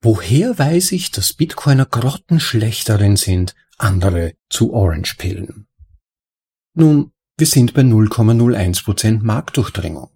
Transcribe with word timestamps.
Woher 0.00 0.58
weiß 0.58 0.92
ich, 0.92 1.10
dass 1.10 1.32
Bitcoiner 1.32 1.84
grottenschlecht 1.84 2.88
darin 2.88 3.16
sind, 3.16 3.54
andere 3.78 4.34
zu 4.48 4.72
Orange-Pillen? 4.72 5.66
Nun, 6.74 7.10
wir 7.36 7.46
sind 7.46 7.74
bei 7.74 7.82
0,01% 7.82 9.20
Marktdurchdringung. 9.22 10.10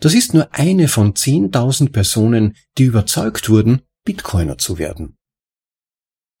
Das 0.00 0.14
ist 0.14 0.34
nur 0.34 0.54
eine 0.54 0.86
von 0.86 1.14
10.000 1.14 1.90
Personen, 1.90 2.56
die 2.76 2.84
überzeugt 2.84 3.48
wurden, 3.48 3.82
Bitcoiner 4.04 4.58
zu 4.58 4.78
werden. 4.78 5.16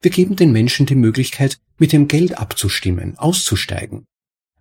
Wir 0.00 0.12
geben 0.12 0.36
den 0.36 0.52
Menschen 0.52 0.86
die 0.86 0.94
Möglichkeit, 0.94 1.60
mit 1.78 1.92
dem 1.92 2.06
Geld 2.06 2.38
abzustimmen, 2.38 3.18
auszusteigen. 3.18 4.06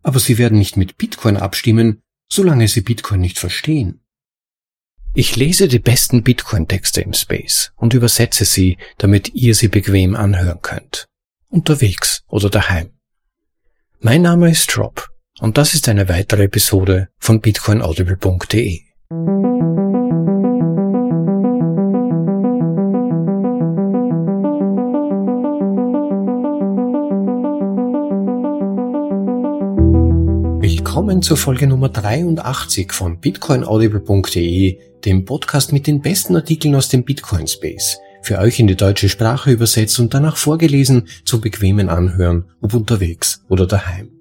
Aber 0.01 0.19
sie 0.19 0.39
werden 0.39 0.57
nicht 0.57 0.77
mit 0.77 0.97
Bitcoin 0.97 1.37
abstimmen, 1.37 2.01
solange 2.31 2.67
sie 2.67 2.81
Bitcoin 2.81 3.21
nicht 3.21 3.37
verstehen. 3.37 4.01
Ich 5.13 5.35
lese 5.35 5.67
die 5.67 5.79
besten 5.79 6.23
Bitcoin-Texte 6.23 7.01
im 7.01 7.13
Space 7.13 7.71
und 7.75 7.93
übersetze 7.93 8.45
sie, 8.45 8.77
damit 8.97 9.33
ihr 9.33 9.55
sie 9.55 9.67
bequem 9.67 10.15
anhören 10.15 10.61
könnt. 10.61 11.05
Unterwegs 11.49 12.23
oder 12.27 12.49
daheim. 12.49 12.91
Mein 13.99 14.21
Name 14.21 14.51
ist 14.51 14.77
Rob 14.77 15.09
und 15.39 15.57
das 15.57 15.73
ist 15.73 15.89
eine 15.89 16.07
weitere 16.07 16.43
Episode 16.43 17.09
von 17.17 17.41
bitcoinaudible.de. 17.41 18.81
Willkommen 30.61 31.21
zur 31.21 31.37
Folge 31.37 31.67
Nummer 31.67 31.89
83 31.89 32.91
von 32.91 33.19
bitcoinaudible.de, 33.19 34.79
dem 35.07 35.23
Podcast 35.23 35.71
mit 35.71 35.87
den 35.87 36.01
besten 36.01 36.35
Artikeln 36.35 36.75
aus 36.75 36.89
dem 36.89 37.05
Bitcoin 37.05 37.47
Space, 37.47 37.99
für 38.21 38.39
euch 38.39 38.59
in 38.59 38.67
die 38.67 38.75
deutsche 38.75 39.07
Sprache 39.07 39.51
übersetzt 39.51 39.97
und 40.01 40.13
danach 40.13 40.35
vorgelesen 40.35 41.07
zum 41.23 41.39
bequemen 41.39 41.87
Anhören, 41.87 42.43
ob 42.59 42.73
unterwegs 42.73 43.41
oder 43.47 43.65
daheim. 43.65 44.11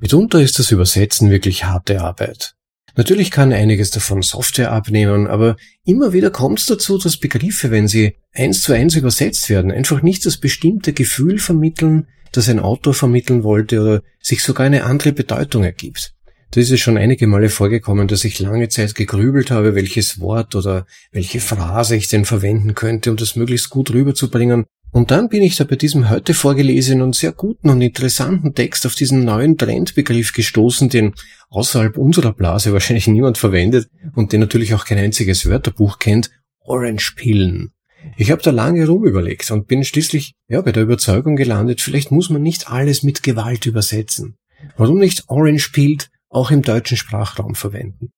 Mitunter 0.00 0.42
ist 0.42 0.58
das 0.58 0.70
Übersetzen 0.70 1.30
wirklich 1.30 1.64
harte 1.64 2.02
Arbeit. 2.02 2.54
Natürlich 2.96 3.30
kann 3.30 3.54
einiges 3.54 3.90
davon 3.90 4.20
Software 4.20 4.72
abnehmen, 4.72 5.26
aber 5.26 5.56
immer 5.84 6.12
wieder 6.12 6.30
kommt 6.30 6.60
es 6.60 6.66
dazu, 6.66 6.98
dass 6.98 7.16
Begriffe, 7.16 7.70
wenn 7.70 7.88
sie 7.88 8.16
eins 8.34 8.60
zu 8.60 8.74
eins 8.74 8.96
übersetzt 8.96 9.48
werden, 9.48 9.72
einfach 9.72 10.02
nicht 10.02 10.26
das 10.26 10.36
bestimmte 10.36 10.92
Gefühl 10.92 11.38
vermitteln, 11.38 12.08
das 12.30 12.50
ein 12.50 12.60
Autor 12.60 12.92
vermitteln 12.92 13.42
wollte 13.42 13.80
oder 13.80 14.02
sich 14.20 14.42
sogar 14.42 14.66
eine 14.66 14.84
andere 14.84 15.12
Bedeutung 15.12 15.64
ergibt. 15.64 16.13
Da 16.54 16.60
ist 16.60 16.78
schon 16.78 16.98
einige 16.98 17.26
Male 17.26 17.48
vorgekommen, 17.48 18.06
dass 18.06 18.22
ich 18.22 18.38
lange 18.38 18.68
Zeit 18.68 18.94
gegrübelt 18.94 19.50
habe, 19.50 19.74
welches 19.74 20.20
Wort 20.20 20.54
oder 20.54 20.86
welche 21.10 21.40
Phrase 21.40 21.96
ich 21.96 22.06
denn 22.06 22.24
verwenden 22.24 22.76
könnte, 22.76 23.10
um 23.10 23.16
das 23.16 23.34
möglichst 23.34 23.70
gut 23.70 23.92
rüberzubringen. 23.92 24.64
Und 24.92 25.10
dann 25.10 25.28
bin 25.28 25.42
ich 25.42 25.56
da 25.56 25.64
bei 25.64 25.74
diesem 25.74 26.10
heute 26.10 26.32
vorgelesenen 26.32 27.02
und 27.02 27.16
sehr 27.16 27.32
guten 27.32 27.70
und 27.70 27.82
interessanten 27.82 28.54
Text 28.54 28.86
auf 28.86 28.94
diesen 28.94 29.24
neuen 29.24 29.58
Trendbegriff 29.58 30.32
gestoßen, 30.32 30.88
den 30.88 31.14
außerhalb 31.48 31.98
unserer 31.98 32.32
Blase 32.32 32.72
wahrscheinlich 32.72 33.08
niemand 33.08 33.36
verwendet 33.36 33.88
und 34.14 34.32
den 34.32 34.38
natürlich 34.38 34.74
auch 34.74 34.84
kein 34.84 34.98
einziges 34.98 35.46
Wörterbuch 35.46 35.98
kennt, 35.98 36.30
Orange 36.60 37.14
Pillen. 37.16 37.72
Ich 38.16 38.30
habe 38.30 38.42
da 38.42 38.52
lange 38.52 38.86
rumüberlegt 38.86 39.50
und 39.50 39.66
bin 39.66 39.82
schließlich 39.82 40.34
ja 40.46 40.60
bei 40.60 40.70
der 40.70 40.84
Überzeugung 40.84 41.34
gelandet, 41.34 41.80
vielleicht 41.80 42.12
muss 42.12 42.30
man 42.30 42.42
nicht 42.42 42.70
alles 42.70 43.02
mit 43.02 43.24
Gewalt 43.24 43.66
übersetzen. 43.66 44.36
Warum 44.76 45.00
nicht 45.00 45.24
Orange 45.26 45.72
Pilled 45.72 46.10
auch 46.34 46.50
im 46.50 46.62
deutschen 46.62 46.96
Sprachraum 46.96 47.54
verwenden? 47.54 48.10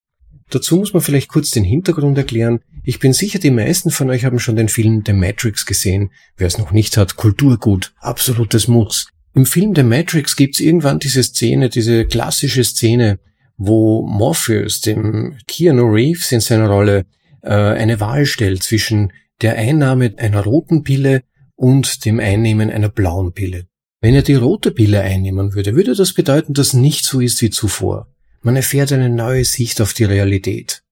Dazu 0.51 0.77
muss 0.77 0.93
man 0.93 1.03
vielleicht 1.03 1.29
kurz 1.29 1.51
den 1.51 1.65
Hintergrund 1.65 2.17
erklären. 2.17 2.61
Ich 2.85 3.01
bin 3.01 3.13
sicher, 3.13 3.39
die 3.39 3.51
meisten 3.51 3.91
von 3.91 4.11
euch 4.11 4.25
haben 4.25 4.39
schon 4.39 4.57
den 4.57 4.69
Film 4.69 5.03
The 5.05 5.13
Matrix 5.13 5.67
gesehen. 5.67 6.11
Wer 6.37 6.47
es 6.47 6.59
noch 6.59 6.71
nicht 6.71 6.97
hat, 6.97 7.17
Kulturgut, 7.17 7.93
absolutes 7.99 8.69
Muss. 8.69 9.09
Im 9.35 9.45
Film 9.45 9.75
The 9.75 9.83
Matrix 9.83 10.37
gibt's 10.37 10.61
irgendwann 10.61 11.01
diese 11.01 11.23
Szene, 11.23 11.69
diese 11.69 12.07
klassische 12.07 12.63
Szene, 12.63 13.19
wo 13.57 14.07
Morpheus 14.07 14.81
dem 14.81 15.37
Keanu 15.49 15.85
Reeves 15.93 16.31
in 16.31 16.41
seiner 16.41 16.69
Rolle 16.69 17.07
äh, 17.43 17.51
eine 17.51 18.01
Wahl 18.01 18.25
stellt 18.25 18.63
zwischen 18.63 19.13
der 19.43 19.57
Einnahme 19.57 20.15
einer 20.17 20.45
roten 20.45 20.85
Pille 20.85 21.23
und 21.55 22.05
dem 22.05 22.21
Einnehmen 22.21 22.71
einer 22.71 22.89
blauen 22.89 23.33
Pille. 23.33 23.67
Wenn 24.01 24.15
er 24.15 24.23
die 24.23 24.35
rote 24.35 24.71
Pille 24.71 25.01
einnehmen 25.01 25.55
würde, 25.55 25.75
würde 25.75 25.95
das 25.95 26.13
bedeuten, 26.13 26.55
dass 26.55 26.75
nichts 26.75 27.09
so 27.09 27.21
ist 27.21 27.41
wie 27.43 27.51
zuvor. 27.51 28.09
Man 28.43 28.57
erfährt 28.57 28.93
eine 28.93 29.09
neue 29.09 29.45
Sicht 29.45 29.81
auf 29.81 29.95
die 29.95 30.05
Realität. 30.05 30.83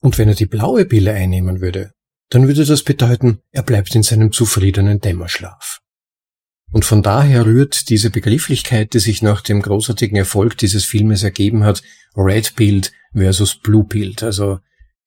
Und 0.00 0.18
wenn 0.18 0.28
er 0.28 0.34
die 0.34 0.46
blaue 0.46 0.84
Pille 0.84 1.12
einnehmen 1.12 1.60
würde, 1.60 1.92
dann 2.30 2.46
würde 2.46 2.64
das 2.64 2.82
bedeuten, 2.82 3.38
er 3.52 3.62
bleibt 3.62 3.94
in 3.94 4.02
seinem 4.02 4.32
zufriedenen 4.32 5.00
Dämmerschlaf. 5.00 5.80
Und 6.70 6.84
von 6.84 7.02
daher 7.02 7.46
rührt 7.46 7.88
diese 7.88 8.10
Begrifflichkeit, 8.10 8.92
die 8.92 8.98
sich 8.98 9.22
nach 9.22 9.40
dem 9.40 9.62
großartigen 9.62 10.18
Erfolg 10.18 10.58
dieses 10.58 10.84
Filmes 10.84 11.22
ergeben 11.22 11.64
hat, 11.64 11.82
Red 12.14 12.56
Pilled 12.56 12.92
versus 13.14 13.54
Blue 13.54 13.84
Pilled, 13.84 14.22
also 14.22 14.58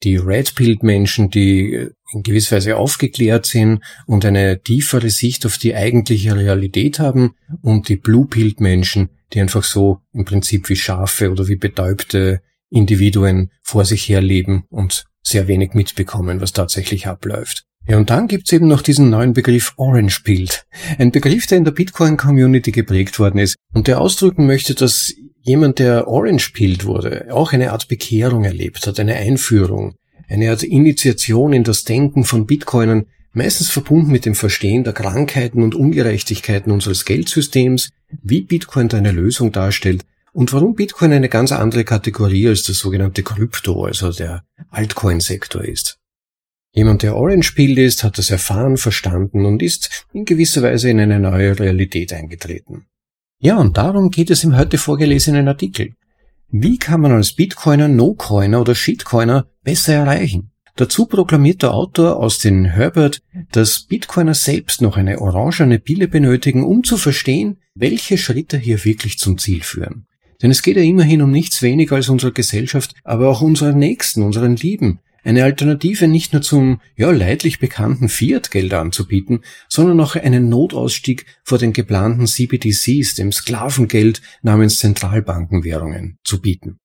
die 0.03 0.17
Red 0.17 0.55
Pilled 0.55 0.81
Menschen, 0.81 1.29
die 1.29 1.89
in 2.11 2.23
gewisser 2.23 2.57
Weise 2.57 2.77
aufgeklärt 2.77 3.45
sind 3.45 3.81
und 4.05 4.25
eine 4.25 4.61
tiefere 4.61 5.09
Sicht 5.09 5.45
auf 5.45 5.57
die 5.57 5.75
eigentliche 5.75 6.35
Realität 6.35 6.99
haben 6.99 7.35
und 7.61 7.89
die 7.89 7.95
Blue 7.95 8.27
Pilled 8.27 8.59
Menschen, 8.59 9.09
die 9.33 9.41
einfach 9.41 9.63
so 9.63 9.99
im 10.13 10.25
Prinzip 10.25 10.69
wie 10.69 10.75
Schafe 10.75 11.31
oder 11.31 11.47
wie 11.47 11.55
betäubte 11.55 12.41
Individuen 12.69 13.51
vor 13.61 13.85
sich 13.85 14.07
herleben 14.09 14.63
und 14.69 15.05
sehr 15.23 15.47
wenig 15.47 15.73
mitbekommen, 15.73 16.41
was 16.41 16.53
tatsächlich 16.53 17.07
abläuft. 17.07 17.65
Ja, 17.87 17.97
und 17.97 18.09
dann 18.09 18.27
gibt's 18.27 18.51
eben 18.51 18.67
noch 18.67 18.81
diesen 18.81 19.09
neuen 19.09 19.33
Begriff 19.33 19.73
Orange 19.77 20.21
Pilled. 20.23 20.65
Ein 20.97 21.11
Begriff, 21.11 21.47
der 21.47 21.57
in 21.57 21.65
der 21.65 21.71
Bitcoin 21.71 22.15
Community 22.15 22.71
geprägt 22.71 23.19
worden 23.19 23.39
ist 23.39 23.55
und 23.73 23.87
der 23.87 23.99
ausdrücken 23.99 24.45
möchte, 24.45 24.75
dass 24.75 25.13
jemand, 25.41 25.79
der 25.79 26.07
Orange 26.07 26.51
Pilled 26.53 26.85
wurde, 26.85 27.27
auch 27.31 27.53
eine 27.53 27.71
Art 27.71 27.87
Bekehrung 27.87 28.43
erlebt 28.43 28.85
hat, 28.85 28.99
eine 28.99 29.15
Einführung, 29.15 29.95
eine 30.27 30.49
Art 30.49 30.63
Initiation 30.63 31.53
in 31.53 31.63
das 31.63 31.83
Denken 31.83 32.23
von 32.23 32.45
Bitcoinern, 32.45 33.05
meistens 33.33 33.69
verbunden 33.69 34.11
mit 34.11 34.25
dem 34.25 34.35
Verstehen 34.35 34.83
der 34.83 34.93
Krankheiten 34.93 35.63
und 35.63 35.75
Ungerechtigkeiten 35.75 36.71
unseres 36.71 37.05
Geldsystems, 37.05 37.89
wie 38.21 38.41
Bitcoin 38.41 38.91
eine 38.91 39.11
Lösung 39.11 39.51
darstellt 39.51 40.05
und 40.33 40.53
warum 40.53 40.75
Bitcoin 40.75 41.13
eine 41.13 41.29
ganz 41.29 41.51
andere 41.51 41.83
Kategorie 41.83 42.47
als 42.47 42.63
das 42.63 42.77
sogenannte 42.77 43.23
Krypto, 43.23 43.85
also 43.85 44.11
der 44.11 44.43
Altcoin-Sektor 44.69 45.63
ist. 45.63 45.97
Jemand, 46.73 47.03
der 47.03 47.17
Orange 47.17 47.53
Pilled 47.53 47.77
ist, 47.77 48.03
hat 48.03 48.17
das 48.17 48.29
erfahren, 48.29 48.77
verstanden 48.77 49.45
und 49.45 49.61
ist 49.61 50.05
in 50.13 50.23
gewisser 50.23 50.61
Weise 50.61 50.89
in 50.89 51.01
eine 51.01 51.19
neue 51.19 51.59
Realität 51.59 52.13
eingetreten. 52.13 52.85
Ja, 53.39 53.57
und 53.57 53.75
darum 53.75 54.09
geht 54.09 54.29
es 54.29 54.43
im 54.43 54.55
heute 54.57 54.77
vorgelesenen 54.77 55.47
Artikel. 55.47 55.95
Wie 56.53 56.77
kann 56.77 56.99
man 56.99 57.13
als 57.13 57.31
Bitcoiner, 57.31 57.87
No-Coiner 57.87 58.59
oder 58.59 58.75
Shitcoiner 58.75 59.47
besser 59.63 59.93
erreichen? 59.93 60.51
Dazu 60.75 61.05
proklamiert 61.05 61.61
der 61.61 61.73
Autor 61.73 62.17
aus 62.17 62.39
den 62.39 62.65
Herbert, 62.65 63.21
dass 63.53 63.83
Bitcoiner 63.83 64.33
selbst 64.33 64.81
noch 64.81 64.97
eine 64.97 65.21
orangene 65.21 65.79
Pille 65.79 66.09
benötigen, 66.09 66.65
um 66.65 66.83
zu 66.83 66.97
verstehen, 66.97 67.57
welche 67.73 68.17
Schritte 68.17 68.57
hier 68.57 68.83
wirklich 68.83 69.17
zum 69.17 69.37
Ziel 69.37 69.63
führen. 69.63 70.07
Denn 70.41 70.51
es 70.51 70.61
geht 70.61 70.75
ja 70.75 70.83
immerhin 70.83 71.21
um 71.21 71.31
nichts 71.31 71.61
weniger 71.61 71.95
als 71.95 72.09
unsere 72.09 72.33
Gesellschaft, 72.33 72.95
aber 73.05 73.29
auch 73.29 73.41
unseren 73.41 73.79
Nächsten, 73.79 74.21
unseren 74.21 74.57
Lieben, 74.57 74.99
eine 75.23 75.43
Alternative 75.43 76.07
nicht 76.07 76.33
nur 76.33 76.41
zum 76.41 76.81
ja 76.95 77.11
leidlich 77.11 77.59
bekannten 77.59 78.09
Fiat-Geld 78.09 78.73
anzubieten, 78.73 79.41
sondern 79.69 79.99
auch 79.99 80.15
einen 80.15 80.49
Notausstieg 80.49 81.25
vor 81.43 81.57
den 81.57 81.73
geplanten 81.73 82.27
CBDCs, 82.27 83.15
dem 83.15 83.31
Sklavengeld 83.31 84.21
namens 84.41 84.79
Zentralbankenwährungen, 84.79 86.17
zu 86.23 86.41
bieten. 86.41 86.77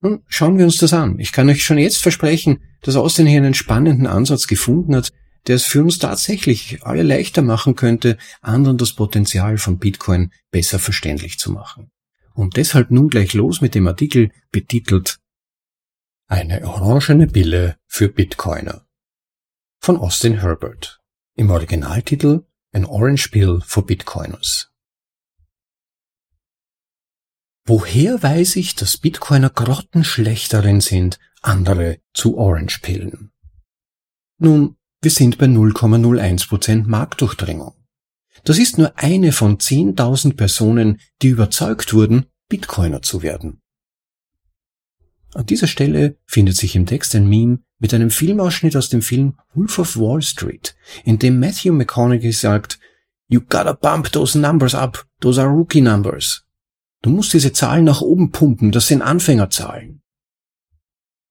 Nun 0.00 0.22
schauen 0.28 0.58
wir 0.58 0.64
uns 0.64 0.78
das 0.78 0.92
an. 0.92 1.18
Ich 1.18 1.32
kann 1.32 1.48
euch 1.48 1.64
schon 1.64 1.78
jetzt 1.78 2.02
versprechen, 2.02 2.58
dass 2.82 2.96
Austin 2.96 3.26
hier 3.26 3.38
einen 3.38 3.54
spannenden 3.54 4.06
Ansatz 4.06 4.46
gefunden 4.46 4.94
hat, 4.94 5.12
der 5.46 5.56
es 5.56 5.64
für 5.64 5.82
uns 5.82 5.98
tatsächlich 5.98 6.82
alle 6.82 7.02
leichter 7.02 7.42
machen 7.42 7.76
könnte, 7.76 8.18
anderen 8.40 8.78
das 8.78 8.94
Potenzial 8.94 9.58
von 9.58 9.78
Bitcoin 9.78 10.32
besser 10.50 10.78
verständlich 10.78 11.38
zu 11.38 11.52
machen. 11.52 11.90
Und 12.34 12.56
deshalb 12.56 12.90
nun 12.90 13.08
gleich 13.08 13.32
los 13.32 13.60
mit 13.60 13.74
dem 13.74 13.86
Artikel 13.86 14.30
betitelt 14.52 15.18
eine 16.28 16.66
orangene 16.66 17.28
Pille 17.28 17.78
für 17.86 18.08
Bitcoiner 18.08 18.84
von 19.80 19.96
Austin 19.96 20.40
Herbert. 20.40 21.00
Im 21.36 21.50
Originaltitel 21.50 22.46
An 22.72 22.84
Orange 22.84 23.28
Pill 23.30 23.60
for 23.64 23.86
Bitcoiners. 23.86 24.72
Woher 27.64 28.22
weiß 28.22 28.56
ich, 28.56 28.74
dass 28.74 28.96
Bitcoiner 28.96 29.50
grottenschlecht 29.50 30.52
darin 30.52 30.80
sind, 30.80 31.18
andere 31.42 32.00
zu 32.12 32.36
Orange 32.36 32.80
Pillen? 32.80 33.32
Nun, 34.38 34.76
wir 35.02 35.10
sind 35.10 35.38
bei 35.38 35.46
0,01% 35.46 36.84
Marktdurchdringung. 36.86 37.74
Das 38.44 38.58
ist 38.58 38.78
nur 38.78 38.98
eine 38.98 39.30
von 39.32 39.58
10.000 39.58 40.36
Personen, 40.36 41.00
die 41.22 41.28
überzeugt 41.28 41.94
wurden, 41.94 42.26
Bitcoiner 42.48 43.02
zu 43.02 43.22
werden. 43.22 43.62
An 45.36 45.44
dieser 45.44 45.66
Stelle 45.66 46.16
findet 46.24 46.56
sich 46.56 46.74
im 46.76 46.86
Text 46.86 47.14
ein 47.14 47.28
Meme, 47.28 47.58
mit 47.78 47.92
einem 47.92 48.08
Filmausschnitt 48.08 48.74
aus 48.74 48.88
dem 48.88 49.02
Film 49.02 49.34
Wolf 49.52 49.78
of 49.78 49.98
Wall 49.98 50.22
Street, 50.22 50.74
in 51.04 51.18
dem 51.18 51.38
Matthew 51.38 51.74
McConaughey 51.74 52.32
sagt, 52.32 52.78
You 53.28 53.42
gotta 53.42 53.74
bump 53.74 54.10
those 54.12 54.38
numbers 54.38 54.74
up, 54.74 55.06
those 55.20 55.38
are 55.38 55.50
rookie 55.50 55.82
numbers. 55.82 56.46
Du 57.02 57.10
musst 57.10 57.34
diese 57.34 57.52
Zahlen 57.52 57.84
nach 57.84 58.00
oben 58.00 58.32
pumpen, 58.32 58.72
das 58.72 58.86
sind 58.86 59.02
Anfängerzahlen. 59.02 60.00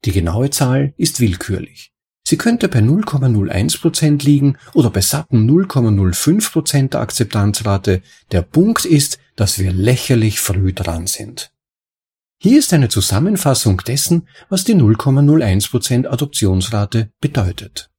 Die 0.06 0.12
genaue 0.12 0.52
Zahl 0.52 0.94
ist 0.98 1.20
willkürlich. 1.20 1.92
Sie 2.28 2.38
könnte 2.38 2.68
bei 2.68 2.82
0,01% 2.82 4.24
liegen 4.24 4.60
oder 4.76 4.92
bei 4.92 5.02
satten 5.02 5.50
0,05% 5.50 6.90
der 6.90 7.00
Akzeptanzrate. 7.00 8.04
Der 8.32 8.44
Punkt 8.44 8.86
ist, 8.86 9.18
dass 9.36 9.58
wir 9.58 9.74
lächerlich 9.74 10.40
früh 10.40 10.74
dran 10.74 11.08
sind. 11.08 11.55
Hier 12.38 12.60
ist 12.60 12.74
eine 12.74 12.90
Zusammenfassung 12.90 13.78
dessen, 13.78 14.28
was 14.50 14.64
die 14.64 14.76
0,01% 14.76 16.08
Adoptionsrate 16.08 17.12
bedeutet. 17.20 17.90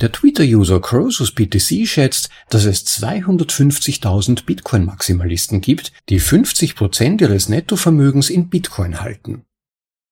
Der 0.00 0.12
Twitter-User 0.12 0.80
CrosusBTC 0.80 1.86
schätzt, 1.86 2.28
dass 2.50 2.64
es 2.64 2.86
250.000 2.86 4.44
Bitcoin-Maximalisten 4.44 5.60
gibt, 5.60 5.92
die 6.08 6.20
50% 6.20 7.20
ihres 7.20 7.48
Nettovermögens 7.48 8.30
in 8.30 8.48
Bitcoin 8.48 9.00
halten. 9.00 9.44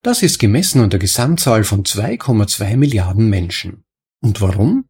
Das 0.03 0.23
ist 0.23 0.39
gemessen 0.39 0.81
an 0.81 0.91
der 0.91 0.99
Gesamtzahl 0.99 1.63
von 1.63 1.85
2,2 1.85 2.77
Milliarden 2.77 3.29
Menschen. 3.29 3.85
Und 4.21 4.41
warum? 4.41 4.87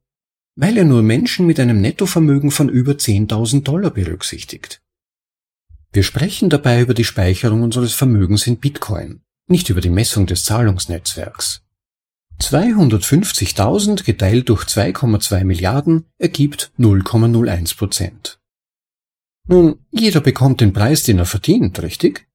Weil 0.56 0.78
er 0.78 0.84
nur 0.84 1.02
Menschen 1.02 1.46
mit 1.46 1.60
einem 1.60 1.82
Nettovermögen 1.82 2.50
von 2.50 2.70
über 2.70 2.92
10.000 2.92 3.64
Dollar 3.64 3.90
berücksichtigt. 3.90 4.82
Wir 5.92 6.02
sprechen 6.02 6.50
dabei 6.50 6.80
über 6.80 6.94
die 6.94 7.04
Speicherung 7.04 7.62
unseres 7.62 7.94
Vermögens 7.94 8.46
in 8.46 8.58
Bitcoin, 8.58 9.22
nicht 9.48 9.70
über 9.70 9.80
die 9.80 9.90
Messung 9.90 10.26
des 10.26 10.44
Zahlungsnetzwerks. 10.44 11.62
250.000 12.40 14.04
geteilt 14.04 14.48
durch 14.50 14.64
2,2 14.64 15.44
Milliarden 15.44 16.04
ergibt 16.18 16.70
0,01 16.78 17.76
Prozent. 17.76 18.40
Nun, 19.48 19.78
jeder 19.90 20.20
bekommt 20.20 20.60
den 20.60 20.72
Preis, 20.72 21.02
den 21.02 21.18
er 21.18 21.24
verdient, 21.24 21.80
richtig? 21.82 22.26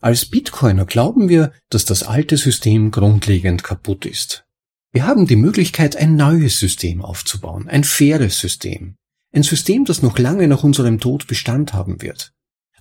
Als 0.00 0.26
Bitcoiner 0.26 0.84
glauben 0.84 1.28
wir, 1.28 1.52
dass 1.70 1.84
das 1.84 2.02
alte 2.02 2.36
System 2.36 2.90
grundlegend 2.90 3.62
kaputt 3.62 4.04
ist. 4.04 4.44
Wir 4.92 5.06
haben 5.06 5.26
die 5.26 5.36
Möglichkeit, 5.36 5.96
ein 5.96 6.16
neues 6.16 6.58
System 6.58 7.02
aufzubauen, 7.02 7.68
ein 7.68 7.84
faires 7.84 8.38
System, 8.38 8.96
ein 9.32 9.42
System, 9.42 9.84
das 9.84 10.02
noch 10.02 10.18
lange 10.18 10.46
nach 10.46 10.62
unserem 10.62 11.00
Tod 11.00 11.26
Bestand 11.26 11.72
haben 11.72 12.02
wird. 12.02 12.33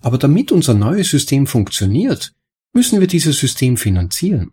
Aber 0.03 0.17
damit 0.17 0.51
unser 0.51 0.73
neues 0.73 1.09
System 1.09 1.47
funktioniert, 1.47 2.33
müssen 2.73 2.99
wir 2.99 3.07
dieses 3.07 3.39
System 3.39 3.77
finanzieren. 3.77 4.51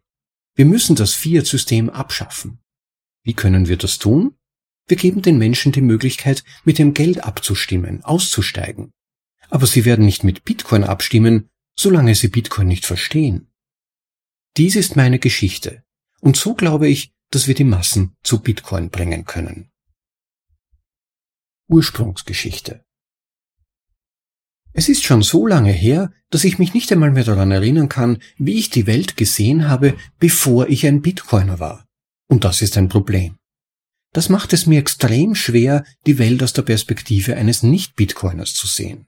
Wir 0.54 0.64
müssen 0.64 0.94
das 0.94 1.12
Fiat-System 1.14 1.90
abschaffen. 1.90 2.60
Wie 3.24 3.34
können 3.34 3.66
wir 3.66 3.76
das 3.76 3.98
tun? 3.98 4.36
Wir 4.86 4.96
geben 4.96 5.22
den 5.22 5.38
Menschen 5.38 5.72
die 5.72 5.80
Möglichkeit, 5.80 6.44
mit 6.64 6.78
dem 6.78 6.94
Geld 6.94 7.24
abzustimmen, 7.24 8.04
auszusteigen. 8.04 8.92
Aber 9.48 9.66
sie 9.66 9.84
werden 9.84 10.04
nicht 10.04 10.22
mit 10.22 10.44
Bitcoin 10.44 10.84
abstimmen, 10.84 11.48
solange 11.76 12.14
sie 12.14 12.28
Bitcoin 12.28 12.68
nicht 12.68 12.86
verstehen. 12.86 13.48
Dies 14.56 14.76
ist 14.76 14.94
meine 14.94 15.18
Geschichte, 15.18 15.82
und 16.20 16.36
so 16.36 16.54
glaube 16.54 16.88
ich, 16.88 17.12
dass 17.30 17.48
wir 17.48 17.56
die 17.56 17.64
Massen 17.64 18.14
zu 18.22 18.40
Bitcoin 18.40 18.90
bringen 18.90 19.24
können. 19.24 19.68
Ursprungsgeschichte 21.66 22.84
es 24.72 24.88
ist 24.88 25.04
schon 25.04 25.22
so 25.22 25.46
lange 25.46 25.72
her, 25.72 26.12
dass 26.30 26.44
ich 26.44 26.58
mich 26.58 26.74
nicht 26.74 26.92
einmal 26.92 27.10
mehr 27.10 27.24
daran 27.24 27.50
erinnern 27.50 27.88
kann, 27.88 28.18
wie 28.38 28.58
ich 28.58 28.70
die 28.70 28.86
Welt 28.86 29.16
gesehen 29.16 29.68
habe, 29.68 29.96
bevor 30.18 30.68
ich 30.68 30.86
ein 30.86 31.02
Bitcoiner 31.02 31.58
war. 31.58 31.86
Und 32.28 32.44
das 32.44 32.62
ist 32.62 32.76
ein 32.76 32.88
Problem. 32.88 33.36
Das 34.12 34.28
macht 34.28 34.52
es 34.52 34.66
mir 34.66 34.78
extrem 34.78 35.34
schwer, 35.34 35.84
die 36.06 36.18
Welt 36.18 36.42
aus 36.42 36.52
der 36.52 36.62
Perspektive 36.62 37.36
eines 37.36 37.62
Nicht-Bitcoiners 37.62 38.54
zu 38.54 38.66
sehen. 38.66 39.06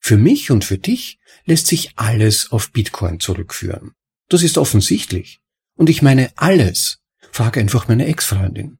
Für 0.00 0.16
mich 0.16 0.50
und 0.50 0.64
für 0.64 0.78
dich 0.78 1.18
lässt 1.46 1.66
sich 1.66 1.92
alles 1.96 2.52
auf 2.52 2.72
Bitcoin 2.72 3.20
zurückführen. 3.20 3.92
Das 4.28 4.42
ist 4.42 4.58
offensichtlich. 4.58 5.40
Und 5.76 5.88
ich 5.88 6.02
meine 6.02 6.32
alles. 6.36 6.98
Frag 7.32 7.56
einfach 7.56 7.88
meine 7.88 8.06
Ex-Freundin. 8.06 8.78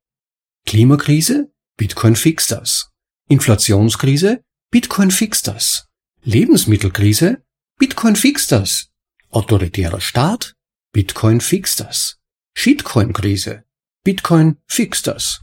Klimakrise? 0.66 1.50
Bitcoin 1.76 2.14
fixt 2.14 2.50
das. 2.52 2.90
Inflationskrise? 3.28 4.42
Bitcoin 4.70 5.10
fixt 5.10 5.46
das. 5.48 5.88
Lebensmittelkrise? 6.22 7.42
Bitcoin 7.78 8.16
fixt 8.16 8.52
das. 8.52 8.90
Autoritärer 9.30 10.00
Staat? 10.00 10.54
Bitcoin 10.92 11.40
fixt 11.40 11.80
das. 11.80 12.18
Shitcoin-Krise? 12.56 13.64
Bitcoin 14.04 14.58
fixt 14.66 15.06
das. 15.06 15.42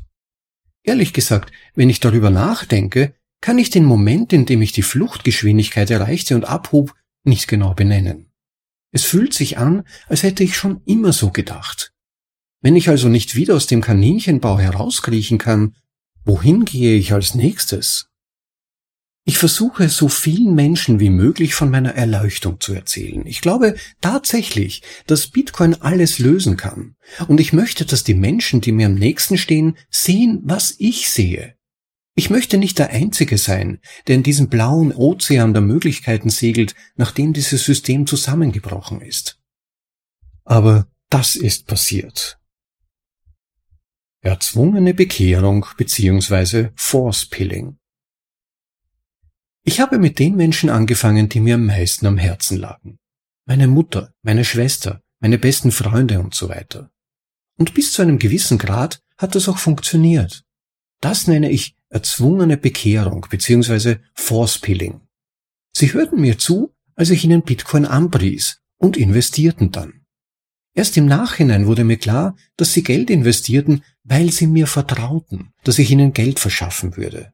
Ehrlich 0.84 1.14
gesagt, 1.14 1.52
wenn 1.76 1.90
ich 1.90 2.00
darüber 2.00 2.30
nachdenke, 2.30 3.16
kann 3.42 3.58
ich 3.58 3.70
den 3.70 3.86
Moment, 3.86 4.34
in 4.34 4.46
dem 4.46 4.62
ich 4.62 4.72
die 4.72 4.82
Fluchtgeschwindigkeit 4.82 5.90
erreichte 5.90 6.36
und 6.36 6.46
abhob, 6.46 6.96
nicht 7.24 7.48
genau 7.48 7.74
benennen. 7.74 8.32
Es 8.92 9.04
fühlt 9.04 9.34
sich 9.34 9.58
an, 9.58 9.84
als 10.08 10.24
hätte 10.24 10.44
ich 10.44 10.56
schon 10.56 10.82
immer 10.86 11.14
so 11.14 11.32
gedacht. 11.32 11.94
Wenn 12.62 12.76
ich 12.76 12.90
also 12.90 13.10
nicht 13.10 13.36
wieder 13.36 13.56
aus 13.56 13.68
dem 13.68 13.82
Kaninchenbau 13.82 14.60
herauskriechen 14.60 15.38
kann, 15.38 15.76
wohin 16.24 16.66
gehe 16.66 16.96
ich 16.96 17.14
als 17.14 17.34
nächstes? 17.34 18.11
Ich 19.24 19.38
versuche 19.38 19.88
so 19.90 20.10
vielen 20.10 20.56
Menschen 20.56 21.00
wie 21.00 21.12
möglich 21.12 21.54
von 21.54 21.70
meiner 21.70 21.94
Erleuchtung 21.94 22.60
zu 22.60 22.74
erzählen. 22.74 23.26
Ich 23.28 23.42
glaube 23.42 23.76
tatsächlich, 24.02 24.82
dass 25.06 25.28
Bitcoin 25.28 25.76
alles 25.76 26.18
lösen 26.18 26.58
kann. 26.58 26.96
Und 27.28 27.40
ich 27.40 27.54
möchte, 27.54 27.86
dass 27.86 28.04
die 28.04 28.16
Menschen, 28.16 28.62
die 28.62 28.72
mir 28.72 28.88
am 28.88 28.96
nächsten 28.96 29.38
stehen, 29.38 29.78
sehen, 29.92 30.42
was 30.44 30.76
ich 30.80 31.12
sehe. 31.12 31.56
Ich 32.16 32.30
möchte 32.30 32.58
nicht 32.58 32.80
der 32.80 32.90
Einzige 32.90 33.38
sein, 33.38 33.80
der 34.08 34.16
in 34.16 34.24
diesem 34.24 34.50
blauen 34.50 34.92
Ozean 34.92 35.54
der 35.54 35.62
Möglichkeiten 35.62 36.30
segelt, 36.30 36.76
nachdem 36.96 37.32
dieses 37.32 37.64
System 37.64 38.08
zusammengebrochen 38.08 39.02
ist. 39.02 39.40
Aber 40.44 40.88
das 41.10 41.36
ist 41.36 41.68
passiert. 41.68 42.40
Erzwungene 44.22 44.94
Bekehrung 44.94 45.66
bzw. 45.78 46.70
Force 46.76 47.26
Pilling. 47.28 47.78
Ich 49.64 49.80
habe 49.80 50.00
mit 50.00 50.18
den 50.18 50.36
Menschen 50.36 50.70
angefangen, 50.70 51.30
die 51.30 51.40
mir 51.40 51.56
am 51.56 51.68
meisten 51.68 52.08
am 52.08 52.18
Herzen 52.18 52.58
lagen. 52.58 52.98
Meine 53.46 53.68
Mutter, 53.68 54.14
meine 54.24 54.44
Schwester, 54.44 55.02
meine 55.20 55.38
besten 55.38 55.72
Freunde 55.72 56.20
und 56.20 56.34
so 56.34 56.50
weiter. 56.50 56.90
Und 57.58 57.74
bis 57.76 57.94
zu 57.94 58.02
einem 58.02 58.18
gewissen 58.18 58.58
Grad 58.58 59.02
hat 59.18 59.36
das 59.36 59.48
auch 59.48 59.60
funktioniert. 59.60 60.44
Das 61.00 61.28
nenne 61.28 61.52
ich 61.52 61.76
erzwungene 61.90 62.58
Bekehrung 62.58 63.28
bzw. 63.30 63.98
Force 64.16 64.58
Pilling. 64.58 65.02
Sie 65.74 65.94
hörten 65.94 66.22
mir 66.22 66.38
zu, 66.38 66.74
als 66.96 67.12
ich 67.12 67.24
ihnen 67.24 67.44
Bitcoin 67.44 67.86
anpries 67.86 68.62
und 68.78 68.98
investierten 68.98 69.72
dann. 69.72 70.06
Erst 70.74 70.98
im 70.98 71.06
Nachhinein 71.06 71.68
wurde 71.68 71.84
mir 71.84 71.98
klar, 71.98 72.36
dass 72.58 72.74
sie 72.74 72.82
Geld 72.82 73.10
investierten, 73.10 73.84
weil 74.04 74.32
sie 74.32 74.48
mir 74.48 74.68
vertrauten, 74.68 75.54
dass 75.64 75.80
ich 75.80 75.92
ihnen 75.92 76.14
Geld 76.14 76.40
verschaffen 76.40 76.98
würde. 76.98 77.34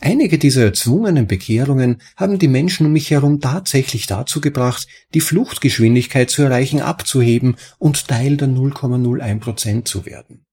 Einige 0.00 0.38
dieser 0.38 0.64
erzwungenen 0.64 1.26
Bekehrungen 1.26 2.00
haben 2.16 2.38
die 2.38 2.46
Menschen 2.46 2.86
um 2.86 2.92
mich 2.92 3.10
herum 3.10 3.40
tatsächlich 3.40 4.06
dazu 4.06 4.40
gebracht, 4.40 4.86
die 5.12 5.20
Fluchtgeschwindigkeit 5.20 6.30
zu 6.30 6.42
erreichen, 6.42 6.80
abzuheben 6.80 7.56
und 7.78 8.06
Teil 8.06 8.36
der 8.36 8.48
0,01% 8.48 9.84
zu 9.84 10.06
werden. 10.06 10.44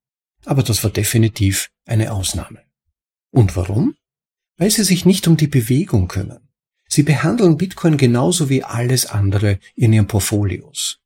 Aber 0.46 0.64
das 0.64 0.84
war 0.84 0.90
definitiv 0.90 1.70
eine 1.86 2.12
Ausnahme. 2.12 2.62
Und 3.32 3.56
warum? 3.56 3.96
Weil 4.58 4.72
sie 4.72 4.84
sich 4.84 5.06
nicht 5.06 5.28
um 5.28 5.38
die 5.38 5.48
Bewegung 5.48 6.08
kümmern. 6.08 6.48
Sie 6.88 7.04
behandeln 7.04 7.58
Bitcoin 7.58 7.98
genauso 7.98 8.50
wie 8.50 8.64
alles 8.64 9.06
andere 9.06 9.60
in 9.76 9.94
ihren 9.94 10.08
Portfolios. 10.08 11.00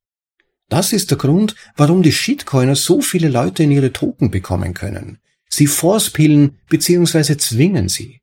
Das 0.70 0.94
ist 0.94 1.10
der 1.10 1.18
Grund, 1.18 1.56
warum 1.76 2.04
die 2.04 2.12
Shitcoiner 2.12 2.76
so 2.76 3.02
viele 3.02 3.28
Leute 3.28 3.64
in 3.64 3.72
ihre 3.72 3.92
Token 3.92 4.30
bekommen 4.30 4.74
können. 4.74 5.18
Sie 5.50 5.68
forcepillen 5.68 6.60
bzw. 6.70 7.38
zwingen 7.38 7.90
sie. 7.90 8.22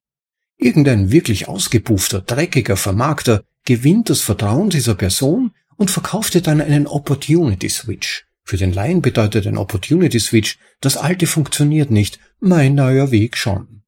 Irgendein 0.59 1.11
wirklich 1.11 1.49
ausgepuffter, 1.49 2.21
dreckiger 2.21 2.77
Vermarkter 2.77 3.45
gewinnt 3.65 4.11
das 4.11 4.23
Vertrauen 4.23 4.71
dieser 4.71 4.95
Person 4.95 5.53
und 5.77 5.91
verkauft 5.91 6.35
ihr 6.35 6.41
dann 6.41 6.61
einen 6.61 6.87
Opportunity 6.87 7.69
Switch. 7.69 8.27
Für 8.43 8.57
den 8.57 8.73
Laien 8.73 9.03
bedeutet 9.03 9.47
ein 9.47 9.59
Opportunity 9.59 10.21
Switch, 10.21 10.59
das 10.81 10.97
alte 10.97 11.27
funktioniert 11.27 11.91
nicht, 11.91 12.21
mein 12.41 12.75
neuer 12.75 13.11
Weg 13.11 13.37
schon. 13.37 13.83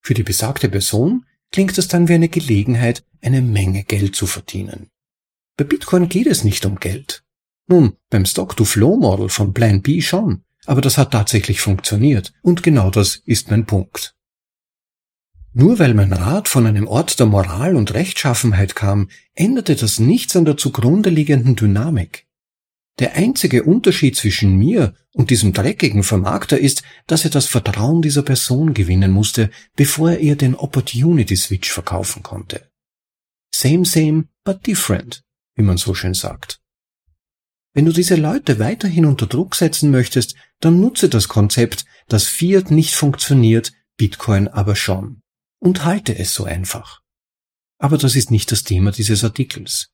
Für 0.00 0.14
die 0.14 0.22
besagte 0.22 0.68
Person 0.68 1.26
klingt 1.50 1.76
es 1.76 1.88
dann 1.88 2.08
wie 2.08 2.14
eine 2.14 2.28
Gelegenheit, 2.28 3.04
eine 3.20 3.42
Menge 3.42 3.84
Geld 3.84 4.14
zu 4.14 4.26
verdienen. 4.26 4.88
Bei 5.56 5.64
Bitcoin 5.64 6.08
geht 6.08 6.28
es 6.28 6.44
nicht 6.44 6.64
um 6.64 6.76
Geld. 6.76 7.24
Nun, 7.66 7.96
beim 8.08 8.24
Stock-to-Flow-Model 8.24 9.28
von 9.28 9.52
Plan 9.52 9.82
B 9.82 10.00
schon, 10.00 10.44
aber 10.64 10.80
das 10.80 10.96
hat 10.96 11.10
tatsächlich 11.10 11.60
funktioniert 11.60 12.32
und 12.42 12.62
genau 12.62 12.90
das 12.90 13.16
ist 13.24 13.50
mein 13.50 13.66
Punkt. 13.66 14.14
Nur 15.52 15.78
weil 15.78 15.94
mein 15.94 16.12
Rat 16.12 16.48
von 16.48 16.66
einem 16.66 16.86
Ort 16.86 17.18
der 17.18 17.26
Moral 17.26 17.74
und 17.74 17.94
Rechtschaffenheit 17.94 18.74
kam, 18.76 19.08
änderte 19.34 19.76
das 19.76 19.98
nichts 19.98 20.36
an 20.36 20.44
der 20.44 20.56
zugrunde 20.56 21.10
liegenden 21.10 21.56
Dynamik. 21.56 22.26
Der 22.98 23.14
einzige 23.14 23.62
Unterschied 23.62 24.16
zwischen 24.16 24.56
mir 24.56 24.94
und 25.12 25.30
diesem 25.30 25.52
dreckigen 25.52 26.02
Vermarkter 26.02 26.58
ist, 26.58 26.82
dass 27.06 27.24
er 27.24 27.30
das 27.30 27.46
Vertrauen 27.46 28.02
dieser 28.02 28.22
Person 28.22 28.74
gewinnen 28.74 29.12
musste, 29.12 29.50
bevor 29.76 30.10
er 30.10 30.20
ihr 30.20 30.36
den 30.36 30.54
Opportunity 30.54 31.36
Switch 31.36 31.70
verkaufen 31.70 32.22
konnte. 32.22 32.68
Same, 33.54 33.84
same, 33.84 34.24
but 34.44 34.66
different, 34.66 35.22
wie 35.54 35.62
man 35.62 35.76
so 35.76 35.94
schön 35.94 36.14
sagt. 36.14 36.60
Wenn 37.72 37.84
du 37.84 37.92
diese 37.92 38.16
Leute 38.16 38.58
weiterhin 38.58 39.06
unter 39.06 39.26
Druck 39.26 39.54
setzen 39.54 39.90
möchtest, 39.90 40.34
dann 40.58 40.80
nutze 40.80 41.08
das 41.08 41.28
Konzept, 41.28 41.84
dass 42.08 42.26
Fiat 42.26 42.72
nicht 42.72 42.94
funktioniert, 42.94 43.72
Bitcoin 43.96 44.48
aber 44.48 44.74
schon. 44.74 45.22
Und 45.60 45.84
halte 45.84 46.16
es 46.16 46.34
so 46.34 46.44
einfach. 46.44 47.00
Aber 47.78 47.98
das 47.98 48.16
ist 48.16 48.30
nicht 48.30 48.52
das 48.52 48.64
Thema 48.64 48.90
dieses 48.90 49.24
Artikels. 49.24 49.90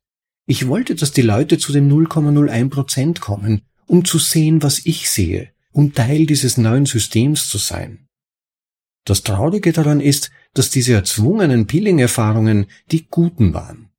Ich 0.46 0.68
wollte, 0.68 0.94
dass 0.94 1.12
die 1.12 1.22
Leute 1.22 1.58
zu 1.58 1.72
dem 1.72 1.88
0,01% 1.88 3.20
kommen, 3.20 3.62
um 3.86 4.04
zu 4.04 4.18
sehen, 4.18 4.62
was 4.62 4.84
ich 4.84 5.10
sehe, 5.10 5.50
um 5.72 5.94
Teil 5.94 6.26
dieses 6.26 6.58
neuen 6.58 6.86
Systems 6.86 7.48
zu 7.48 7.58
sein. 7.58 8.08
Das 9.04 9.22
Traurige 9.22 9.72
daran 9.72 10.00
ist, 10.00 10.30
dass 10.54 10.70
diese 10.70 10.94
erzwungenen 10.94 11.66
Peeling-Erfahrungen 11.66 12.66
die 12.90 13.06
guten 13.06 13.52
waren. 13.52 13.90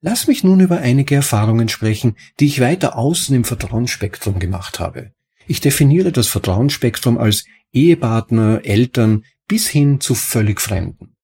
Lass 0.00 0.26
mich 0.26 0.44
nun 0.44 0.60
über 0.60 0.78
einige 0.78 1.14
Erfahrungen 1.14 1.68
sprechen, 1.68 2.16
die 2.40 2.46
ich 2.46 2.60
weiter 2.60 2.96
außen 2.96 3.34
im 3.36 3.44
Vertrauensspektrum 3.44 4.38
gemacht 4.38 4.80
habe. 4.80 5.12
Ich 5.46 5.60
definiere 5.60 6.10
das 6.10 6.26
Vertrauensspektrum 6.28 7.18
als 7.18 7.44
Ehepartner, 7.72 8.62
Eltern 8.64 9.24
bis 9.50 9.66
hin 9.66 10.00
zu 10.00 10.14
völlig 10.14 10.60
Fremden. 10.60 11.16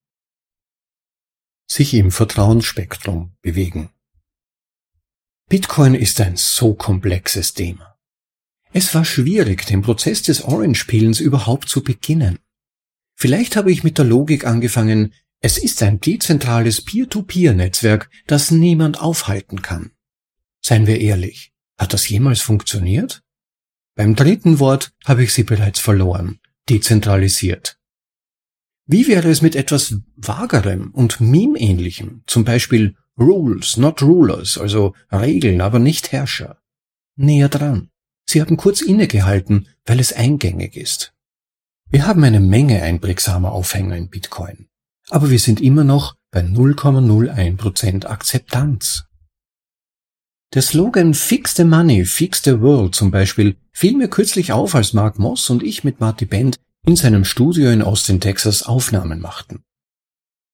Sich 1.70 1.94
im 1.94 2.10
Vertrauensspektrum 2.10 3.36
bewegen. 3.40 3.90
Bitcoin 5.48 5.94
ist 5.94 6.20
ein 6.20 6.34
so 6.36 6.74
komplexes 6.74 7.54
Thema. 7.54 7.96
Es 8.72 8.92
war 8.96 9.04
schwierig, 9.04 9.64
den 9.66 9.82
Prozess 9.82 10.22
des 10.22 10.42
Orange-Peelens 10.42 11.20
überhaupt 11.20 11.68
zu 11.68 11.84
beginnen. 11.84 12.40
Vielleicht 13.14 13.54
habe 13.54 13.70
ich 13.70 13.84
mit 13.84 13.96
der 13.96 14.04
Logik 14.04 14.44
angefangen, 14.44 15.14
es 15.40 15.56
ist 15.56 15.80
ein 15.84 16.00
dezentrales 16.00 16.84
Peer-to-Peer-Netzwerk, 16.84 18.10
das 18.26 18.50
niemand 18.50 19.00
aufhalten 19.00 19.62
kann. 19.62 19.92
Seien 20.60 20.88
wir 20.88 21.00
ehrlich, 21.00 21.52
hat 21.78 21.92
das 21.92 22.08
jemals 22.08 22.40
funktioniert? 22.40 23.22
Beim 23.94 24.16
dritten 24.16 24.58
Wort 24.58 24.92
habe 25.04 25.22
ich 25.22 25.32
sie 25.32 25.44
bereits 25.44 25.78
verloren, 25.78 26.40
dezentralisiert. 26.68 27.75
Wie 28.86 29.08
wäre 29.08 29.28
es 29.28 29.42
mit 29.42 29.56
etwas 29.56 29.96
vagerem 30.16 30.90
und 30.92 31.20
meme-ähnlichem, 31.20 32.22
zum 32.26 32.44
Beispiel 32.44 32.94
Rules, 33.18 33.76
not 33.76 34.00
rulers, 34.02 34.58
also 34.58 34.94
Regeln, 35.10 35.60
aber 35.60 35.78
nicht 35.80 36.12
Herrscher. 36.12 36.58
Näher 37.16 37.48
dran. 37.48 37.90
Sie 38.26 38.40
haben 38.40 38.56
kurz 38.56 38.80
innegehalten, 38.82 39.68
weil 39.86 39.98
es 39.98 40.12
eingängig 40.12 40.76
ist. 40.76 41.14
Wir 41.88 42.06
haben 42.06 42.22
eine 42.24 42.40
Menge 42.40 42.82
einprägsamer 42.82 43.52
Aufhänger 43.52 43.96
in 43.96 44.08
Bitcoin. 44.08 44.68
Aber 45.08 45.30
wir 45.30 45.38
sind 45.38 45.60
immer 45.60 45.84
noch 45.84 46.16
bei 46.30 46.40
0,01% 46.40 48.06
Akzeptanz. 48.06 49.04
Der 50.54 50.62
Slogan 50.62 51.14
Fix 51.14 51.54
the 51.54 51.64
Money, 51.64 52.04
Fix 52.04 52.42
the 52.44 52.60
World 52.60 52.94
zum 52.94 53.10
Beispiel 53.10 53.56
fiel 53.72 53.96
mir 53.96 54.08
kürzlich 54.08 54.52
auf, 54.52 54.74
als 54.74 54.92
Mark 54.92 55.18
Moss 55.18 55.50
und 55.50 55.62
ich 55.62 55.84
mit 55.84 56.00
Marty 56.00 56.24
Bend 56.24 56.58
in 56.86 56.96
seinem 56.96 57.24
Studio 57.24 57.70
in 57.70 57.82
Austin, 57.82 58.20
Texas 58.20 58.62
Aufnahmen 58.62 59.20
machten. 59.20 59.64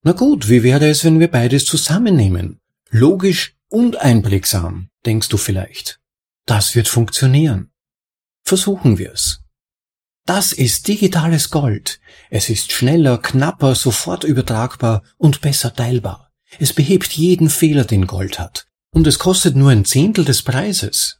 Na 0.01 0.13
gut, 0.13 0.49
wie 0.49 0.63
wäre 0.63 0.89
es, 0.89 1.05
wenn 1.05 1.19
wir 1.19 1.29
beides 1.29 1.65
zusammennehmen? 1.65 2.59
Logisch 2.89 3.55
und 3.69 4.01
einprägsam, 4.01 4.89
denkst 5.05 5.29
du 5.29 5.37
vielleicht. 5.37 5.99
Das 6.45 6.75
wird 6.75 6.87
funktionieren. 6.87 7.71
Versuchen 8.43 8.97
wir 8.97 9.13
es. 9.13 9.41
Das 10.25 10.53
ist 10.53 10.87
digitales 10.87 11.49
Gold. 11.51 11.99
Es 12.29 12.49
ist 12.49 12.71
schneller, 12.71 13.19
knapper, 13.19 13.75
sofort 13.75 14.23
übertragbar 14.23 15.03
und 15.17 15.41
besser 15.41 15.73
teilbar. 15.73 16.31
Es 16.59 16.73
behebt 16.73 17.13
jeden 17.13 17.49
Fehler, 17.49 17.85
den 17.85 18.07
Gold 18.07 18.39
hat. 18.39 18.67
Und 18.91 19.05
es 19.05 19.19
kostet 19.19 19.55
nur 19.55 19.71
ein 19.71 19.85
Zehntel 19.85 20.25
des 20.25 20.41
Preises. 20.41 21.19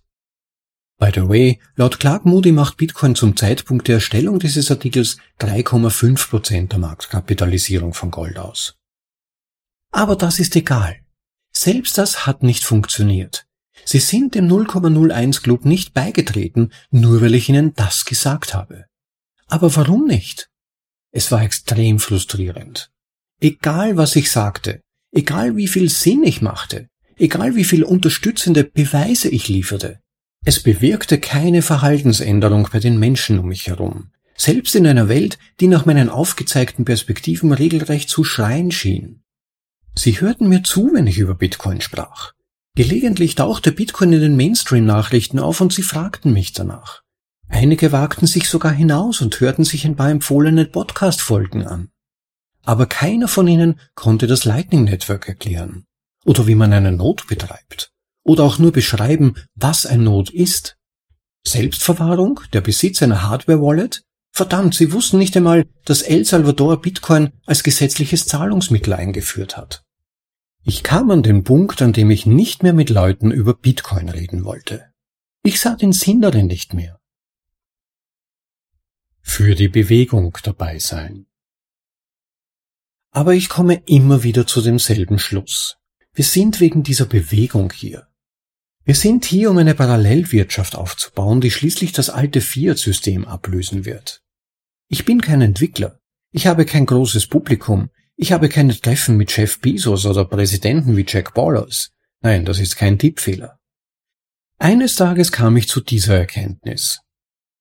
By 1.03 1.11
the 1.13 1.27
way, 1.27 1.59
laut 1.75 1.99
Clark 1.99 2.23
Moody 2.23 2.53
macht 2.53 2.77
Bitcoin 2.77 3.13
zum 3.13 3.35
Zeitpunkt 3.35 3.89
der 3.89 3.95
Erstellung 3.95 4.39
dieses 4.39 4.71
Artikels 4.71 5.17
3,5% 5.41 6.69
der 6.69 6.79
Marktkapitalisierung 6.79 7.93
von 7.93 8.09
Gold 8.09 8.37
aus. 8.37 8.77
Aber 9.91 10.15
das 10.15 10.39
ist 10.39 10.55
egal. 10.55 10.95
Selbst 11.51 11.97
das 11.97 12.25
hat 12.25 12.41
nicht 12.41 12.63
funktioniert. 12.63 13.45
Sie 13.83 13.99
sind 13.99 14.33
dem 14.33 14.47
0,01 14.47 15.41
Club 15.41 15.65
nicht 15.65 15.93
beigetreten, 15.93 16.71
nur 16.89 17.19
weil 17.19 17.35
ich 17.35 17.49
ihnen 17.49 17.73
das 17.73 18.05
gesagt 18.05 18.53
habe. 18.53 18.85
Aber 19.47 19.75
warum 19.75 20.07
nicht? 20.07 20.49
Es 21.11 21.33
war 21.33 21.41
extrem 21.41 21.99
frustrierend. 21.99 22.93
Egal 23.41 23.97
was 23.97 24.15
ich 24.15 24.31
sagte, 24.31 24.79
egal 25.11 25.57
wie 25.57 25.67
viel 25.67 25.89
Sinn 25.89 26.23
ich 26.23 26.41
machte, 26.41 26.87
egal 27.17 27.57
wie 27.57 27.65
viel 27.65 27.83
unterstützende 27.83 28.63
Beweise 28.63 29.27
ich 29.27 29.49
lieferte, 29.49 29.99
es 30.45 30.61
bewirkte 30.61 31.19
keine 31.19 31.61
Verhaltensänderung 31.61 32.67
bei 32.71 32.79
den 32.79 32.99
Menschen 32.99 33.39
um 33.39 33.47
mich 33.47 33.67
herum, 33.67 34.11
selbst 34.35 34.75
in 34.75 34.85
einer 34.85 35.07
Welt, 35.07 35.37
die 35.59 35.67
nach 35.67 35.85
meinen 35.85 36.09
aufgezeigten 36.09 36.83
Perspektiven 36.83 37.53
regelrecht 37.53 38.09
zu 38.09 38.23
schreien 38.23 38.71
schien. 38.71 39.23
Sie 39.95 40.19
hörten 40.19 40.49
mir 40.49 40.63
zu, 40.63 40.91
wenn 40.93 41.07
ich 41.07 41.17
über 41.17 41.35
Bitcoin 41.35 41.79
sprach. 41.79 42.33
Gelegentlich 42.75 43.35
tauchte 43.35 43.71
Bitcoin 43.71 44.13
in 44.13 44.21
den 44.21 44.35
Mainstream-Nachrichten 44.35 45.39
auf 45.39 45.61
und 45.61 45.71
sie 45.71 45.83
fragten 45.83 46.33
mich 46.33 46.51
danach. 46.51 47.03
Einige 47.47 47.91
wagten 47.91 48.25
sich 48.25 48.49
sogar 48.49 48.71
hinaus 48.71 49.21
und 49.21 49.39
hörten 49.39 49.63
sich 49.63 49.85
ein 49.85 49.95
paar 49.95 50.09
empfohlene 50.09 50.65
Podcast-Folgen 50.65 51.67
an. 51.67 51.89
Aber 52.63 52.87
keiner 52.87 53.27
von 53.27 53.47
ihnen 53.47 53.79
konnte 53.93 54.25
das 54.25 54.43
Lightning 54.43 54.85
Network 54.85 55.27
erklären 55.29 55.85
oder 56.25 56.47
wie 56.47 56.55
man 56.55 56.73
eine 56.73 56.91
Not 56.91 57.27
betreibt 57.27 57.92
oder 58.23 58.43
auch 58.43 58.57
nur 58.57 58.71
beschreiben, 58.71 59.35
was 59.55 59.85
ein 59.85 60.03
Not 60.03 60.29
ist. 60.29 60.77
Selbstverwahrung, 61.45 62.39
der 62.53 62.61
Besitz 62.61 63.03
einer 63.03 63.23
Hardware-Wallet? 63.23 64.03
Verdammt, 64.31 64.73
sie 64.73 64.91
wussten 64.91 65.19
nicht 65.19 65.37
einmal, 65.37 65.67
dass 65.85 66.01
El 66.01 66.25
Salvador 66.25 66.81
Bitcoin 66.81 67.31
als 67.45 67.63
gesetzliches 67.63 68.25
Zahlungsmittel 68.25 68.93
eingeführt 68.93 69.57
hat. 69.57 69.83
Ich 70.63 70.81
kam 70.81 71.11
an 71.11 71.23
den 71.23 71.43
Punkt, 71.43 71.81
an 71.81 71.93
dem 71.93 72.09
ich 72.09 72.25
nicht 72.25 72.63
mehr 72.63 72.73
mit 72.73 72.89
Leuten 72.89 73.31
über 73.31 73.53
Bitcoin 73.53 74.09
reden 74.09 74.45
wollte. 74.45 74.91
Ich 75.43 75.59
sah 75.59 75.75
den 75.75 75.91
Sinn 75.91 76.21
darin 76.21 76.47
nicht 76.47 76.73
mehr. 76.73 76.99
Für 79.21 79.55
die 79.55 79.67
Bewegung 79.67 80.37
dabei 80.41 80.79
sein. 80.79 81.27
Aber 83.11 83.33
ich 83.35 83.49
komme 83.49 83.83
immer 83.85 84.23
wieder 84.23 84.47
zu 84.47 84.61
demselben 84.61 85.19
Schluss. 85.19 85.77
Wir 86.13 86.25
sind 86.25 86.59
wegen 86.59 86.81
dieser 86.81 87.05
Bewegung 87.05 87.71
hier. 87.71 88.07
Wir 88.85 88.95
sind 88.95 89.23
hier, 89.23 89.49
um 89.49 89.57
eine 89.57 89.75
Parallelwirtschaft 89.75 90.75
aufzubauen, 90.75 91.39
die 91.39 91.51
schließlich 91.51 91.93
das 91.93 92.09
alte 92.09 92.41
Fiat-System 92.41 93.25
ablösen 93.25 93.85
wird. 93.85 94.21
Ich 94.89 95.05
bin 95.05 95.21
kein 95.21 95.41
Entwickler. 95.41 95.99
Ich 96.31 96.47
habe 96.47 96.65
kein 96.65 96.85
großes 96.85 97.27
Publikum. 97.27 97.89
Ich 98.17 98.33
habe 98.33 98.49
keine 98.49 98.77
Treffen 98.77 99.15
mit 99.15 99.31
Chef 99.31 99.59
Bezos 99.59 100.05
oder 100.05 100.25
Präsidenten 100.25 100.97
wie 100.97 101.05
Jack 101.07 101.33
Ballers. 101.33 101.91
Nein, 102.21 102.43
das 102.43 102.59
ist 102.59 102.75
kein 102.75 102.99
Tippfehler. 102.99 103.57
Eines 104.59 104.95
Tages 104.95 105.31
kam 105.31 105.55
ich 105.55 105.69
zu 105.69 105.79
dieser 105.79 106.17
Erkenntnis. 106.17 106.99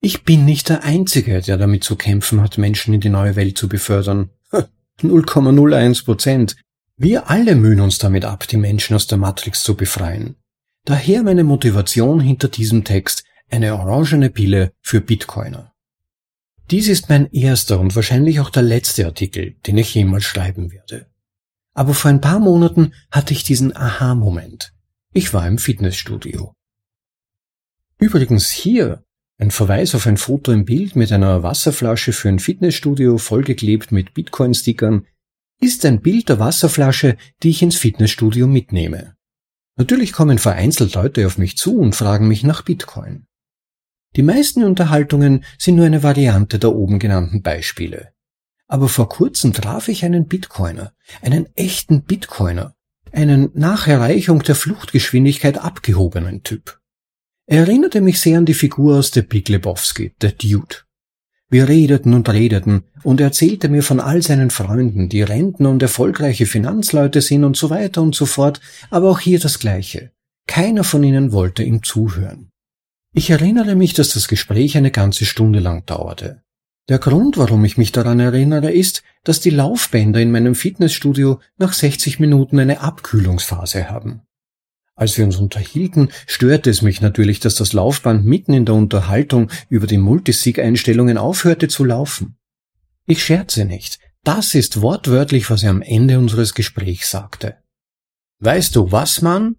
Ich 0.00 0.24
bin 0.24 0.44
nicht 0.44 0.68
der 0.68 0.82
Einzige, 0.82 1.40
der 1.40 1.56
damit 1.56 1.84
zu 1.84 1.94
kämpfen 1.94 2.40
hat, 2.40 2.58
Menschen 2.58 2.94
in 2.94 3.00
die 3.00 3.08
neue 3.08 3.36
Welt 3.36 3.56
zu 3.56 3.68
befördern. 3.68 4.30
0,01 5.00 6.04
Prozent. 6.04 6.56
Wir 6.96 7.30
alle 7.30 7.54
mühen 7.54 7.80
uns 7.80 7.98
damit 7.98 8.24
ab, 8.24 8.48
die 8.48 8.56
Menschen 8.56 8.96
aus 8.96 9.06
der 9.06 9.18
Matrix 9.18 9.62
zu 9.62 9.76
befreien. 9.76 10.36
Daher 10.84 11.22
meine 11.22 11.44
Motivation 11.44 12.20
hinter 12.20 12.48
diesem 12.48 12.84
Text 12.84 13.24
eine 13.50 13.74
orangene 13.74 14.30
Pille 14.30 14.72
für 14.80 15.00
Bitcoiner. 15.00 15.72
Dies 16.70 16.88
ist 16.88 17.08
mein 17.08 17.30
erster 17.30 17.78
und 17.78 17.94
wahrscheinlich 17.94 18.40
auch 18.40 18.50
der 18.50 18.62
letzte 18.62 19.06
Artikel, 19.06 19.56
den 19.66 19.78
ich 19.78 19.94
jemals 19.94 20.24
schreiben 20.24 20.72
werde. 20.72 21.06
Aber 21.74 21.94
vor 21.94 22.10
ein 22.10 22.20
paar 22.20 22.38
Monaten 22.38 22.94
hatte 23.10 23.32
ich 23.32 23.44
diesen 23.44 23.76
Aha-Moment. 23.76 24.72
Ich 25.12 25.32
war 25.32 25.46
im 25.46 25.58
Fitnessstudio. 25.58 26.54
Übrigens 27.98 28.50
hier 28.50 29.04
ein 29.38 29.50
Verweis 29.50 29.94
auf 29.94 30.06
ein 30.06 30.16
Foto 30.16 30.52
im 30.52 30.64
Bild 30.64 30.96
mit 30.96 31.12
einer 31.12 31.42
Wasserflasche 31.42 32.12
für 32.12 32.28
ein 32.28 32.38
Fitnessstudio 32.38 33.18
vollgeklebt 33.18 33.92
mit 33.92 34.14
Bitcoin-Stickern 34.14 35.06
ist 35.60 35.84
ein 35.84 36.00
Bild 36.00 36.28
der 36.28 36.38
Wasserflasche, 36.38 37.16
die 37.42 37.50
ich 37.50 37.62
ins 37.62 37.76
Fitnessstudio 37.76 38.46
mitnehme. 38.46 39.14
Natürlich 39.76 40.12
kommen 40.12 40.38
vereinzelt 40.38 40.94
Leute 40.94 41.26
auf 41.26 41.38
mich 41.38 41.56
zu 41.56 41.78
und 41.78 41.94
fragen 41.94 42.28
mich 42.28 42.42
nach 42.44 42.62
Bitcoin. 42.62 43.26
Die 44.16 44.22
meisten 44.22 44.62
Unterhaltungen 44.62 45.44
sind 45.58 45.76
nur 45.76 45.86
eine 45.86 46.02
Variante 46.02 46.58
der 46.58 46.74
oben 46.74 46.98
genannten 46.98 47.42
Beispiele. 47.42 48.12
Aber 48.66 48.88
vor 48.88 49.08
kurzem 49.08 49.52
traf 49.52 49.88
ich 49.88 50.04
einen 50.04 50.26
Bitcoiner, 50.26 50.92
einen 51.22 51.46
echten 51.56 52.04
Bitcoiner, 52.04 52.74
einen 53.10 53.50
nach 53.54 53.86
Erreichung 53.86 54.42
der 54.42 54.54
Fluchtgeschwindigkeit 54.54 55.58
abgehobenen 55.58 56.42
Typ. 56.42 56.80
Er 57.46 57.60
erinnerte 57.60 58.00
mich 58.00 58.20
sehr 58.20 58.38
an 58.38 58.46
die 58.46 58.54
Figur 58.54 58.98
aus 58.98 59.10
der 59.10 59.22
Big 59.22 59.48
Lebowski, 59.48 60.14
der 60.20 60.32
Dude. 60.32 60.76
Wir 61.52 61.68
redeten 61.68 62.14
und 62.14 62.30
redeten, 62.30 62.84
und 63.02 63.20
er 63.20 63.26
erzählte 63.26 63.68
mir 63.68 63.82
von 63.82 64.00
all 64.00 64.22
seinen 64.22 64.48
Freunden, 64.48 65.10
die 65.10 65.20
Rentner 65.20 65.68
und 65.68 65.82
erfolgreiche 65.82 66.46
Finanzleute 66.46 67.20
sind 67.20 67.44
und 67.44 67.58
so 67.58 67.68
weiter 67.68 68.00
und 68.00 68.14
so 68.14 68.24
fort, 68.24 68.62
aber 68.88 69.10
auch 69.10 69.20
hier 69.20 69.38
das 69.38 69.58
Gleiche. 69.58 70.12
Keiner 70.46 70.82
von 70.82 71.02
ihnen 71.02 71.30
wollte 71.30 71.62
ihm 71.62 71.82
zuhören. 71.82 72.48
Ich 73.12 73.28
erinnere 73.28 73.74
mich, 73.74 73.92
dass 73.92 74.14
das 74.14 74.28
Gespräch 74.28 74.78
eine 74.78 74.90
ganze 74.90 75.26
Stunde 75.26 75.58
lang 75.58 75.84
dauerte. 75.84 76.40
Der 76.88 76.98
Grund, 76.98 77.36
warum 77.36 77.66
ich 77.66 77.76
mich 77.76 77.92
daran 77.92 78.18
erinnere, 78.18 78.72
ist, 78.72 79.02
dass 79.22 79.40
die 79.40 79.50
Laufbänder 79.50 80.20
in 80.20 80.30
meinem 80.30 80.54
Fitnessstudio 80.54 81.38
nach 81.58 81.74
60 81.74 82.18
Minuten 82.18 82.60
eine 82.60 82.80
Abkühlungsphase 82.80 83.90
haben. 83.90 84.22
Als 84.94 85.16
wir 85.16 85.24
uns 85.24 85.36
unterhielten, 85.36 86.10
störte 86.26 86.70
es 86.70 86.82
mich 86.82 87.00
natürlich, 87.00 87.40
dass 87.40 87.54
das 87.54 87.72
Laufband 87.72 88.24
mitten 88.24 88.52
in 88.52 88.66
der 88.66 88.74
Unterhaltung 88.74 89.50
über 89.68 89.86
die 89.86 89.98
Multisig-Einstellungen 89.98 91.16
aufhörte 91.16 91.68
zu 91.68 91.84
laufen. 91.84 92.36
Ich 93.06 93.24
scherze 93.24 93.64
nicht. 93.64 93.98
Das 94.22 94.54
ist 94.54 94.80
wortwörtlich, 94.80 95.50
was 95.50 95.62
er 95.62 95.70
am 95.70 95.82
Ende 95.82 96.18
unseres 96.18 96.54
Gesprächs 96.54 97.10
sagte. 97.10 97.56
Weißt 98.38 98.76
du 98.76 98.92
was, 98.92 99.22
Mann? 99.22 99.56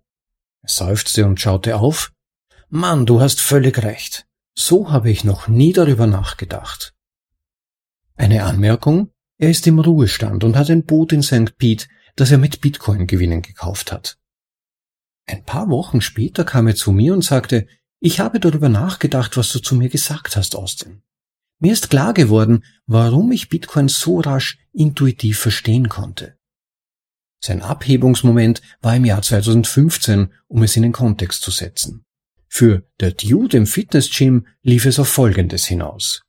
Er 0.62 0.70
seufzte 0.70 1.26
und 1.26 1.42
schaute 1.42 1.78
auf. 1.78 2.14
Mann, 2.70 3.06
du 3.06 3.20
hast 3.20 3.42
völlig 3.42 3.84
recht. 3.84 4.26
So 4.56 4.92
habe 4.92 5.10
ich 5.10 5.24
noch 5.24 5.48
nie 5.48 5.74
darüber 5.74 6.08
nachgedacht. 6.08 6.94
Eine 8.16 8.44
Anmerkung? 8.46 9.10
Er 9.38 9.50
ist 9.50 9.68
im 9.68 9.80
Ruhestand 9.80 10.44
und 10.44 10.56
hat 10.56 10.70
ein 10.70 10.86
Boot 10.86 11.12
in 11.12 11.24
St. 11.24 11.58
Pete, 11.58 11.88
das 12.16 12.32
er 12.32 12.38
mit 12.38 12.62
Bitcoin-Gewinnen 12.62 13.42
gekauft 13.42 13.92
hat. 13.92 14.18
Ein 15.26 15.44
paar 15.44 15.70
Wochen 15.70 16.02
später 16.02 16.44
kam 16.44 16.68
er 16.68 16.76
zu 16.76 16.92
mir 16.92 17.14
und 17.14 17.24
sagte, 17.24 17.68
ich 18.00 18.20
habe 18.20 18.40
darüber 18.40 18.70
nachgedacht, 18.70 19.38
was 19.38 19.52
du 19.52 19.60
zu 19.60 19.76
mir 19.76 19.90
gesagt 19.90 20.36
hast, 20.36 20.56
Austin. 20.56 21.04
Mir 21.60 21.72
ist 21.72 21.90
klar 21.90 22.14
geworden, 22.14 22.66
warum 22.86 23.32
ich 23.32 23.48
Bitcoin 23.48 23.88
so 23.88 24.20
rasch 24.20 24.58
intuitiv 24.74 25.40
verstehen 25.40 25.88
konnte. 25.88 26.38
Sein 27.42 27.62
Abhebungsmoment 27.62 28.62
war 28.82 28.96
im 28.96 29.06
Jahr 29.06 29.22
2015, 29.22 30.34
um 30.48 30.64
es 30.64 30.76
in 30.76 30.84
den 30.84 30.92
Kontext 30.92 31.42
zu 31.42 31.52
setzen. 31.52 32.06
Für 32.50 32.84
der 33.00 33.12
Dude 33.12 33.58
im 33.58 33.66
Fitnessgym 33.66 34.46
lief 34.62 34.86
es 34.86 35.00
auf 35.00 35.08
Folgendes 35.08 35.66
hinaus. 35.66 36.22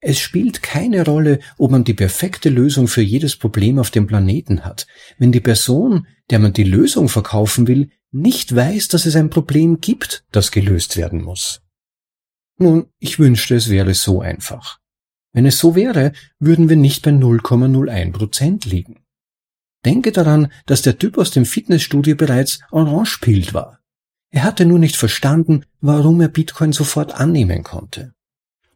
Es 0.00 0.18
spielt 0.18 0.62
keine 0.62 1.04
Rolle, 1.04 1.40
ob 1.58 1.70
man 1.70 1.84
die 1.84 1.94
perfekte 1.94 2.48
Lösung 2.48 2.88
für 2.88 3.02
jedes 3.02 3.36
Problem 3.36 3.78
auf 3.78 3.90
dem 3.90 4.06
Planeten 4.06 4.64
hat, 4.64 4.86
wenn 5.18 5.30
die 5.30 5.40
Person, 5.40 6.06
der 6.30 6.38
man 6.38 6.54
die 6.54 6.64
Lösung 6.64 7.08
verkaufen 7.08 7.66
will, 7.66 7.90
nicht 8.12 8.54
weiß, 8.54 8.88
dass 8.88 9.06
es 9.06 9.16
ein 9.16 9.30
Problem 9.30 9.80
gibt, 9.80 10.24
das 10.32 10.50
gelöst 10.50 10.96
werden 10.96 11.22
muss. 11.22 11.62
Nun, 12.58 12.88
ich 12.98 13.18
wünschte, 13.18 13.54
es 13.54 13.70
wäre 13.70 13.94
so 13.94 14.20
einfach. 14.20 14.78
Wenn 15.32 15.46
es 15.46 15.58
so 15.58 15.74
wäre, 15.74 16.12
würden 16.38 16.68
wir 16.68 16.76
nicht 16.76 17.02
bei 17.02 17.10
0,01 17.10 18.12
Prozent 18.12 18.64
liegen. 18.64 19.04
Denke 19.84 20.12
daran, 20.12 20.52
dass 20.66 20.82
der 20.82 20.98
Typ 20.98 21.16
aus 21.16 21.30
dem 21.30 21.46
Fitnessstudio 21.46 22.16
bereits 22.16 22.60
orange 22.70 23.18
pillt 23.20 23.54
war. 23.54 23.78
Er 24.30 24.42
hatte 24.42 24.66
nur 24.66 24.78
nicht 24.78 24.96
verstanden, 24.96 25.64
warum 25.80 26.20
er 26.20 26.28
Bitcoin 26.28 26.72
sofort 26.72 27.14
annehmen 27.14 27.62
konnte. 27.62 28.12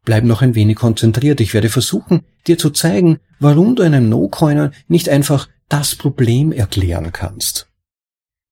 Bleib 0.04 0.24
noch 0.24 0.42
ein 0.42 0.54
wenig 0.54 0.76
konzentriert. 0.76 1.40
Ich 1.40 1.54
werde 1.54 1.68
versuchen, 1.68 2.24
dir 2.46 2.58
zu 2.58 2.70
zeigen, 2.70 3.20
warum 3.38 3.74
du 3.76 3.82
einem 3.82 4.08
No-Coiner 4.08 4.70
nicht 4.88 5.08
einfach 5.08 5.48
das 5.68 5.94
Problem 5.94 6.52
erklären 6.52 7.12
kannst. 7.12 7.68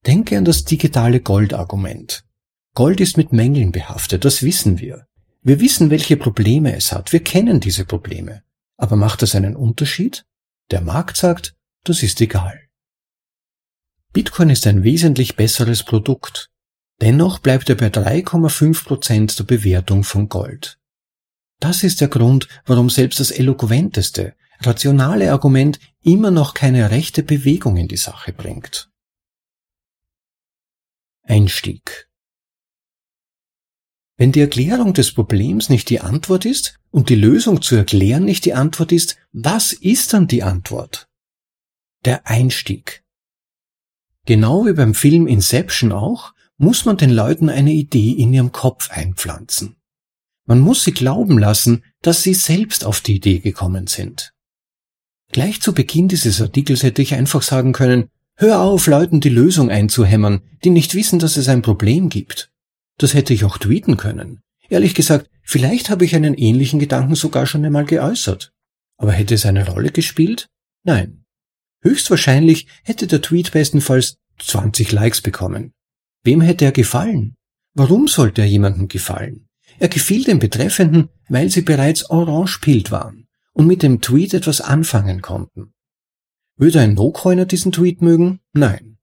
Denke 0.07 0.37
an 0.37 0.45
das 0.45 0.65
digitale 0.65 1.21
Gold-Argument. 1.21 2.25
Gold 2.75 3.01
ist 3.01 3.17
mit 3.17 3.33
Mängeln 3.33 3.71
behaftet, 3.71 4.25
das 4.25 4.43
wissen 4.43 4.81
wir. 4.81 5.07
Wir 5.43 5.61
wissen, 5.61 5.91
welche 5.91 6.17
Probleme 6.17 6.75
es 6.75 6.93
hat, 6.93 7.13
wir 7.13 7.23
kennen 7.23 7.61
diese 7.61 7.85
Probleme. 7.85 8.43
Aber 8.77 8.97
macht 8.97 9.23
das 9.23 9.35
einen 9.35 9.55
Unterschied? 9.55 10.25
Der 10.71 10.81
Markt 10.81 11.17
sagt, 11.17 11.55
das 11.85 12.03
ist 12.03 12.21
egal. 12.21 12.59
Bitcoin 14.13 14.51
ist 14.51 14.67
ein 14.67 14.83
wesentlich 14.83 15.37
besseres 15.37 15.85
Produkt. 15.85 16.51
Dennoch 17.01 17.39
bleibt 17.39 17.69
er 17.69 17.77
bei 17.77 17.89
3,5 17.89 18.85
Prozent 18.85 19.39
der 19.39 19.45
Bewertung 19.45 20.05
von 20.05 20.29
Gold. 20.29 20.79
Das 21.61 21.85
ist 21.85 22.01
der 22.01 22.09
Grund, 22.09 22.49
warum 22.67 22.91
selbst 22.91 23.21
das 23.21 23.31
eloquenteste, 23.31 24.35
rationale 24.61 25.33
Argument 25.33 25.79
immer 26.03 26.31
noch 26.31 26.55
keine 26.55 26.91
rechte 26.91 27.23
Bewegung 27.23 27.77
in 27.77 27.89
die 27.89 27.97
Sache 27.97 28.33
bringt. 28.33 28.92
Einstieg. 31.23 32.09
Wenn 34.17 34.33
die 34.33 34.41
Erklärung 34.41 34.93
des 34.95 35.13
Problems 35.13 35.69
nicht 35.69 35.89
die 35.91 36.01
Antwort 36.01 36.45
ist 36.45 36.79
und 36.91 37.09
die 37.09 37.15
Lösung 37.17 37.63
zu 37.63 37.77
erklären 37.77 38.25
nicht 38.25 38.45
die 38.45 38.55
Antwort 38.55 38.93
ist, 38.93 39.17
was 39.33 39.73
ist 39.73 40.13
dann 40.13 40.27
die 40.27 40.43
Antwort? 40.43 41.09
Der 42.05 42.27
Einstieg. 42.27 43.03
Genau 44.27 44.67
wie 44.67 44.75
beim 44.75 44.95
Film 44.95 45.27
Inception 45.27 45.93
auch, 45.93 46.35
muss 46.57 46.85
man 46.85 46.97
den 46.97 47.11
Leuten 47.11 47.49
eine 47.49 47.73
Idee 47.73 48.13
in 48.13 48.33
ihrem 48.33 48.53
Kopf 48.53 48.91
einpflanzen. 48.91 49.77
Man 50.45 50.61
muss 50.61 50.85
sie 50.85 50.93
glauben 50.93 51.39
lassen, 51.39 51.85
dass 52.03 52.23
sie 52.23 52.35
selbst 52.35 52.85
auf 52.85 53.01
die 53.01 53.17
Idee 53.17 53.39
gekommen 53.39 53.87
sind. 53.87 54.33
Gleich 55.33 55.61
zu 55.63 55.73
Beginn 55.73 56.09
dieses 56.09 56.41
Artikels 56.41 56.83
hätte 56.83 57.01
ich 57.01 57.15
einfach 57.15 57.43
sagen 57.43 57.73
können, 57.73 58.11
Hör 58.37 58.61
auf, 58.61 58.87
Leuten 58.87 59.21
die 59.21 59.29
Lösung 59.29 59.71
einzuhämmern, 59.71 60.41
die 60.65 60.71
nicht 60.71 60.95
wissen, 60.95 61.19
dass 61.19 61.37
es 61.37 61.49
ein 61.49 61.63
Problem 61.63 62.09
gibt. 62.09 62.51
Das 62.99 63.15
hätte 63.15 63.35
ich 63.35 63.45
auch 63.45 63.59
tweeten 63.59 63.97
können. 63.97 64.41
Ehrlich 64.69 64.95
gesagt, 64.95 65.29
vielleicht 65.43 65.91
habe 65.91 66.05
ich 66.05 66.15
einen 66.15 66.35
ähnlichen 66.35 66.81
Gedanken 66.81 67.15
sogar 67.15 67.47
schon 67.47 67.65
einmal 67.65 67.85
geäußert. 67.85 68.53
Aber 68.97 69.13
hätte 69.13 69.35
es 69.35 69.45
eine 69.45 69.67
Rolle 69.67 69.91
gespielt? 69.91 70.49
Nein. 70.85 71.25
Höchstwahrscheinlich 71.83 72.69
hätte 72.85 73.07
der 73.07 73.23
Tweet 73.23 73.53
bestenfalls 73.53 74.17
20 74.39 74.93
Likes 74.93 75.21
bekommen. 75.21 75.73
Wem 76.23 76.41
hätte 76.41 76.65
er 76.65 76.73
gefallen? 76.73 77.35
Warum 77.75 78.07
sollte 78.07 78.43
er 78.43 78.47
jemandem 78.47 78.89
gefallen? 78.89 79.49
Er 79.79 79.89
gefiel 79.89 80.25
den 80.25 80.39
Betreffenden, 80.39 81.09
weil 81.29 81.51
sie 81.51 81.63
bereits 81.63 82.09
orange 82.11 82.61
waren 82.91 83.27
und 83.53 83.67
mit 83.67 83.83
dem 83.83 84.01
Tweet 84.01 84.35
etwas 84.35 84.61
anfangen 84.61 85.23
konnten. 85.23 85.73
Würde 86.57 86.81
ein 86.81 86.95
No-Coiner 86.95 87.47
diesen 87.47 87.73
Tweet 87.73 88.03
mögen? 88.03 88.41
Nein. 88.53 88.99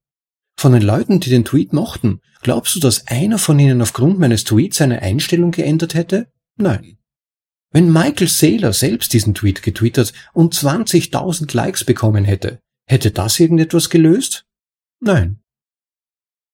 Von 0.57 0.73
den 0.73 0.81
Leuten, 0.81 1.19
die 1.19 1.29
den 1.29 1.45
Tweet 1.45 1.73
mochten, 1.73 2.21
glaubst 2.41 2.75
du, 2.75 2.79
dass 2.79 3.07
einer 3.07 3.37
von 3.37 3.57
ihnen 3.59 3.81
aufgrund 3.81 4.19
meines 4.19 4.43
Tweets 4.43 4.77
seine 4.77 5.01
Einstellung 5.01 5.51
geändert 5.51 5.93
hätte? 5.93 6.31
Nein. 6.57 6.97
Wenn 7.71 7.91
Michael 7.91 8.27
Saylor 8.27 8.73
selbst 8.73 9.13
diesen 9.13 9.35
Tweet 9.35 9.61
getwittert 9.61 10.13
und 10.33 10.53
20.000 10.53 11.55
Likes 11.55 11.85
bekommen 11.85 12.25
hätte, 12.25 12.59
hätte 12.87 13.11
das 13.11 13.39
irgendetwas 13.39 13.89
gelöst? 13.89 14.45
Nein. 14.99 15.41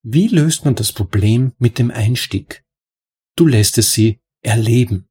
Wie 0.03 0.27
löst 0.27 0.65
man 0.65 0.75
das 0.75 0.91
Problem 0.91 1.53
mit 1.57 1.79
dem 1.79 1.89
Einstieg? 1.89 2.63
Du 3.35 3.47
lässt 3.47 3.77
es 3.77 3.91
sie 3.91 4.19
erleben. 4.41 5.07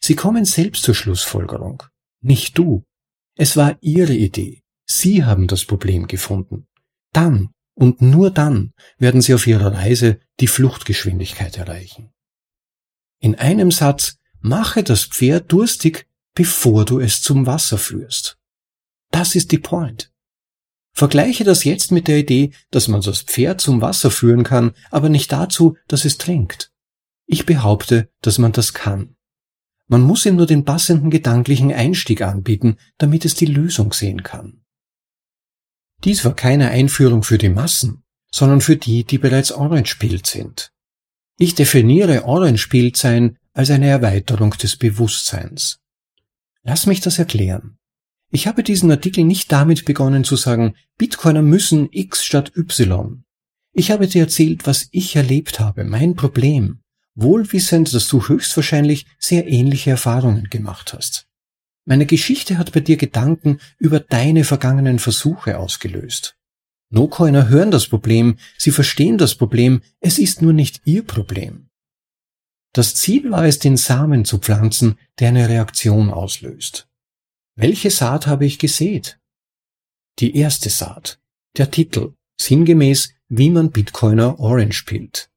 Sie 0.00 0.16
kommen 0.16 0.44
selbst 0.44 0.82
zur 0.82 0.94
Schlussfolgerung, 0.94 1.82
nicht 2.20 2.58
du. 2.58 2.84
Es 3.36 3.56
war 3.56 3.78
ihre 3.80 4.14
Idee. 4.14 4.62
Sie 4.90 5.24
haben 5.24 5.46
das 5.46 5.64
Problem 5.64 6.06
gefunden. 6.06 6.66
Dann 7.12 7.50
und 7.74 8.02
nur 8.02 8.30
dann 8.30 8.72
werden 8.98 9.20
Sie 9.20 9.34
auf 9.34 9.46
Ihrer 9.46 9.72
Reise 9.72 10.18
die 10.40 10.48
Fluchtgeschwindigkeit 10.48 11.58
erreichen. 11.58 12.10
In 13.20 13.36
einem 13.36 13.70
Satz, 13.70 14.18
mache 14.40 14.82
das 14.82 15.04
Pferd 15.04 15.52
durstig, 15.52 16.08
bevor 16.34 16.84
du 16.84 17.00
es 17.00 17.22
zum 17.22 17.46
Wasser 17.46 17.78
führst. 17.78 18.38
Das 19.10 19.34
ist 19.34 19.52
die 19.52 19.58
Point. 19.58 20.12
Vergleiche 20.92 21.44
das 21.44 21.64
jetzt 21.64 21.92
mit 21.92 22.08
der 22.08 22.18
Idee, 22.18 22.52
dass 22.70 22.88
man 22.88 23.00
das 23.00 23.22
Pferd 23.22 23.60
zum 23.60 23.80
Wasser 23.80 24.10
führen 24.10 24.42
kann, 24.42 24.72
aber 24.90 25.08
nicht 25.08 25.30
dazu, 25.30 25.76
dass 25.86 26.04
es 26.04 26.18
trinkt. 26.18 26.72
Ich 27.26 27.46
behaupte, 27.46 28.10
dass 28.22 28.38
man 28.38 28.52
das 28.52 28.74
kann. 28.74 29.14
Man 29.86 30.02
muss 30.02 30.26
ihm 30.26 30.36
nur 30.36 30.46
den 30.46 30.64
passenden 30.64 31.10
gedanklichen 31.10 31.72
Einstieg 31.72 32.22
anbieten, 32.22 32.76
damit 32.98 33.24
es 33.24 33.34
die 33.34 33.46
Lösung 33.46 33.92
sehen 33.92 34.22
kann. 34.22 34.64
Dies 36.04 36.24
war 36.24 36.34
keine 36.34 36.70
Einführung 36.70 37.22
für 37.22 37.38
die 37.38 37.48
Massen, 37.48 38.04
sondern 38.30 38.60
für 38.60 38.76
die, 38.76 39.04
die 39.04 39.18
bereits 39.18 39.52
Orange-Pilled 39.52 40.26
sind. 40.26 40.72
Ich 41.38 41.54
definiere 41.54 42.24
Orange-Pilled 42.24 42.96
sein 42.96 43.38
als 43.52 43.70
eine 43.70 43.88
Erweiterung 43.88 44.50
des 44.50 44.76
Bewusstseins. 44.76 45.78
Lass 46.62 46.86
mich 46.86 47.00
das 47.00 47.18
erklären. 47.18 47.78
Ich 48.30 48.46
habe 48.46 48.62
diesen 48.62 48.90
Artikel 48.90 49.24
nicht 49.24 49.50
damit 49.52 49.84
begonnen 49.84 50.24
zu 50.24 50.36
sagen, 50.36 50.74
Bitcoiner 50.98 51.42
müssen 51.42 51.88
X 51.90 52.24
statt 52.24 52.52
Y. 52.56 53.24
Ich 53.72 53.90
habe 53.90 54.06
dir 54.06 54.22
erzählt, 54.22 54.66
was 54.66 54.88
ich 54.90 55.16
erlebt 55.16 55.60
habe, 55.60 55.84
mein 55.84 56.14
Problem, 56.14 56.80
wohlwissend, 57.14 57.94
dass 57.94 58.08
du 58.08 58.26
höchstwahrscheinlich 58.26 59.06
sehr 59.18 59.46
ähnliche 59.46 59.90
Erfahrungen 59.90 60.50
gemacht 60.50 60.92
hast. 60.92 61.27
Meine 61.88 62.04
Geschichte 62.04 62.58
hat 62.58 62.72
bei 62.72 62.80
dir 62.80 62.98
Gedanken 62.98 63.60
über 63.78 63.98
deine 63.98 64.44
vergangenen 64.44 64.98
Versuche 64.98 65.58
ausgelöst. 65.58 66.36
No-Coiner 66.90 67.48
hören 67.48 67.70
das 67.70 67.86
Problem, 67.88 68.36
sie 68.58 68.72
verstehen 68.72 69.16
das 69.16 69.36
Problem, 69.36 69.80
es 69.98 70.18
ist 70.18 70.42
nur 70.42 70.52
nicht 70.52 70.82
ihr 70.84 71.02
Problem. 71.02 71.70
Das 72.74 72.94
Ziel 72.94 73.30
war 73.30 73.46
es, 73.46 73.58
den 73.58 73.78
Samen 73.78 74.26
zu 74.26 74.36
pflanzen, 74.36 74.98
der 75.18 75.28
eine 75.28 75.48
Reaktion 75.48 76.10
auslöst. 76.10 76.88
Welche 77.56 77.90
Saat 77.90 78.26
habe 78.26 78.44
ich 78.44 78.58
gesät? 78.58 79.18
Die 80.18 80.36
erste 80.36 80.68
Saat. 80.68 81.22
Der 81.56 81.70
Titel. 81.70 82.12
Sinngemäß, 82.38 83.14
wie 83.30 83.48
man 83.48 83.70
Bitcoiner 83.70 84.38
Orange 84.38 84.84
pillt. 84.84 85.30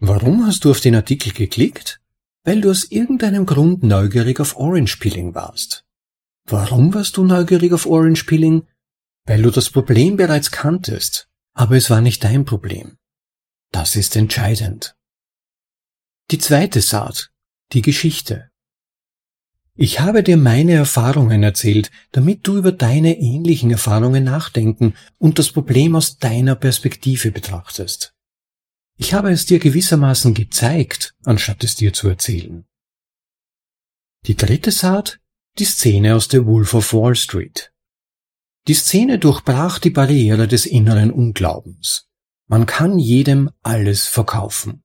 Warum 0.00 0.44
hast 0.44 0.66
du 0.66 0.70
auf 0.70 0.80
den 0.80 0.94
Artikel 0.94 1.32
geklickt? 1.32 2.02
Weil 2.46 2.60
du 2.60 2.70
aus 2.70 2.84
irgendeinem 2.84 3.44
Grund 3.44 3.82
neugierig 3.82 4.38
auf 4.38 4.56
Orange 4.56 4.98
Pilling 4.98 5.34
warst. 5.34 5.84
Warum 6.44 6.94
warst 6.94 7.16
du 7.16 7.24
neugierig 7.24 7.72
auf 7.72 7.86
Orange 7.86 8.24
Pilling? 8.24 8.68
Weil 9.24 9.42
du 9.42 9.50
das 9.50 9.68
Problem 9.68 10.16
bereits 10.16 10.52
kanntest, 10.52 11.28
aber 11.54 11.76
es 11.76 11.90
war 11.90 12.00
nicht 12.00 12.22
dein 12.22 12.44
Problem. 12.44 12.98
Das 13.72 13.96
ist 13.96 14.14
entscheidend. 14.14 14.94
Die 16.30 16.38
zweite 16.38 16.80
Saat, 16.82 17.32
die 17.72 17.82
Geschichte. 17.82 18.48
Ich 19.74 19.98
habe 19.98 20.22
dir 20.22 20.36
meine 20.36 20.74
Erfahrungen 20.74 21.42
erzählt, 21.42 21.90
damit 22.12 22.46
du 22.46 22.58
über 22.58 22.70
deine 22.70 23.18
ähnlichen 23.18 23.72
Erfahrungen 23.72 24.22
nachdenken 24.22 24.94
und 25.18 25.40
das 25.40 25.50
Problem 25.50 25.96
aus 25.96 26.18
deiner 26.18 26.54
Perspektive 26.54 27.32
betrachtest. 27.32 28.15
Ich 28.98 29.12
habe 29.12 29.30
es 29.30 29.44
dir 29.44 29.58
gewissermaßen 29.58 30.32
gezeigt, 30.32 31.14
anstatt 31.24 31.62
es 31.64 31.74
dir 31.74 31.92
zu 31.92 32.08
erzählen. 32.08 32.64
Die 34.26 34.36
dritte 34.36 34.70
Saat, 34.70 35.20
die 35.58 35.64
Szene 35.64 36.14
aus 36.14 36.28
The 36.30 36.44
Wolf 36.46 36.74
of 36.74 36.92
Wall 36.92 37.14
Street. 37.14 37.72
Die 38.68 38.74
Szene 38.74 39.18
durchbrach 39.18 39.78
die 39.78 39.90
Barriere 39.90 40.48
des 40.48 40.66
inneren 40.66 41.10
Unglaubens. 41.10 42.08
Man 42.48 42.66
kann 42.66 42.98
jedem 42.98 43.50
alles 43.62 44.06
verkaufen. 44.06 44.82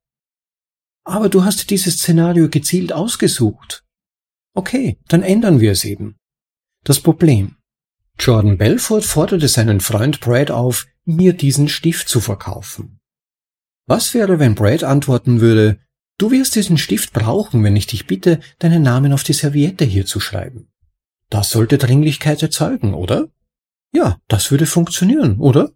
Aber 1.04 1.30
du 1.30 1.44
hast 1.44 1.70
dieses 1.70 1.96
Szenario 1.96 2.50
gezielt 2.50 2.94
ausgesucht. 2.94 3.84
Okay, 4.54 5.00
dann 5.08 5.24
ändern 5.24 5.60
wir 5.60 5.72
es 5.72 5.84
eben. 5.84 6.18
Das 6.84 7.00
Problem. 7.00 7.58
Jordan 8.20 8.58
Belfort 8.58 9.04
forderte 9.04 9.48
seinen 9.48 9.80
Freund 9.80 10.20
Brad 10.20 10.52
auf, 10.52 10.86
mir 11.06 11.34
diesen 11.34 11.68
Stift 11.68 12.08
zu 12.08 12.20
verkaufen. 12.20 13.01
Was 13.92 14.14
wäre, 14.14 14.40
wenn 14.40 14.56
Brad 14.56 14.86
antworten 14.86 15.42
würde, 15.42 15.78
du 16.18 16.32
wirst 16.32 16.56
diesen 16.56 16.78
Stift 16.78 17.12
brauchen, 17.12 17.62
wenn 17.62 17.76
ich 17.76 17.88
dich 17.88 18.08
bitte, 18.08 18.40
deinen 18.58 18.84
Namen 18.84 19.12
auf 19.12 19.26
die 19.26 19.34
Serviette 19.34 19.84
hier 19.84 20.06
zu 20.06 20.22
schreiben. 20.22 20.72
Das 21.30 21.50
sollte 21.50 21.78
Dringlichkeit 21.78 22.42
erzeugen, 22.42 22.94
oder? 22.94 23.28
Ja, 23.92 24.18
das 24.30 24.50
würde 24.50 24.66
funktionieren, 24.66 25.42
oder? 25.42 25.74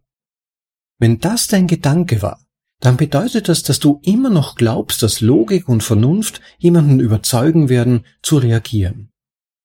Wenn 0.98 1.20
das 1.20 1.48
dein 1.48 1.68
Gedanke 1.68 2.22
war, 2.22 2.40
dann 2.80 2.96
bedeutet 2.96 3.50
das, 3.50 3.64
dass 3.64 3.82
du 3.82 4.00
immer 4.06 4.30
noch 4.30 4.56
glaubst, 4.56 5.04
dass 5.04 5.20
Logik 5.20 5.68
und 5.68 5.84
Vernunft 5.84 6.40
jemanden 6.58 7.02
überzeugen 7.02 7.68
werden, 7.68 8.06
zu 8.22 8.38
reagieren. 8.38 9.12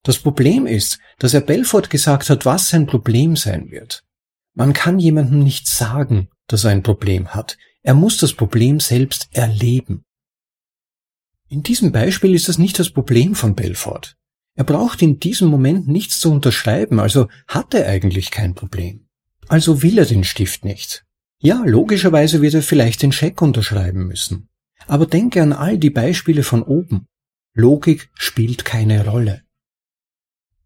Das 0.02 0.18
Problem 0.18 0.66
ist, 0.66 0.98
dass 1.20 1.34
er 1.34 1.42
Belfort 1.42 1.88
gesagt 1.88 2.28
hat, 2.28 2.44
was 2.46 2.70
sein 2.70 2.86
Problem 2.86 3.36
sein 3.36 3.70
wird. 3.70 4.02
Man 4.54 4.72
kann 4.72 4.98
jemandem 4.98 5.38
nicht 5.38 5.68
sagen, 5.68 6.30
dass 6.48 6.64
er 6.64 6.72
ein 6.72 6.82
Problem 6.82 7.28
hat. 7.28 7.56
Er 7.82 7.94
muss 7.94 8.18
das 8.18 8.34
Problem 8.34 8.80
selbst 8.80 9.28
erleben. 9.32 10.04
In 11.48 11.62
diesem 11.62 11.92
Beispiel 11.92 12.34
ist 12.34 12.48
das 12.48 12.58
nicht 12.58 12.78
das 12.78 12.90
Problem 12.90 13.34
von 13.34 13.54
Belfort. 13.54 14.16
Er 14.54 14.64
braucht 14.64 15.02
in 15.02 15.18
diesem 15.18 15.48
Moment 15.48 15.88
nichts 15.88 16.20
zu 16.20 16.30
unterschreiben, 16.30 17.00
also 17.00 17.28
hat 17.48 17.74
er 17.74 17.86
eigentlich 17.86 18.30
kein 18.30 18.54
Problem. 18.54 19.06
Also 19.48 19.82
will 19.82 19.98
er 19.98 20.06
den 20.06 20.24
Stift 20.24 20.64
nicht. 20.64 21.04
Ja, 21.42 21.62
logischerweise 21.64 22.42
wird 22.42 22.54
er 22.54 22.62
vielleicht 22.62 23.02
den 23.02 23.12
Scheck 23.12 23.40
unterschreiben 23.40 24.06
müssen. 24.06 24.48
Aber 24.86 25.06
denke 25.06 25.42
an 25.42 25.52
all 25.52 25.78
die 25.78 25.90
Beispiele 25.90 26.42
von 26.42 26.62
oben. 26.62 27.06
Logik 27.54 28.10
spielt 28.14 28.64
keine 28.64 29.06
Rolle. 29.06 29.42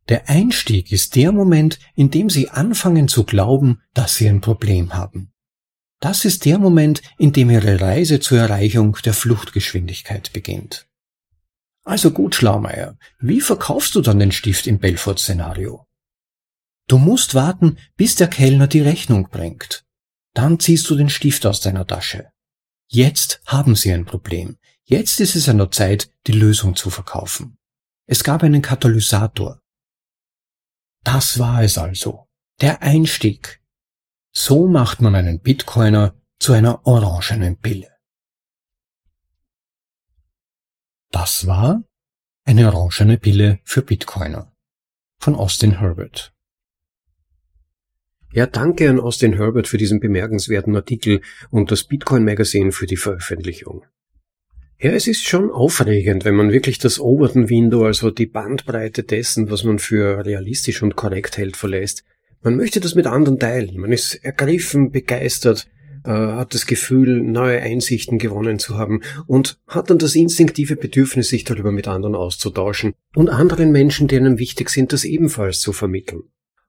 Der 0.09 0.29
Einstieg 0.29 0.93
ist 0.93 1.17
der 1.17 1.33
Moment, 1.33 1.79
in 1.95 2.11
dem 2.11 2.29
Sie 2.29 2.51
anfangen 2.51 3.09
zu 3.09 3.25
glauben, 3.25 3.81
dass 3.95 4.17
Sie 4.17 4.29
ein 4.29 4.43
Problem 4.43 4.93
haben. 4.95 5.33
Das 6.05 6.27
ist 6.27 6.45
der 6.45 6.59
Moment, 6.59 7.01
in 7.17 7.33
dem 7.33 7.49
Ihre 7.49 7.81
Reise 7.81 8.21
zur 8.21 8.37
Erreichung 8.37 8.99
der 9.07 9.15
Fluchtgeschwindigkeit 9.15 10.35
beginnt. 10.35 10.87
Also 11.83 12.11
gut, 12.11 12.35
Schlaumeier, 12.35 12.99
wie 13.21 13.41
verkaufst 13.41 13.95
du 13.95 14.03
dann 14.03 14.19
den 14.19 14.31
Stift 14.31 14.67
im 14.67 14.79
Belfort-Szenario? 14.79 15.87
Du 16.89 16.99
musst 16.99 17.35
warten, 17.35 17.79
bis 17.97 18.17
der 18.17 18.29
Kellner 18.29 18.67
die 18.67 18.83
Rechnung 18.83 19.31
bringt. 19.31 19.87
Dann 20.35 20.61
ziehst 20.61 20.91
du 20.91 20.95
den 20.95 21.09
Stift 21.09 21.47
aus 21.47 21.61
deiner 21.61 21.87
Tasche. 21.87 22.31
Jetzt 22.87 23.41
haben 23.47 23.75
sie 23.75 23.91
ein 23.91 24.05
Problem. 24.05 24.59
Jetzt 24.85 25.21
ist 25.21 25.37
es 25.37 25.49
an 25.49 25.57
der 25.57 25.71
Zeit, 25.71 26.11
die 26.27 26.33
Lösung 26.33 26.77
zu 26.77 26.91
verkaufen. 26.91 27.57
Es 28.07 28.23
gab 28.25 28.43
einen 28.43 28.61
Katalysator. 28.61 29.63
Das 31.03 31.39
war 31.39 31.63
es 31.63 31.79
also. 31.79 32.29
Der 32.61 32.83
Einstieg. 32.83 33.64
So 34.37 34.67
macht 34.67 35.01
man 35.01 35.15
einen 35.15 35.41
Bitcoiner 35.41 36.15
zu 36.41 36.53
einer 36.53 36.85
orangenen 36.87 37.57
Pille. 37.57 37.89
Das 41.13 41.47
war 41.47 41.85
eine 42.45 42.75
orangene 42.75 43.17
Pille 43.17 43.61
für 43.65 43.83
Bitcoiner 43.83 44.53
von 45.21 45.37
Austin 45.37 45.79
Herbert. 45.79 46.35
Ja, 48.33 48.47
danke 48.47 48.91
an 48.91 48.99
Austin 48.99 49.35
Herbert 49.35 49.69
für 49.69 49.79
diesen 49.79 50.01
bemerkenswerten 50.01 50.75
Artikel 50.75 51.21
und 51.51 51.71
das 51.71 51.85
Bitcoin 51.85 52.25
Magazine 52.25 52.73
für 52.73 52.87
die 52.87 52.97
Veröffentlichung. 52.97 53.87
Ja, 54.81 54.91
es 54.91 55.07
ist 55.07 55.23
schon 55.23 55.53
aufregend, 55.53 56.25
wenn 56.25 56.35
man 56.35 56.51
wirklich 56.51 56.79
das 56.79 56.99
Overton 56.99 57.49
Window, 57.49 57.85
also 57.85 58.11
die 58.11 58.27
Bandbreite 58.27 59.05
dessen, 59.05 59.49
was 59.51 59.63
man 59.63 59.79
für 59.79 60.27
realistisch 60.27 60.83
und 60.83 60.97
korrekt 60.97 61.39
hält, 61.39 61.57
verlässt. 61.57 62.05
Man 62.45 62.57
möchte 62.57 62.79
das 62.79 62.95
mit 62.95 63.07
anderen 63.07 63.39
teilen. 63.39 63.79
Man 63.79 63.91
ist 63.91 64.23
ergriffen, 64.23 64.93
begeistert, 64.93 65.67
äh, 66.05 66.11
hat 66.11 66.53
das 66.53 66.67
Gefühl, 66.67 67.23
neue 67.23 67.59
Einsichten 67.61 68.19
gewonnen 68.19 68.59
zu 68.59 68.77
haben 68.77 69.01
und 69.27 69.59
hat 69.67 69.89
dann 69.89 69.99
das 69.99 70.15
instinktive 70.15 70.77
Bedürfnis, 70.77 71.31
sich 71.31 71.45
darüber 71.45 71.73
mit 71.73 71.89
anderen 71.89 72.15
auszutauschen 72.15 72.93
und 73.17 73.31
anderen 73.31 73.73
Menschen, 73.73 74.09
die 74.09 74.19
einem 74.19 74.39
wichtig 74.39 74.69
sind, 74.69 74.93
das 74.93 75.05
ebenfalls 75.05 75.61
zu 75.61 75.73
vermitteln. 75.73 76.25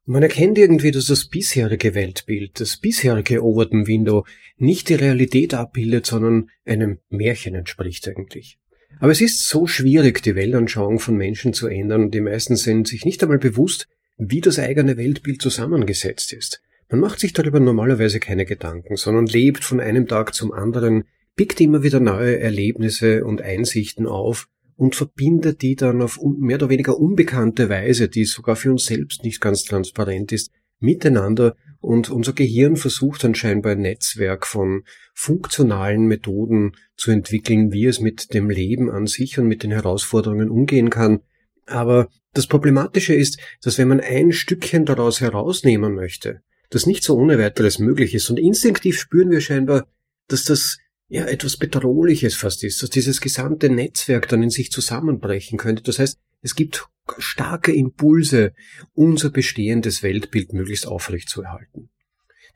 Man 0.06 0.24
erkennt 0.24 0.58
irgendwie, 0.58 0.92
dass 0.92 1.08
das 1.08 1.26
bisherige 1.26 1.94
Weltbild, 1.94 2.62
das 2.62 2.78
bisherige 2.78 3.44
Overton 3.44 3.86
Window 3.86 4.26
nicht 4.56 4.88
die 4.88 4.96
Realität 4.96 5.54
abbildet, 5.54 6.06
sondern 6.06 6.50
einem 6.64 7.00
Märchen 7.10 7.54
entspricht 7.54 8.08
eigentlich. 8.08 8.60
Aber 9.02 9.12
es 9.12 9.20
ist 9.20 9.50
so 9.50 9.68
schwierig, 9.68 10.24
die 10.24 10.36
Weltanschauung 10.36 11.00
von 11.00 11.18
Menschen 11.18 11.52
zu 11.52 11.68
ändern 11.68 12.12
die 12.12 12.22
meisten 12.22 12.56
sind 12.56 12.88
sich 12.88 13.04
nicht 13.04 13.22
einmal 13.22 13.40
bewusst, 13.40 13.90
wie 14.18 14.42
das 14.42 14.60
eigene 14.60 14.98
Weltbild 14.98 15.42
zusammengesetzt 15.42 16.34
ist. 16.34 16.62
Man 16.90 17.00
macht 17.00 17.20
sich 17.20 17.34
darüber 17.34 17.60
normalerweise 17.60 18.20
keine 18.20 18.46
Gedanken, 18.46 18.96
sondern 18.96 19.26
lebt 19.26 19.64
von 19.64 19.80
einem 19.80 20.08
Tag 20.08 20.34
zum 20.34 20.52
anderen, 20.52 21.06
pickt 21.36 21.60
immer 21.60 21.84
wieder 21.84 22.00
neue 22.00 22.40
Erlebnisse 22.40 23.26
und 23.26 23.42
Einsichten 23.42 24.06
auf 24.08 24.48
und 24.78 24.96
verbindet 24.96 25.62
die 25.62 25.76
dann 25.76 26.02
auf 26.02 26.20
mehr 26.22 26.58
oder 26.58 26.70
weniger 26.70 26.98
unbekannte 26.98 27.70
Weise, 27.70 28.08
die 28.08 28.26
sogar 28.26 28.56
für 28.56 28.72
uns 28.72 28.86
selbst 28.86 29.24
nicht 29.24 29.42
ganz 29.42 29.64
transparent 29.64 30.32
ist, 30.32 30.52
miteinander 30.80 31.56
und 31.80 32.10
unser 32.10 32.34
Gehirn 32.34 32.78
versucht 32.78 33.24
dann 33.24 33.36
scheinbar 33.36 33.74
ein 33.74 33.82
Netzwerk 33.82 34.48
von 34.48 34.84
funktionalen 35.14 36.08
Methoden 36.08 36.74
zu 36.98 37.12
entwickeln, 37.12 37.72
wie 37.72 37.86
es 37.86 38.00
mit 38.00 38.34
dem 38.34 38.50
Leben 38.50 38.90
an 38.90 39.08
sich 39.08 39.38
und 39.40 39.48
mit 39.48 39.64
den 39.64 39.72
Herausforderungen 39.72 40.50
umgehen 40.50 40.90
kann. 40.90 41.22
Aber 41.66 42.10
das 42.34 42.48
Problematische 42.48 43.14
ist, 43.14 43.40
dass 43.62 43.78
wenn 43.78 43.88
man 43.88 44.00
ein 44.00 44.32
Stückchen 44.32 44.86
daraus 44.86 45.22
herausnehmen 45.22 45.96
möchte, 45.96 46.42
das 46.70 46.86
nicht 46.86 47.04
so 47.04 47.16
ohne 47.16 47.40
weiteres 47.40 47.80
möglich 47.80 48.14
ist 48.14 48.30
und 48.30 48.38
instinktiv 48.38 49.00
spüren 49.00 49.32
wir 49.32 49.42
scheinbar, 49.42 49.88
dass 50.28 50.44
das 50.44 50.78
ja 51.08 51.26
etwas 51.26 51.58
Bedrohliches 51.58 52.36
fast 52.36 52.64
ist, 52.64 52.82
dass 52.82 52.90
dieses 52.90 53.22
gesamte 53.22 53.70
Netzwerk 53.70 54.28
dann 54.28 54.44
in 54.44 54.50
sich 54.50 54.72
zusammenbrechen 54.72 55.58
könnte. 55.58 55.84
Das 55.84 56.00
heißt, 56.00 56.20
es 56.42 56.56
gibt 56.56 56.88
starke 57.18 57.74
Impulse, 57.74 58.54
unser 58.94 59.30
bestehendes 59.30 60.04
Weltbild 60.04 60.54
möglichst 60.54 60.88
aufrecht 60.88 61.30
zu 61.30 61.44
erhalten. 61.44 61.90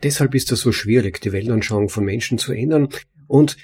Deshalb 0.04 0.34
ist 0.34 0.52
es 0.52 0.62
so 0.62 0.72
schwierig, 0.72 1.22
die 1.22 1.32
Weltanschauung 1.32 1.90
von 1.90 2.06
Menschen 2.06 2.38
zu 2.38 2.54
ändern. 2.54 2.90
Und 3.28 3.58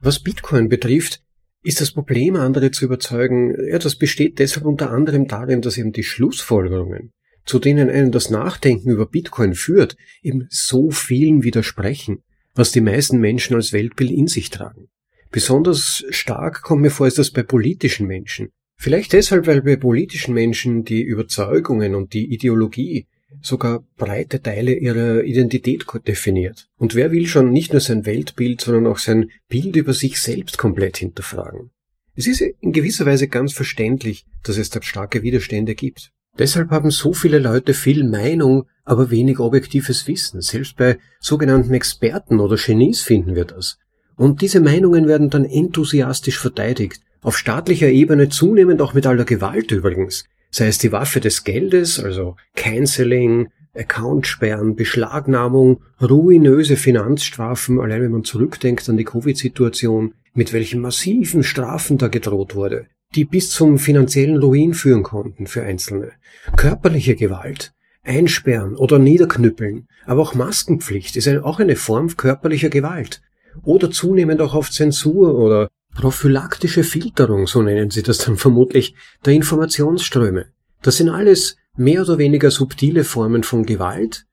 was 0.00 0.22
Bitcoin 0.22 0.68
betrifft, 0.68 1.22
ist 1.62 1.80
das 1.80 1.92
Problem, 1.92 2.36
andere 2.36 2.70
zu 2.70 2.84
überzeugen, 2.84 3.54
ja, 3.68 3.78
das 3.78 3.96
besteht 3.96 4.38
deshalb 4.38 4.64
unter 4.64 4.90
anderem 4.90 5.26
darin, 5.26 5.60
dass 5.60 5.78
eben 5.78 5.92
die 5.92 6.04
Schlussfolgerungen, 6.04 7.12
zu 7.44 7.58
denen 7.58 7.90
einen 7.90 8.12
das 8.12 8.30
Nachdenken 8.30 8.90
über 8.90 9.06
Bitcoin 9.06 9.54
führt, 9.54 9.96
eben 10.22 10.46
so 10.50 10.90
vielen 10.90 11.42
widersprechen 11.42 12.22
was 12.58 12.72
die 12.72 12.80
meisten 12.80 13.20
Menschen 13.20 13.54
als 13.54 13.72
Weltbild 13.72 14.10
in 14.10 14.26
sich 14.26 14.50
tragen. 14.50 14.88
Besonders 15.30 16.04
stark 16.10 16.62
kommt 16.62 16.82
mir 16.82 16.90
vor, 16.90 17.06
ist 17.06 17.18
das 17.18 17.30
bei 17.30 17.44
politischen 17.44 18.06
Menschen. 18.08 18.50
Vielleicht 18.76 19.12
deshalb, 19.12 19.46
weil 19.46 19.62
bei 19.62 19.76
politischen 19.76 20.34
Menschen 20.34 20.84
die 20.84 21.02
Überzeugungen 21.02 21.94
und 21.94 22.12
die 22.14 22.32
Ideologie 22.32 23.06
sogar 23.42 23.84
breite 23.96 24.42
Teile 24.42 24.74
ihrer 24.74 25.22
Identität 25.24 25.84
definiert. 26.06 26.68
Und 26.76 26.94
wer 26.94 27.12
will 27.12 27.26
schon 27.26 27.50
nicht 27.50 27.72
nur 27.72 27.80
sein 27.80 28.06
Weltbild, 28.06 28.60
sondern 28.60 28.86
auch 28.86 28.98
sein 28.98 29.30
Bild 29.48 29.76
über 29.76 29.92
sich 29.92 30.20
selbst 30.20 30.58
komplett 30.58 30.96
hinterfragen? 30.98 31.70
Es 32.14 32.26
ist 32.26 32.40
in 32.40 32.72
gewisser 32.72 33.06
Weise 33.06 33.28
ganz 33.28 33.52
verständlich, 33.52 34.26
dass 34.42 34.58
es 34.58 34.70
da 34.70 34.82
starke 34.82 35.22
Widerstände 35.22 35.74
gibt. 35.74 36.10
Deshalb 36.38 36.70
haben 36.70 36.90
so 36.90 37.12
viele 37.12 37.38
Leute 37.38 37.74
viel 37.74 38.04
Meinung, 38.04 38.66
aber 38.84 39.10
wenig 39.10 39.38
objektives 39.38 40.06
Wissen. 40.06 40.40
Selbst 40.40 40.76
bei 40.76 40.98
sogenannten 41.20 41.74
Experten 41.74 42.40
oder 42.40 42.56
Genies 42.56 43.02
finden 43.02 43.34
wir 43.34 43.44
das. 43.44 43.78
Und 44.16 44.40
diese 44.42 44.60
Meinungen 44.60 45.06
werden 45.06 45.30
dann 45.30 45.44
enthusiastisch 45.44 46.38
verteidigt. 46.38 47.02
Auf 47.22 47.36
staatlicher 47.36 47.88
Ebene 47.88 48.28
zunehmend 48.28 48.80
auch 48.80 48.94
mit 48.94 49.06
aller 49.06 49.24
Gewalt 49.24 49.70
übrigens. 49.70 50.24
Sei 50.50 50.66
es 50.66 50.78
die 50.78 50.92
Waffe 50.92 51.20
des 51.20 51.44
Geldes, 51.44 52.00
also 52.02 52.36
Canceling, 52.56 53.48
Accountsperren, 53.74 54.76
Beschlagnahmung, 54.76 55.82
ruinöse 56.00 56.76
Finanzstrafen, 56.76 57.80
allein 57.80 58.02
wenn 58.02 58.12
man 58.12 58.24
zurückdenkt 58.24 58.88
an 58.88 58.96
die 58.96 59.04
Covid-Situation, 59.04 60.14
mit 60.34 60.52
welchen 60.52 60.80
massiven 60.80 61.42
Strafen 61.42 61.98
da 61.98 62.08
gedroht 62.08 62.54
wurde, 62.54 62.86
die 63.14 63.24
bis 63.24 63.50
zum 63.50 63.78
finanziellen 63.78 64.38
Ruin 64.38 64.74
führen 64.74 65.02
konnten 65.02 65.46
für 65.46 65.62
Einzelne. 65.62 66.12
Körperliche 66.56 67.14
Gewalt, 67.14 67.72
Einsperren 68.02 68.74
oder 68.74 68.98
Niederknüppeln, 68.98 69.86
aber 70.06 70.22
auch 70.22 70.34
Maskenpflicht 70.34 71.16
ist 71.16 71.28
auch 71.28 71.60
eine 71.60 71.76
Form 71.76 72.16
körperlicher 72.16 72.70
Gewalt. 72.70 73.22
Oder 73.62 73.90
zunehmend 73.90 74.40
auch 74.40 74.54
auf 74.54 74.70
Zensur 74.70 75.36
oder 75.36 75.68
prophylaktische 75.98 76.84
Filterung, 76.84 77.48
so 77.48 77.60
nennen 77.60 77.90
sie 77.90 78.04
das 78.04 78.18
dann 78.18 78.36
vermutlich, 78.36 78.94
der 79.24 79.32
Informationsströme. 79.32 80.46
Das 80.80 80.98
sind 80.98 81.08
alles 81.08 81.56
mehr 81.76 82.02
oder 82.02 82.18
weniger 82.18 82.52
subtile 82.52 83.02
Formen 83.02 83.42
von 83.42 83.66
Gewalt, 83.66 84.24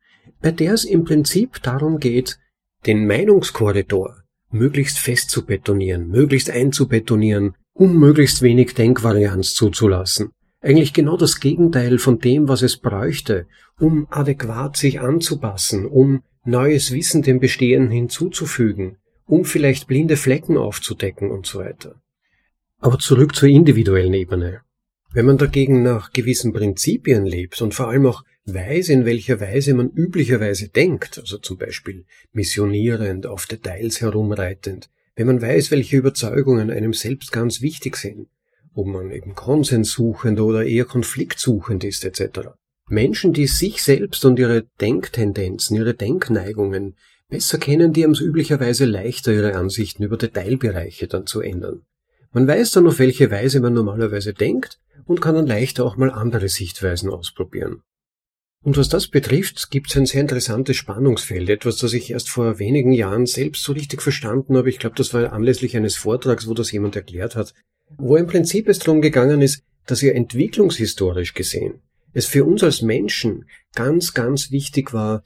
bei 0.44 0.52
der 0.52 0.74
es 0.74 0.86
im 0.86 1.06
Prinzip 1.06 1.64
darum 1.64 2.00
geht, 2.00 2.38
den 2.86 3.08
Meinungskorridor 3.08 4.18
möglichst 4.52 5.00
fest 5.00 5.32
zu 5.32 5.44
betonieren, 5.44 6.08
möglichst 6.08 6.52
einzubetonieren, 6.52 7.56
um 7.74 7.98
möglichst 7.98 8.44
wenig 8.44 8.76
Denkvarianz 8.76 9.56
zuzulassen. 9.56 10.30
Eigentlich 10.62 10.94
genau 10.94 11.18
das 11.18 11.40
Gegenteil 11.40 11.98
von 11.98 12.20
dem, 12.20 12.48
was 12.48 12.62
es 12.62 12.78
bräuchte, 12.78 13.48
um 13.80 14.06
adäquat 14.12 14.78
sich 14.78 15.00
anzupassen, 15.00 15.88
um 15.88 16.22
neues 16.44 16.92
Wissen 16.92 17.24
dem 17.24 17.40
Bestehenden 17.40 17.92
hinzuzufügen, 17.92 18.98
um 19.26 19.46
vielleicht 19.46 19.88
blinde 19.88 20.18
Flecken 20.18 20.58
aufzudecken 20.58 21.32
und 21.32 21.46
so 21.46 21.60
weiter. 21.60 22.02
Aber 22.80 23.00
zurück 23.00 23.36
zur 23.36 23.50
individuellen 23.50 24.14
Ebene. 24.14 24.62
Wenn 25.14 25.26
man 25.26 25.38
dagegen 25.38 25.82
nach 25.82 26.12
gewissen 26.12 26.52
Prinzipien 26.52 27.26
lebt 27.26 27.62
und 27.62 27.74
vor 27.74 27.88
allem 27.88 28.06
auch 28.06 28.24
weiß, 28.46 28.90
in 28.90 29.06
welcher 29.06 29.40
Weise 29.40 29.74
man 29.74 29.90
üblicherweise 29.90 30.68
denkt, 30.70 31.18
also 31.18 31.38
zum 31.38 31.58
Beispiel 31.58 32.06
missionierend, 32.32 33.26
auf 33.26 33.46
Details 33.46 34.02
herumreitend, 34.02 34.90
wenn 35.16 35.28
man 35.28 35.42
weiß, 35.42 35.72
welche 35.72 35.98
Überzeugungen 35.98 36.70
einem 36.70 36.94
selbst 36.94 37.32
ganz 37.32 37.62
wichtig 37.62 37.96
sind, 37.96 38.28
ob 38.74 38.88
man 38.88 39.10
eben 39.12 39.34
konsenssuchend 39.36 40.40
oder 40.40 40.66
eher 40.66 40.86
konfliktsuchend 40.86 41.86
ist 41.86 42.04
etc. 42.04 42.50
Menschen, 42.88 43.34
die 43.34 43.48
sich 43.48 43.82
selbst 43.82 44.26
und 44.26 44.38
ihre 44.38 44.64
Denktendenzen, 44.82 45.78
ihre 45.78 45.94
Denkneigungen 45.94 46.96
besser 47.30 47.58
kennen, 47.58 47.94
die 47.94 48.04
es 48.04 48.22
üblicherweise 48.22 48.86
leichter, 48.86 49.34
ihre 49.34 49.56
Ansichten 49.56 50.04
über 50.04 50.18
Detailbereiche 50.18 51.08
dann 51.08 51.26
zu 51.26 51.42
ändern. 51.42 51.82
Man 52.32 52.48
weiß 52.48 52.72
dann, 52.72 52.88
auf 52.88 53.00
welche 53.00 53.32
Weise 53.32 53.60
man 53.60 53.74
normalerweise 53.74 54.34
denkt 54.34 54.80
und 55.06 55.22
kann 55.22 55.36
dann 55.36 55.48
leichter 55.48 55.86
auch 55.86 55.98
mal 55.98 56.12
andere 56.12 56.50
Sichtweisen 56.50 57.10
ausprobieren. 57.10 57.82
Und 58.64 58.78
was 58.78 58.90
das 58.90 59.08
betrifft, 59.08 59.70
gibt 59.70 59.92
es 59.92 59.98
ein 59.98 60.08
sehr 60.08 60.22
interessantes 60.22 60.76
Spannungsfeld, 60.76 61.50
etwas, 61.50 61.78
das 61.78 61.94
ich 61.94 62.10
erst 62.10 62.30
vor 62.30 62.58
wenigen 62.58 62.94
Jahren 62.94 63.28
selbst 63.28 63.64
so 63.64 63.74
richtig 63.74 64.02
verstanden 64.02 64.58
habe. 64.58 64.70
Ich 64.70 64.80
glaube, 64.80 64.96
das 64.96 65.14
war 65.14 65.32
anlässlich 65.34 65.78
eines 65.78 65.96
Vortrags, 65.96 66.48
wo 66.48 66.56
das 66.56 66.72
jemand 66.72 66.96
erklärt 66.96 67.36
hat, 67.36 67.54
wo 67.98 68.16
im 68.18 68.26
Prinzip 68.26 68.68
es 68.68 68.80
darum 68.80 69.02
gegangen 69.02 69.42
ist, 69.42 69.62
dass 69.86 70.02
ja 70.02 70.14
entwicklungshistorisch 70.14 71.36
gesehen 71.36 71.82
es 72.16 72.26
für 72.26 72.46
uns 72.46 72.64
als 72.64 72.82
Menschen 72.82 73.46
ganz, 73.76 74.14
ganz 74.14 74.50
wichtig 74.50 74.94
war, 74.94 75.22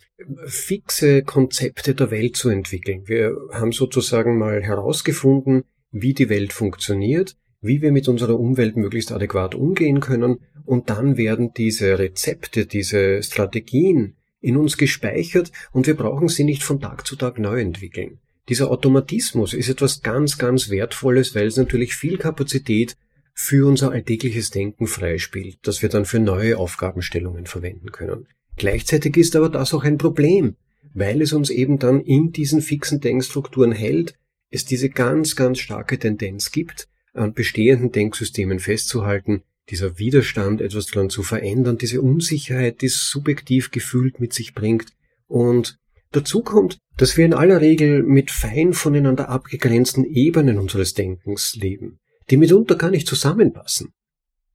fixe 0.46 1.24
Konzepte 1.24 1.94
der 1.94 2.10
Welt 2.10 2.36
zu 2.36 2.50
entwickeln. 2.50 3.04
Wir 3.06 3.38
haben 3.54 3.72
sozusagen 3.72 4.40
mal 4.40 4.64
herausgefunden, 4.64 5.64
wie 5.92 6.16
die 6.16 6.30
Welt 6.30 6.52
funktioniert, 6.52 7.38
wie 7.62 7.84
wir 7.84 7.92
mit 7.92 8.08
unserer 8.08 8.40
Umwelt 8.40 8.76
möglichst 8.76 9.12
adäquat 9.12 9.54
umgehen 9.54 10.00
können 10.00 10.40
und 10.66 10.90
dann 10.90 11.16
werden 11.16 11.54
diese 11.56 12.00
Rezepte, 12.00 12.66
diese 12.66 13.22
Strategien 13.22 14.16
in 14.42 14.58
uns 14.58 14.76
gespeichert 14.76 15.52
und 15.72 15.86
wir 15.86 15.96
brauchen 15.96 16.28
sie 16.28 16.44
nicht 16.44 16.64
von 16.64 16.82
Tag 16.82 17.06
zu 17.06 17.16
Tag 17.16 17.38
neu 17.38 17.62
entwickeln. 17.62 18.18
Dieser 18.50 18.72
Automatismus 18.72 19.54
ist 19.54 19.70
etwas 19.70 20.02
ganz, 20.02 20.40
ganz 20.40 20.72
Wertvolles, 20.72 21.36
weil 21.36 21.46
es 21.46 21.58
natürlich 21.58 21.94
viel 21.94 22.18
Kapazität 22.18 22.98
für 23.42 23.66
unser 23.66 23.92
alltägliches 23.92 24.50
Denken 24.50 24.86
freispielt, 24.86 25.60
das 25.62 25.82
wir 25.82 25.88
dann 25.88 26.04
für 26.04 26.20
neue 26.20 26.58
Aufgabenstellungen 26.58 27.46
verwenden 27.46 27.94
können. 27.94 28.28
Gleichzeitig 28.58 29.16
ist 29.16 29.34
aber 29.38 29.48
das 29.48 29.74
auch 29.74 29.86
ein 29.86 29.98
Problem, 29.98 30.58
weil 30.94 31.22
es 31.22 31.32
uns 31.32 31.50
eben 31.50 31.80
dann 31.80 32.02
in 32.02 32.34
diesen 32.34 32.62
fixen 32.62 33.00
Denkstrukturen 33.00 33.72
hält, 33.72 34.16
es 34.50 34.66
diese 34.66 34.90
ganz, 34.90 35.38
ganz 35.38 35.60
starke 35.60 35.98
Tendenz 35.98 36.52
gibt, 36.52 36.90
an 37.14 37.34
bestehenden 37.34 37.94
Denksystemen 37.94 38.60
festzuhalten, 38.60 39.44
dieser 39.70 39.98
Widerstand, 39.98 40.60
etwas 40.60 40.88
daran 40.88 41.10
zu 41.10 41.24
verändern, 41.24 41.78
diese 41.78 42.02
Unsicherheit, 42.02 42.82
die 42.82 42.88
es 42.88 43.10
subjektiv 43.10 43.72
gefühlt 43.72 44.20
mit 44.20 44.34
sich 44.34 44.54
bringt. 44.54 44.92
Und 45.28 45.80
dazu 46.12 46.44
kommt, 46.44 46.78
dass 46.98 47.16
wir 47.16 47.24
in 47.24 47.34
aller 47.34 47.62
Regel 47.62 48.04
mit 48.04 48.32
fein 48.32 48.74
voneinander 48.74 49.30
abgegrenzten 49.30 50.04
Ebenen 50.04 50.60
unseres 50.60 50.94
Denkens 50.94 51.56
leben, 51.56 52.00
die 52.30 52.38
mitunter 52.38 52.76
gar 52.76 52.90
nicht 52.90 53.08
zusammenpassen. 53.08 53.94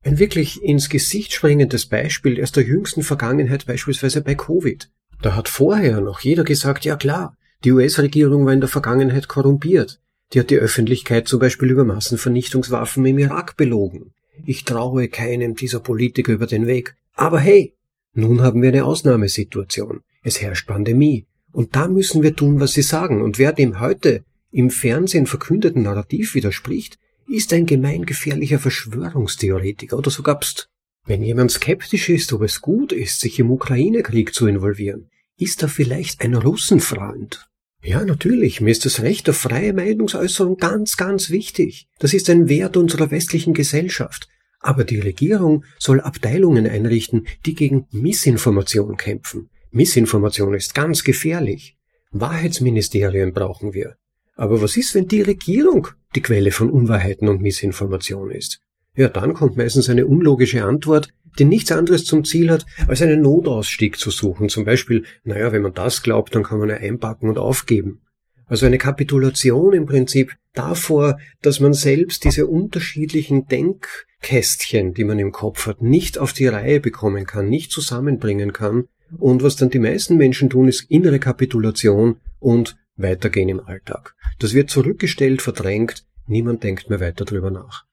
Ein 0.02 0.18
wirklich 0.18 0.62
ins 0.62 0.88
Gesicht 0.88 1.32
springendes 1.32 1.86
Beispiel 1.86 2.42
aus 2.42 2.52
der 2.52 2.64
jüngsten 2.64 3.02
Vergangenheit 3.02 3.66
beispielsweise 3.66 4.20
bei 4.20 4.34
Covid. 4.34 4.90
Da 5.22 5.34
hat 5.34 5.48
vorher 5.48 6.00
noch 6.00 6.20
jeder 6.20 6.44
gesagt, 6.44 6.84
ja 6.84 6.96
klar, 6.96 7.36
die 7.64 7.72
US-Regierung 7.72 8.44
war 8.44 8.52
in 8.52 8.60
der 8.60 8.68
Vergangenheit 8.68 9.28
korrumpiert. 9.28 10.00
Die 10.32 10.40
hat 10.40 10.50
die 10.50 10.58
Öffentlichkeit 10.58 11.28
zum 11.28 11.40
Beispiel 11.40 11.70
über 11.70 11.84
Massenvernichtungswaffen 11.84 13.06
im 13.06 13.18
Irak 13.18 13.56
belogen. 13.56 14.12
Ich 14.44 14.64
traue 14.64 15.08
keinem 15.08 15.54
dieser 15.54 15.80
Politiker 15.80 16.32
über 16.32 16.46
den 16.46 16.66
Weg. 16.66 16.96
Aber 17.14 17.40
hey, 17.40 17.74
nun 18.12 18.42
haben 18.42 18.60
wir 18.60 18.68
eine 18.68 18.84
Ausnahmesituation. 18.84 20.02
Es 20.22 20.40
herrscht 20.40 20.66
Pandemie. 20.66 21.26
Und 21.52 21.76
da 21.76 21.88
müssen 21.88 22.22
wir 22.22 22.36
tun, 22.36 22.60
was 22.60 22.72
sie 22.72 22.82
sagen. 22.82 23.22
Und 23.22 23.38
wer 23.38 23.52
dem 23.52 23.80
heute 23.80 24.24
im 24.50 24.70
Fernsehen 24.70 25.26
verkündeten 25.26 25.82
Narrativ 25.82 26.34
widerspricht, 26.34 26.98
ist 27.28 27.52
ein 27.52 27.66
gemeingefährlicher 27.66 28.58
Verschwörungstheoretiker 28.58 29.98
oder 29.98 30.10
sogar 30.10 30.38
Pst. 30.40 30.68
Wenn 31.06 31.22
jemand 31.22 31.50
skeptisch 31.50 32.08
ist, 32.08 32.32
ob 32.32 32.42
es 32.42 32.60
gut 32.60 32.92
ist, 32.92 33.20
sich 33.20 33.38
im 33.38 33.50
Ukraine-Krieg 33.50 34.34
zu 34.34 34.46
involvieren, 34.46 35.10
ist 35.36 35.62
er 35.62 35.68
vielleicht 35.68 36.22
ein 36.22 36.34
Russenfreund. 36.34 37.48
Ja, 37.82 38.02
natürlich, 38.02 38.62
mir 38.62 38.70
ist 38.70 38.86
das 38.86 39.02
Recht 39.02 39.28
auf 39.28 39.36
freie 39.36 39.74
Meinungsäußerung 39.74 40.56
ganz, 40.56 40.96
ganz 40.96 41.28
wichtig. 41.28 41.86
Das 41.98 42.14
ist 42.14 42.30
ein 42.30 42.48
Wert 42.48 42.78
unserer 42.78 43.10
westlichen 43.10 43.52
Gesellschaft. 43.52 44.28
Aber 44.60 44.84
die 44.84 45.00
Regierung 45.00 45.64
soll 45.78 46.00
Abteilungen 46.00 46.66
einrichten, 46.66 47.26
die 47.44 47.54
gegen 47.54 47.86
Missinformation 47.90 48.96
kämpfen. 48.96 49.50
Missinformation 49.70 50.54
ist 50.54 50.74
ganz 50.74 51.04
gefährlich. 51.04 51.76
Wahrheitsministerien 52.12 53.34
brauchen 53.34 53.74
wir. 53.74 53.96
Aber 54.36 54.62
was 54.62 54.78
ist, 54.78 54.94
wenn 54.94 55.06
die 55.06 55.20
Regierung 55.20 55.88
die 56.14 56.22
Quelle 56.22 56.50
von 56.50 56.70
Unwahrheiten 56.70 57.28
und 57.28 57.42
Missinformation 57.42 58.30
ist? 58.30 58.60
Ja, 58.96 59.08
dann 59.08 59.34
kommt 59.34 59.56
meistens 59.56 59.90
eine 59.90 60.06
unlogische 60.06 60.64
Antwort, 60.64 61.08
die 61.38 61.44
nichts 61.44 61.72
anderes 61.72 62.04
zum 62.04 62.24
Ziel 62.24 62.50
hat, 62.50 62.64
als 62.86 63.02
einen 63.02 63.22
Notausstieg 63.22 63.98
zu 63.98 64.10
suchen. 64.10 64.48
Zum 64.48 64.64
Beispiel, 64.64 65.04
naja, 65.24 65.52
wenn 65.52 65.62
man 65.62 65.74
das 65.74 66.02
glaubt, 66.02 66.34
dann 66.34 66.44
kann 66.44 66.58
man 66.58 66.68
ja 66.68 66.76
einpacken 66.76 67.28
und 67.28 67.38
aufgeben. 67.38 68.00
Also 68.46 68.66
eine 68.66 68.78
Kapitulation 68.78 69.72
im 69.72 69.86
Prinzip 69.86 70.36
davor, 70.52 71.18
dass 71.42 71.60
man 71.60 71.72
selbst 71.72 72.24
diese 72.24 72.46
unterschiedlichen 72.46 73.46
Denkkästchen, 73.46 74.94
die 74.94 75.04
man 75.04 75.18
im 75.18 75.32
Kopf 75.32 75.66
hat, 75.66 75.82
nicht 75.82 76.18
auf 76.18 76.32
die 76.32 76.46
Reihe 76.46 76.78
bekommen 76.78 77.26
kann, 77.26 77.48
nicht 77.48 77.72
zusammenbringen 77.72 78.52
kann. 78.52 78.84
Und 79.18 79.42
was 79.42 79.56
dann 79.56 79.70
die 79.70 79.78
meisten 79.78 80.16
Menschen 80.16 80.50
tun, 80.50 80.68
ist 80.68 80.90
innere 80.90 81.18
Kapitulation 81.18 82.16
und 82.38 82.76
weitergehen 82.96 83.48
im 83.48 83.60
Alltag. 83.60 84.14
Das 84.38 84.54
wird 84.54 84.70
zurückgestellt, 84.70 85.42
verdrängt, 85.42 86.06
niemand 86.26 86.62
denkt 86.62 86.90
mehr 86.90 87.00
weiter 87.00 87.24
drüber 87.24 87.50
nach. 87.50 87.84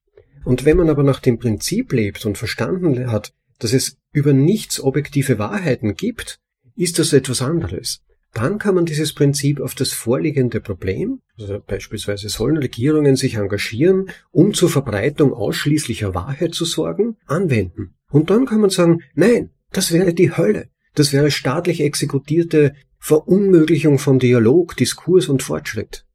Und 0.43 0.65
wenn 0.65 0.77
man 0.77 0.89
aber 0.89 1.03
nach 1.03 1.19
dem 1.19 1.39
Prinzip 1.39 1.91
lebt 1.93 2.25
und 2.25 2.37
verstanden 2.37 3.11
hat, 3.11 3.33
dass 3.59 3.73
es 3.73 3.97
über 4.11 4.33
nichts 4.33 4.81
objektive 4.81 5.37
Wahrheiten 5.37 5.93
gibt, 5.95 6.39
ist 6.75 6.99
das 6.99 7.13
etwas 7.13 7.41
anderes. 7.41 8.01
Dann 8.33 8.59
kann 8.59 8.75
man 8.75 8.85
dieses 8.85 9.13
Prinzip 9.13 9.59
auf 9.59 9.75
das 9.75 9.91
vorliegende 9.91 10.61
Problem, 10.61 11.21
also 11.37 11.59
beispielsweise 11.59 12.29
sollen 12.29 12.57
Regierungen 12.57 13.17
sich 13.17 13.35
engagieren, 13.35 14.09
um 14.31 14.53
zur 14.53 14.69
Verbreitung 14.69 15.33
ausschließlicher 15.33 16.15
Wahrheit 16.15 16.53
zu 16.53 16.63
sorgen, 16.63 17.17
anwenden. 17.25 17.95
Und 18.09 18.29
dann 18.29 18.45
kann 18.45 18.61
man 18.61 18.69
sagen, 18.69 19.01
nein, 19.15 19.51
das 19.71 19.91
wäre 19.91 20.13
die 20.13 20.35
Hölle. 20.35 20.69
Das 20.95 21.13
wäre 21.13 21.31
staatlich 21.31 21.81
exekutierte 21.81 22.73
Verunmöglichung 23.03 23.97
von 23.97 24.19
Dialog, 24.19 24.77
Diskurs 24.77 25.27
und 25.27 25.41
Fortschritt. 25.41 26.05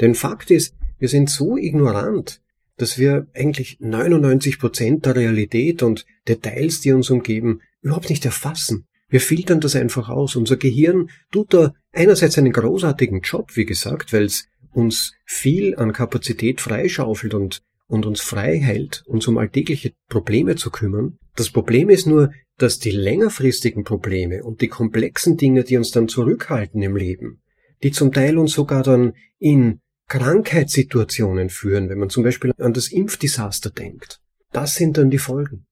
Denn 0.00 0.14
Fakt 0.14 0.50
ist, 0.50 0.74
wir 0.98 1.08
sind 1.08 1.28
so 1.28 1.58
ignorant, 1.58 2.40
dass 2.78 2.98
wir 2.98 3.26
eigentlich 3.34 3.76
99 3.80 4.58
Prozent 4.58 5.04
der 5.04 5.14
Realität 5.14 5.82
und 5.82 6.06
Details, 6.26 6.80
die 6.80 6.92
uns 6.92 7.10
umgeben, 7.10 7.60
überhaupt 7.82 8.08
nicht 8.08 8.24
erfassen. 8.24 8.86
Wir 9.10 9.20
filtern 9.20 9.60
das 9.60 9.76
einfach 9.76 10.08
aus. 10.08 10.36
Unser 10.36 10.56
Gehirn 10.56 11.10
tut 11.30 11.52
da 11.52 11.74
einerseits 11.92 12.38
einen 12.38 12.52
großartigen 12.52 13.20
Job, 13.20 13.54
wie 13.54 13.66
gesagt, 13.66 14.14
weil 14.14 14.24
es 14.24 14.48
uns 14.72 15.12
viel 15.26 15.76
an 15.76 15.92
Kapazität 15.92 16.62
freischaufelt 16.62 17.34
und, 17.34 17.62
und 17.88 18.06
uns 18.06 18.20
frei 18.20 18.58
hält, 18.58 19.02
uns 19.06 19.26
um 19.26 19.38
alltägliche 19.38 19.92
Probleme 20.08 20.56
zu 20.56 20.70
kümmern. 20.70 21.18
Das 21.34 21.50
Problem 21.50 21.88
ist 21.88 22.06
nur, 22.06 22.32
dass 22.58 22.78
die 22.78 22.90
längerfristigen 22.90 23.84
Probleme 23.84 24.42
und 24.42 24.60
die 24.60 24.68
komplexen 24.68 25.36
Dinge, 25.36 25.64
die 25.64 25.76
uns 25.76 25.90
dann 25.90 26.08
zurückhalten 26.08 26.82
im 26.82 26.96
Leben, 26.96 27.42
die 27.82 27.90
zum 27.90 28.12
Teil 28.12 28.38
uns 28.38 28.52
sogar 28.52 28.82
dann 28.82 29.12
in 29.38 29.80
Krankheitssituationen 30.08 31.50
führen, 31.50 31.88
wenn 31.88 31.98
man 31.98 32.10
zum 32.10 32.22
Beispiel 32.22 32.52
an 32.58 32.72
das 32.72 32.88
Impfdesaster 32.88 33.70
denkt. 33.70 34.20
Das 34.52 34.74
sind 34.74 34.96
dann 34.96 35.10
die 35.10 35.18
Folgen. 35.18 35.66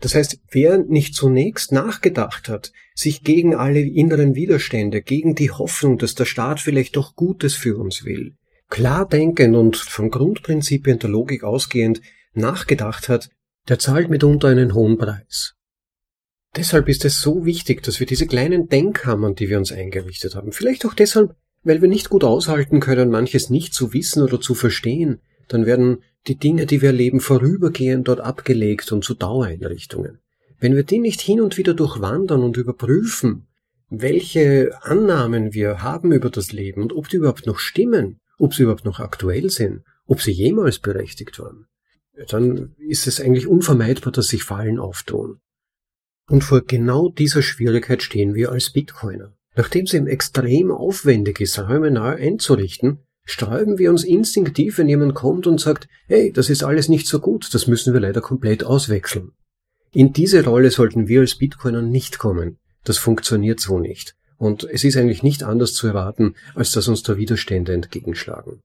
Das 0.00 0.14
heißt, 0.14 0.38
wer 0.50 0.78
nicht 0.78 1.14
zunächst 1.14 1.72
nachgedacht 1.72 2.48
hat, 2.48 2.72
sich 2.94 3.24
gegen 3.24 3.54
alle 3.54 3.80
inneren 3.80 4.34
Widerstände, 4.36 5.02
gegen 5.02 5.34
die 5.34 5.50
Hoffnung, 5.50 5.98
dass 5.98 6.14
der 6.14 6.24
Staat 6.24 6.60
vielleicht 6.60 6.96
doch 6.96 7.16
Gutes 7.16 7.56
für 7.56 7.76
uns 7.76 8.04
will, 8.04 8.36
klar 8.68 9.08
denkend 9.08 9.56
und 9.56 9.76
von 9.76 10.10
Grundprinzipien 10.10 10.98
der 10.98 11.10
Logik 11.10 11.44
ausgehend 11.44 12.00
nachgedacht 12.34 13.08
hat, 13.08 13.30
der 13.68 13.78
zahlt 13.78 14.10
mitunter 14.10 14.48
einen 14.48 14.74
hohen 14.74 14.98
Preis. 14.98 15.54
Deshalb 16.56 16.88
ist 16.88 17.04
es 17.04 17.20
so 17.20 17.44
wichtig, 17.44 17.82
dass 17.82 18.00
wir 18.00 18.06
diese 18.06 18.26
kleinen 18.26 18.68
Denkkammern, 18.68 19.34
die 19.34 19.48
wir 19.48 19.58
uns 19.58 19.72
eingerichtet 19.72 20.34
haben, 20.34 20.52
vielleicht 20.52 20.86
auch 20.86 20.94
deshalb, 20.94 21.34
weil 21.62 21.82
wir 21.82 21.88
nicht 21.88 22.08
gut 22.08 22.24
aushalten 22.24 22.80
können, 22.80 23.10
manches 23.10 23.50
nicht 23.50 23.74
zu 23.74 23.92
wissen 23.92 24.22
oder 24.22 24.40
zu 24.40 24.54
verstehen, 24.54 25.20
dann 25.48 25.66
werden 25.66 26.02
die 26.26 26.36
Dinge, 26.36 26.66
die 26.66 26.82
wir 26.82 26.90
erleben, 26.90 27.20
vorübergehend 27.20 28.08
dort 28.08 28.20
abgelegt 28.20 28.92
und 28.92 29.04
zu 29.04 29.14
Dauereinrichtungen. 29.14 30.18
Wenn 30.60 30.74
wir 30.74 30.82
die 30.82 30.98
nicht 30.98 31.20
hin 31.20 31.40
und 31.40 31.56
wieder 31.56 31.74
durchwandern 31.74 32.42
und 32.42 32.56
überprüfen, 32.56 33.46
welche 33.90 34.78
Annahmen 34.82 35.54
wir 35.54 35.82
haben 35.82 36.12
über 36.12 36.30
das 36.30 36.52
Leben 36.52 36.82
und 36.82 36.92
ob 36.92 37.08
die 37.08 37.16
überhaupt 37.16 37.46
noch 37.46 37.58
stimmen, 37.58 38.20
ob 38.38 38.54
sie 38.54 38.62
überhaupt 38.62 38.84
noch 38.84 39.00
aktuell 39.00 39.50
sind, 39.50 39.82
ob 40.06 40.22
sie 40.22 40.32
jemals 40.32 40.78
berechtigt 40.78 41.38
waren, 41.38 41.66
dann 42.28 42.74
ist 42.78 43.06
es 43.06 43.20
eigentlich 43.20 43.46
unvermeidbar, 43.46 44.12
dass 44.12 44.28
sich 44.28 44.42
Fallen 44.42 44.78
auftun. 44.78 45.40
Und 46.28 46.44
vor 46.44 46.62
genau 46.62 47.08
dieser 47.08 47.42
Schwierigkeit 47.42 48.02
stehen 48.02 48.34
wir 48.34 48.52
als 48.52 48.70
Bitcoiner. 48.70 49.34
Nachdem 49.56 49.84
es 49.84 49.94
eben 49.94 50.06
extrem 50.06 50.70
aufwendig 50.70 51.40
ist, 51.40 51.58
Räume 51.58 51.90
neu 51.90 52.14
einzurichten, 52.14 52.98
sträuben 53.24 53.78
wir 53.78 53.90
uns 53.90 54.04
instinktiv, 54.04 54.78
wenn 54.78 54.88
jemand 54.88 55.14
kommt 55.14 55.46
und 55.46 55.60
sagt, 55.60 55.88
hey, 56.06 56.32
das 56.32 56.48
ist 56.48 56.62
alles 56.62 56.88
nicht 56.88 57.06
so 57.06 57.18
gut, 57.18 57.52
das 57.52 57.66
müssen 57.66 57.92
wir 57.92 58.00
leider 58.00 58.20
komplett 58.20 58.64
auswechseln. 58.64 59.32
In 59.92 60.12
diese 60.12 60.44
Rolle 60.44 60.70
sollten 60.70 61.08
wir 61.08 61.20
als 61.20 61.36
Bitcoiner 61.36 61.82
nicht 61.82 62.18
kommen. 62.18 62.58
Das 62.84 62.98
funktioniert 62.98 63.60
so 63.60 63.78
nicht. 63.78 64.14
Und 64.38 64.64
es 64.64 64.84
ist 64.84 64.96
eigentlich 64.96 65.22
nicht 65.22 65.42
anders 65.42 65.74
zu 65.74 65.88
erwarten, 65.88 66.34
als 66.54 66.70
dass 66.70 66.88
uns 66.88 67.02
da 67.02 67.16
Widerstände 67.16 67.72
entgegenschlagen. 67.72 68.60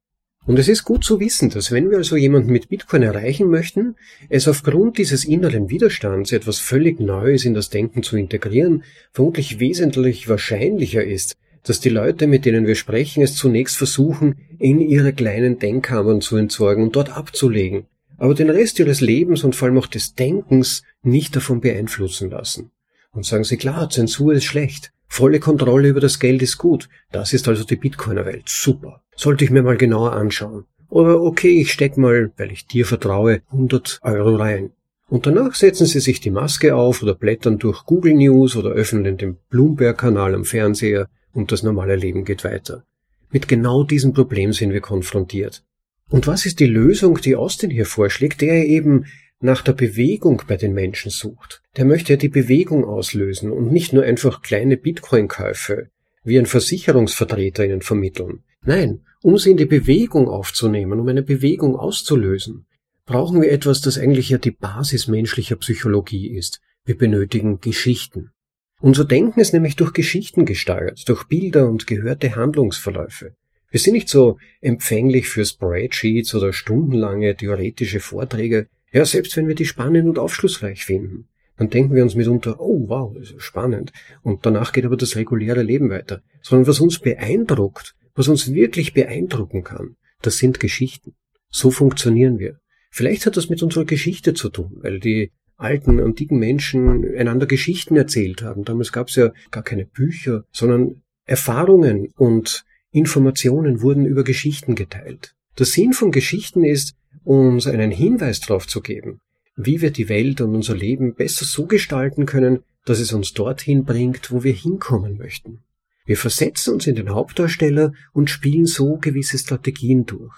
Und 0.46 0.60
es 0.60 0.68
ist 0.68 0.84
gut 0.84 1.06
zu 1.06 1.20
wissen, 1.20 1.50
dass 1.50 1.72
wenn 1.72 1.90
wir 1.90 1.98
also 1.98 2.18
jemanden 2.18 2.52
mit 2.52 2.68
Bitcoin 2.68 3.02
erreichen 3.02 3.48
möchten, 3.48 3.96
es 4.30 4.48
aufgrund 4.48 4.98
dieses 4.98 5.24
inneren 5.24 5.70
Widerstands 5.70 6.34
etwas 6.34 6.60
völlig 6.60 7.00
Neues 7.00 7.46
in 7.46 7.54
das 7.54 7.70
Denken 7.70 8.04
zu 8.04 8.18
integrieren, 8.18 8.84
vermutlich 9.14 9.60
wesentlich 9.60 10.28
wahrscheinlicher 10.28 11.04
ist, 11.04 11.38
dass 11.64 11.80
die 11.80 11.90
Leute, 11.90 12.28
mit 12.28 12.44
denen 12.44 12.68
wir 12.68 12.76
sprechen, 12.76 13.24
es 13.24 13.36
zunächst 13.36 13.78
versuchen, 13.78 14.36
in 14.60 14.82
ihre 14.82 15.14
kleinen 15.14 15.60
Denkkammern 15.60 16.20
zu 16.20 16.36
entsorgen 16.36 16.84
und 16.84 16.96
dort 16.98 17.16
abzulegen, 17.16 17.86
aber 18.18 18.34
den 18.34 18.50
Rest 18.50 18.80
ihres 18.80 19.00
Lebens 19.00 19.46
und 19.46 19.56
vor 19.56 19.70
allem 19.70 19.78
auch 19.78 19.88
des 19.88 20.14
Denkens 20.14 20.84
nicht 21.04 21.38
davon 21.38 21.62
beeinflussen 21.62 22.30
lassen. 22.30 22.72
Und 23.12 23.26
sagen 23.26 23.46
sie, 23.46 23.58
klar, 23.58 23.90
Zensur 23.90 24.34
ist 24.34 24.44
schlecht, 24.44 24.92
volle 25.14 25.40
Kontrolle 25.40 25.90
über 25.90 26.00
das 26.00 26.20
Geld 26.20 26.42
ist 26.42 26.58
gut, 26.58 26.90
das 27.12 27.34
ist 27.34 27.48
also 27.48 27.64
die 27.64 27.76
Bitcoiner-Welt, 27.76 28.46
super. 28.48 29.04
Sollte 29.16 29.46
ich 29.46 29.52
mir 29.52 29.62
mal 29.62 29.78
genauer 29.78 30.14
anschauen. 30.14 30.66
Oder 30.90 31.22
okay, 31.22 31.62
ich 31.62 31.72
steck 31.72 31.98
mal, 31.98 32.32
weil 32.36 32.52
ich 32.52 32.66
dir 32.66 32.84
vertraue, 32.88 33.42
100 33.52 34.00
Euro 34.02 34.36
rein. 34.38 34.72
Und 35.08 35.28
danach 35.28 35.54
setzen 35.54 35.86
Sie 35.86 36.00
sich 36.00 36.20
die 36.20 36.32
Maske 36.32 36.76
auf 36.76 37.04
oder 37.04 37.14
blättern 37.14 37.60
durch 37.60 37.86
Google 37.86 38.16
News 38.16 38.56
oder 38.56 38.72
öffnen 38.72 39.18
den 39.18 39.38
Bloomberg-Kanal 39.52 40.34
am 40.34 40.46
Fernseher 40.46 41.08
und 41.32 41.52
das 41.52 41.62
normale 41.62 41.96
Leben 41.96 42.26
geht 42.26 42.44
weiter. 42.44 42.84
Mit 43.30 43.48
genau 43.48 43.84
diesem 43.84 44.14
Problem 44.14 44.52
sind 44.52 44.74
wir 44.74 44.82
konfrontiert. 44.82 45.64
Und 46.10 46.26
was 46.26 46.48
ist 46.48 46.60
die 46.60 46.66
Lösung, 46.66 47.20
die 47.22 47.36
Austin 47.36 47.70
hier 47.70 47.86
vorschlägt, 47.86 48.42
der 48.42 48.66
eben 48.66 49.06
nach 49.44 49.62
der 49.62 49.74
Bewegung 49.74 50.42
bei 50.48 50.56
den 50.56 50.74
Menschen 50.74 51.12
sucht? 51.12 51.62
Der 51.76 51.86
möchte 51.86 52.14
ja 52.14 52.18
die 52.18 52.30
Bewegung 52.30 52.86
auslösen 52.86 53.52
und 53.52 53.72
nicht 53.72 53.92
nur 53.92 54.04
einfach 54.04 54.42
kleine 54.42 54.78
Bitcoin-Käufe 54.78 55.90
wie 56.24 56.40
ein 56.40 56.46
Versicherungsvertreter 56.46 57.66
ihnen 57.66 57.82
vermitteln. 57.82 58.44
Nein, 58.62 59.02
um 59.22 59.38
sie 59.38 59.52
in 59.52 59.58
die 59.58 59.66
Bewegung 59.66 60.30
aufzunehmen, 60.30 61.00
um 61.00 61.08
eine 61.10 61.24
Bewegung 61.24 61.76
auszulösen, 61.76 62.66
brauchen 63.06 63.42
wir 63.42 63.52
etwas, 63.52 63.82
das 63.82 63.98
eigentlich 63.98 64.30
ja 64.30 64.38
die 64.38 64.52
Basis 64.52 65.10
menschlicher 65.10 65.58
Psychologie 65.58 66.34
ist. 66.36 66.62
Wir 66.86 66.98
benötigen 66.98 67.60
Geschichten. 67.60 68.32
Unser 68.80 69.04
Denken 69.04 69.42
ist 69.42 69.54
nämlich 69.54 69.76
durch 69.76 69.92
Geschichten 69.92 70.46
gesteuert, 70.46 71.08
durch 71.10 71.26
Bilder 71.26 71.68
und 71.68 71.86
gehörte 71.86 72.38
Handlungsverläufe. 72.38 73.36
Wir 73.70 73.80
sind 73.80 73.94
nicht 73.94 74.08
so 74.08 74.38
empfänglich 74.62 75.28
für 75.28 75.44
Spreadsheets 75.44 76.34
oder 76.34 76.54
stundenlange 76.54 77.36
theoretische 77.36 78.00
Vorträge, 78.00 78.68
ja, 78.94 79.04
selbst 79.06 79.36
wenn 79.36 79.48
wir 79.48 79.56
die 79.56 79.66
spannend 79.66 80.08
und 80.08 80.20
aufschlussreich 80.20 80.86
finden. 80.86 81.28
Dann 81.58 81.70
denken 81.70 81.94
wir 81.94 82.04
uns 82.04 82.16
mitunter, 82.16 82.60
oh 82.60 82.88
wow, 82.88 83.16
ist 83.18 83.36
spannend. 83.42 83.92
Und 84.22 84.46
danach 84.46 84.72
geht 84.72 84.86
aber 84.86 84.98
das 84.98 85.16
reguläre 85.16 85.62
Leben 85.62 85.90
weiter. 85.90 86.22
Sondern 86.42 86.68
was 86.68 86.80
uns 86.80 87.00
beeindruckt, 87.00 87.96
was 88.16 88.28
uns 88.28 88.54
wirklich 88.54 88.94
beeindrucken 88.94 89.64
kann, 89.64 89.96
das 90.22 90.38
sind 90.38 90.60
Geschichten. 90.60 91.16
So 91.50 91.70
funktionieren 91.70 92.40
wir. 92.40 92.60
Vielleicht 92.90 93.26
hat 93.26 93.38
das 93.38 93.50
mit 93.50 93.62
unserer 93.64 93.86
Geschichte 93.86 94.34
zu 94.34 94.50
tun, 94.50 94.78
weil 94.82 95.00
die 95.00 95.32
alten, 95.58 96.00
antiken 96.00 96.38
Menschen 96.38 97.16
einander 97.16 97.46
Geschichten 97.46 97.96
erzählt 97.96 98.42
haben. 98.42 98.64
Damals 98.64 98.92
gab 98.92 99.08
es 99.08 99.16
ja 99.16 99.32
gar 99.52 99.64
keine 99.64 99.86
Bücher, 99.86 100.46
sondern 100.52 101.02
Erfahrungen 101.26 102.10
und 102.16 102.66
Informationen 102.92 103.82
wurden 103.82 104.06
über 104.06 104.24
Geschichten 104.24 104.76
geteilt. 104.76 105.36
Der 105.58 105.66
Sinn 105.66 105.94
von 105.94 106.12
Geschichten 106.12 106.64
ist, 106.64 106.96
uns 107.24 107.68
einen 107.68 107.92
Hinweis 107.92 108.40
darauf 108.40 108.68
zu 108.68 108.82
geben, 108.82 109.20
wie 109.56 109.82
wir 109.82 109.92
die 109.92 110.10
Welt 110.10 110.42
und 110.42 110.56
unser 110.56 110.76
Leben 110.76 111.16
besser 111.16 111.46
so 111.46 111.66
gestalten 111.66 112.26
können, 112.26 112.64
dass 112.86 113.00
es 113.00 113.14
uns 113.14 113.34
dorthin 113.34 113.86
bringt, 113.86 114.32
wo 114.32 114.44
wir 114.44 114.54
hinkommen 114.54 115.18
möchten. 115.18 115.64
Wir 116.06 116.18
versetzen 116.18 116.74
uns 116.74 116.88
in 116.88 116.96
den 116.96 117.12
Hauptdarsteller 117.12 117.94
und 118.12 118.30
spielen 118.30 118.66
so 118.66 118.98
gewisse 118.98 119.38
Strategien 119.38 120.06
durch. 120.06 120.36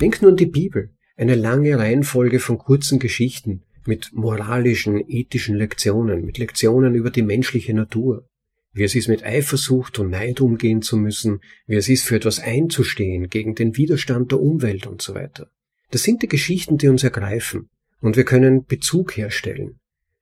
Denk 0.00 0.22
nur 0.22 0.30
an 0.30 0.36
die 0.36 0.46
Bibel, 0.46 0.90
eine 1.16 1.34
lange 1.34 1.78
Reihenfolge 1.78 2.40
von 2.40 2.58
kurzen 2.58 2.98
Geschichten 2.98 3.62
mit 3.86 4.12
moralischen, 4.12 5.04
ethischen 5.06 5.56
Lektionen, 5.56 6.24
mit 6.24 6.38
Lektionen 6.38 6.94
über 6.94 7.10
die 7.10 7.22
menschliche 7.22 7.74
Natur, 7.74 8.26
wie 8.72 8.82
es 8.82 8.94
ist 8.94 9.08
mit 9.08 9.24
Eifersucht 9.24 9.98
und 9.98 10.10
Neid 10.10 10.40
umgehen 10.40 10.80
zu 10.80 10.96
müssen, 10.96 11.40
wie 11.66 11.76
es 11.76 11.88
ist 11.88 12.04
für 12.04 12.16
etwas 12.16 12.40
einzustehen 12.40 13.28
gegen 13.28 13.54
den 13.54 13.76
Widerstand 13.76 14.32
der 14.32 14.40
Umwelt 14.40 14.86
und 14.86 15.02
so 15.02 15.14
weiter. 15.14 15.50
Das 15.94 16.02
sind 16.02 16.22
die 16.22 16.28
Geschichten, 16.28 16.76
die 16.76 16.88
uns 16.88 17.04
ergreifen, 17.04 17.68
und 18.00 18.16
wir 18.16 18.24
können 18.24 18.64
Bezug 18.66 19.16
herstellen, 19.16 19.78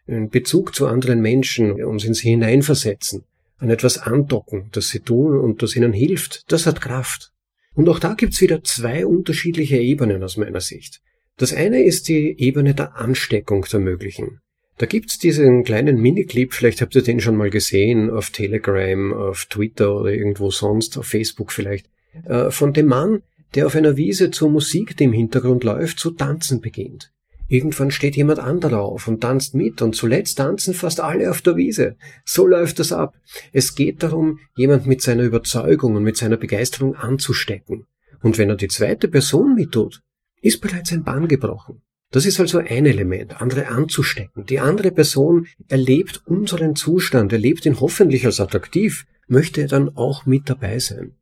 einen 0.06 0.28
Bezug 0.28 0.74
zu 0.74 0.86
anderen 0.86 1.22
Menschen, 1.22 1.82
uns 1.82 2.04
in 2.04 2.12
sie 2.12 2.28
hineinversetzen, 2.28 3.24
an 3.56 3.70
etwas 3.70 3.96
andocken, 3.96 4.68
das 4.72 4.90
sie 4.90 5.00
tun 5.00 5.40
und 5.40 5.62
das 5.62 5.74
ihnen 5.74 5.94
hilft, 5.94 6.44
das 6.52 6.66
hat 6.66 6.82
Kraft. 6.82 7.32
Und 7.74 7.88
auch 7.88 8.00
da 8.00 8.12
gibt's 8.12 8.42
wieder 8.42 8.62
zwei 8.62 9.06
unterschiedliche 9.06 9.78
Ebenen 9.78 10.22
aus 10.22 10.36
meiner 10.36 10.60
Sicht. 10.60 11.00
Das 11.38 11.54
eine 11.54 11.82
ist 11.82 12.06
die 12.08 12.38
Ebene 12.38 12.74
der 12.74 12.96
Ansteckung 12.96 13.64
der 13.72 13.80
möglichen. 13.80 14.42
Da 14.76 14.84
gibt's 14.84 15.18
diesen 15.18 15.64
kleinen 15.64 15.96
Miniclip, 15.96 16.52
vielleicht 16.52 16.82
habt 16.82 16.94
ihr 16.96 17.02
den 17.02 17.20
schon 17.20 17.36
mal 17.36 17.48
gesehen, 17.48 18.10
auf 18.10 18.28
Telegram, 18.28 19.14
auf 19.14 19.46
Twitter 19.46 19.96
oder 19.96 20.12
irgendwo 20.12 20.50
sonst, 20.50 20.98
auf 20.98 21.06
Facebook 21.06 21.50
vielleicht, 21.50 21.86
äh, 22.26 22.50
von 22.50 22.74
dem 22.74 22.88
Mann, 22.88 23.22
der 23.54 23.66
auf 23.66 23.74
einer 23.74 23.96
Wiese 23.96 24.30
zur 24.30 24.50
Musik, 24.50 24.96
die 24.96 25.04
im 25.04 25.12
Hintergrund 25.12 25.64
läuft, 25.64 25.98
zu 25.98 26.12
tanzen 26.12 26.60
beginnt. 26.60 27.12
Irgendwann 27.48 27.90
steht 27.90 28.16
jemand 28.16 28.38
anderer 28.38 28.80
auf 28.80 29.08
und 29.08 29.20
tanzt 29.20 29.54
mit 29.54 29.82
und 29.82 29.94
zuletzt 29.94 30.38
tanzen 30.38 30.72
fast 30.72 31.00
alle 31.00 31.30
auf 31.30 31.42
der 31.42 31.56
Wiese. 31.56 31.96
So 32.24 32.46
läuft 32.46 32.78
das 32.78 32.92
ab. 32.92 33.14
Es 33.52 33.74
geht 33.74 34.02
darum, 34.02 34.38
jemand 34.56 34.86
mit 34.86 35.02
seiner 35.02 35.24
Überzeugung 35.24 35.96
und 35.96 36.02
mit 36.02 36.16
seiner 36.16 36.38
Begeisterung 36.38 36.96
anzustecken. 36.96 37.84
Und 38.22 38.38
wenn 38.38 38.48
er 38.48 38.56
die 38.56 38.68
zweite 38.68 39.06
Person 39.06 39.54
mittut, 39.54 40.00
ist 40.40 40.62
bereits 40.62 40.92
ein 40.92 41.04
Bann 41.04 41.28
gebrochen. 41.28 41.82
Das 42.10 42.26
ist 42.26 42.40
also 42.40 42.58
ein 42.58 42.86
Element, 42.86 43.40
andere 43.40 43.68
anzustecken. 43.68 44.46
Die 44.46 44.60
andere 44.60 44.90
Person 44.90 45.46
erlebt 45.68 46.22
unseren 46.26 46.76
Zustand, 46.76 47.32
erlebt 47.32 47.66
ihn 47.66 47.80
hoffentlich 47.80 48.24
als 48.24 48.40
attraktiv, 48.40 49.04
möchte 49.28 49.62
er 49.62 49.68
dann 49.68 49.96
auch 49.96 50.26
mit 50.26 50.48
dabei 50.48 50.78
sein. 50.78 51.16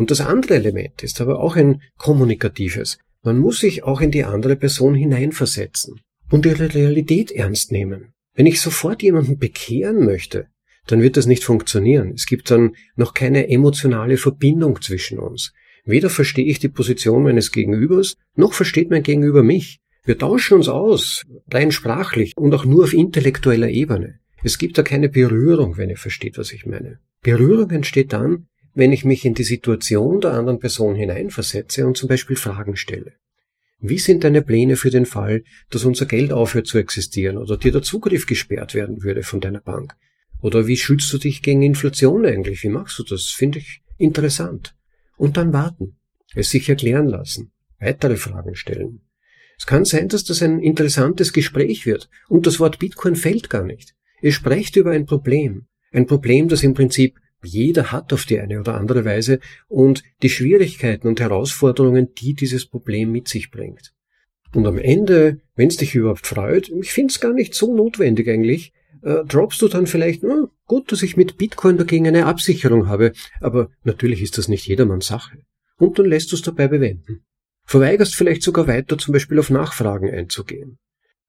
Und 0.00 0.10
das 0.10 0.22
andere 0.22 0.54
Element 0.54 1.02
ist 1.02 1.20
aber 1.20 1.40
auch 1.40 1.56
ein 1.56 1.82
kommunikatives. 1.98 2.96
Man 3.22 3.36
muss 3.36 3.60
sich 3.60 3.82
auch 3.82 4.00
in 4.00 4.10
die 4.10 4.24
andere 4.24 4.56
Person 4.56 4.94
hineinversetzen 4.94 6.00
und 6.30 6.46
ihre 6.46 6.72
Realität 6.72 7.30
ernst 7.30 7.70
nehmen. 7.70 8.14
Wenn 8.34 8.46
ich 8.46 8.62
sofort 8.62 9.02
jemanden 9.02 9.36
bekehren 9.36 10.06
möchte, 10.06 10.46
dann 10.86 11.02
wird 11.02 11.18
das 11.18 11.26
nicht 11.26 11.44
funktionieren. 11.44 12.12
Es 12.14 12.24
gibt 12.24 12.50
dann 12.50 12.76
noch 12.96 13.12
keine 13.12 13.50
emotionale 13.50 14.16
Verbindung 14.16 14.80
zwischen 14.80 15.18
uns. 15.18 15.52
Weder 15.84 16.08
verstehe 16.08 16.46
ich 16.46 16.58
die 16.58 16.70
Position 16.70 17.22
meines 17.22 17.52
Gegenübers, 17.52 18.16
noch 18.36 18.54
versteht 18.54 18.88
mein 18.88 19.02
Gegenüber 19.02 19.42
mich. 19.42 19.80
Wir 20.04 20.16
tauschen 20.16 20.54
uns 20.54 20.68
aus, 20.68 21.26
rein 21.52 21.72
sprachlich 21.72 22.32
und 22.38 22.54
auch 22.54 22.64
nur 22.64 22.84
auf 22.84 22.94
intellektueller 22.94 23.68
Ebene. 23.68 24.18
Es 24.42 24.56
gibt 24.56 24.78
da 24.78 24.82
keine 24.82 25.10
Berührung, 25.10 25.76
wenn 25.76 25.90
ihr 25.90 25.98
versteht, 25.98 26.38
was 26.38 26.52
ich 26.52 26.64
meine. 26.64 27.00
Berührung 27.20 27.68
entsteht 27.68 28.14
dann, 28.14 28.46
wenn 28.74 28.92
ich 28.92 29.04
mich 29.04 29.24
in 29.24 29.34
die 29.34 29.44
Situation 29.44 30.20
der 30.20 30.32
anderen 30.32 30.58
Person 30.58 30.94
hineinversetze 30.94 31.86
und 31.86 31.96
zum 31.96 32.08
Beispiel 32.08 32.36
Fragen 32.36 32.76
stelle. 32.76 33.12
Wie 33.80 33.98
sind 33.98 34.24
deine 34.24 34.42
Pläne 34.42 34.76
für 34.76 34.90
den 34.90 35.06
Fall, 35.06 35.42
dass 35.70 35.84
unser 35.84 36.06
Geld 36.06 36.32
aufhört 36.32 36.66
zu 36.66 36.78
existieren 36.78 37.38
oder 37.38 37.56
dir 37.56 37.72
der 37.72 37.82
Zugriff 37.82 38.26
gesperrt 38.26 38.74
werden 38.74 39.02
würde 39.02 39.22
von 39.22 39.40
deiner 39.40 39.60
Bank? 39.60 39.96
Oder 40.42 40.66
wie 40.66 40.76
schützt 40.76 41.12
du 41.12 41.18
dich 41.18 41.42
gegen 41.42 41.62
Inflation 41.62 42.26
eigentlich? 42.26 42.62
Wie 42.62 42.68
machst 42.68 42.98
du 42.98 43.04
das? 43.04 43.26
Finde 43.26 43.58
ich 43.58 43.82
interessant. 43.96 44.74
Und 45.16 45.36
dann 45.36 45.52
warten, 45.52 45.96
es 46.34 46.50
sich 46.50 46.68
erklären 46.68 47.08
lassen, 47.08 47.52
weitere 47.78 48.16
Fragen 48.16 48.54
stellen. 48.54 49.00
Es 49.58 49.66
kann 49.66 49.84
sein, 49.84 50.08
dass 50.08 50.24
das 50.24 50.42
ein 50.42 50.60
interessantes 50.60 51.32
Gespräch 51.32 51.84
wird 51.84 52.08
und 52.28 52.46
das 52.46 52.60
Wort 52.60 52.78
Bitcoin 52.78 53.16
fällt 53.16 53.50
gar 53.50 53.64
nicht. 53.64 53.94
Ihr 54.22 54.32
sprecht 54.32 54.76
über 54.76 54.92
ein 54.92 55.06
Problem. 55.06 55.66
Ein 55.92 56.06
Problem, 56.06 56.48
das 56.48 56.62
im 56.62 56.74
Prinzip 56.74 57.18
jeder 57.42 57.92
hat 57.92 58.12
auf 58.12 58.24
die 58.24 58.38
eine 58.38 58.60
oder 58.60 58.74
andere 58.74 59.04
Weise 59.04 59.40
und 59.68 60.02
die 60.22 60.30
Schwierigkeiten 60.30 61.08
und 61.08 61.20
Herausforderungen, 61.20 62.14
die 62.14 62.34
dieses 62.34 62.66
Problem 62.66 63.12
mit 63.12 63.28
sich 63.28 63.50
bringt. 63.50 63.92
Und 64.54 64.66
am 64.66 64.78
Ende, 64.78 65.40
wenn 65.54 65.68
es 65.68 65.76
dich 65.76 65.94
überhaupt 65.94 66.26
freut, 66.26 66.68
ich 66.68 66.92
finde 66.92 67.12
es 67.12 67.20
gar 67.20 67.32
nicht 67.32 67.54
so 67.54 67.74
notwendig 67.74 68.28
eigentlich, 68.28 68.72
äh, 69.02 69.24
droppst 69.24 69.62
du 69.62 69.68
dann 69.68 69.86
vielleicht, 69.86 70.22
na, 70.22 70.48
gut, 70.66 70.92
dass 70.92 71.02
ich 71.02 71.16
mit 71.16 71.38
Bitcoin 71.38 71.78
dagegen 71.78 72.06
eine 72.06 72.26
Absicherung 72.26 72.88
habe, 72.88 73.12
aber 73.40 73.70
natürlich 73.84 74.22
ist 74.22 74.38
das 74.38 74.48
nicht 74.48 74.66
jedermanns 74.66 75.06
Sache. 75.06 75.38
Und 75.78 75.98
dann 75.98 76.06
lässt 76.06 76.32
du 76.32 76.36
es 76.36 76.42
dabei 76.42 76.68
bewenden. 76.68 77.24
Verweigerst 77.64 78.16
vielleicht 78.16 78.42
sogar 78.42 78.66
weiter 78.66 78.98
zum 78.98 79.12
Beispiel 79.12 79.38
auf 79.38 79.50
Nachfragen 79.50 80.10
einzugehen. 80.10 80.78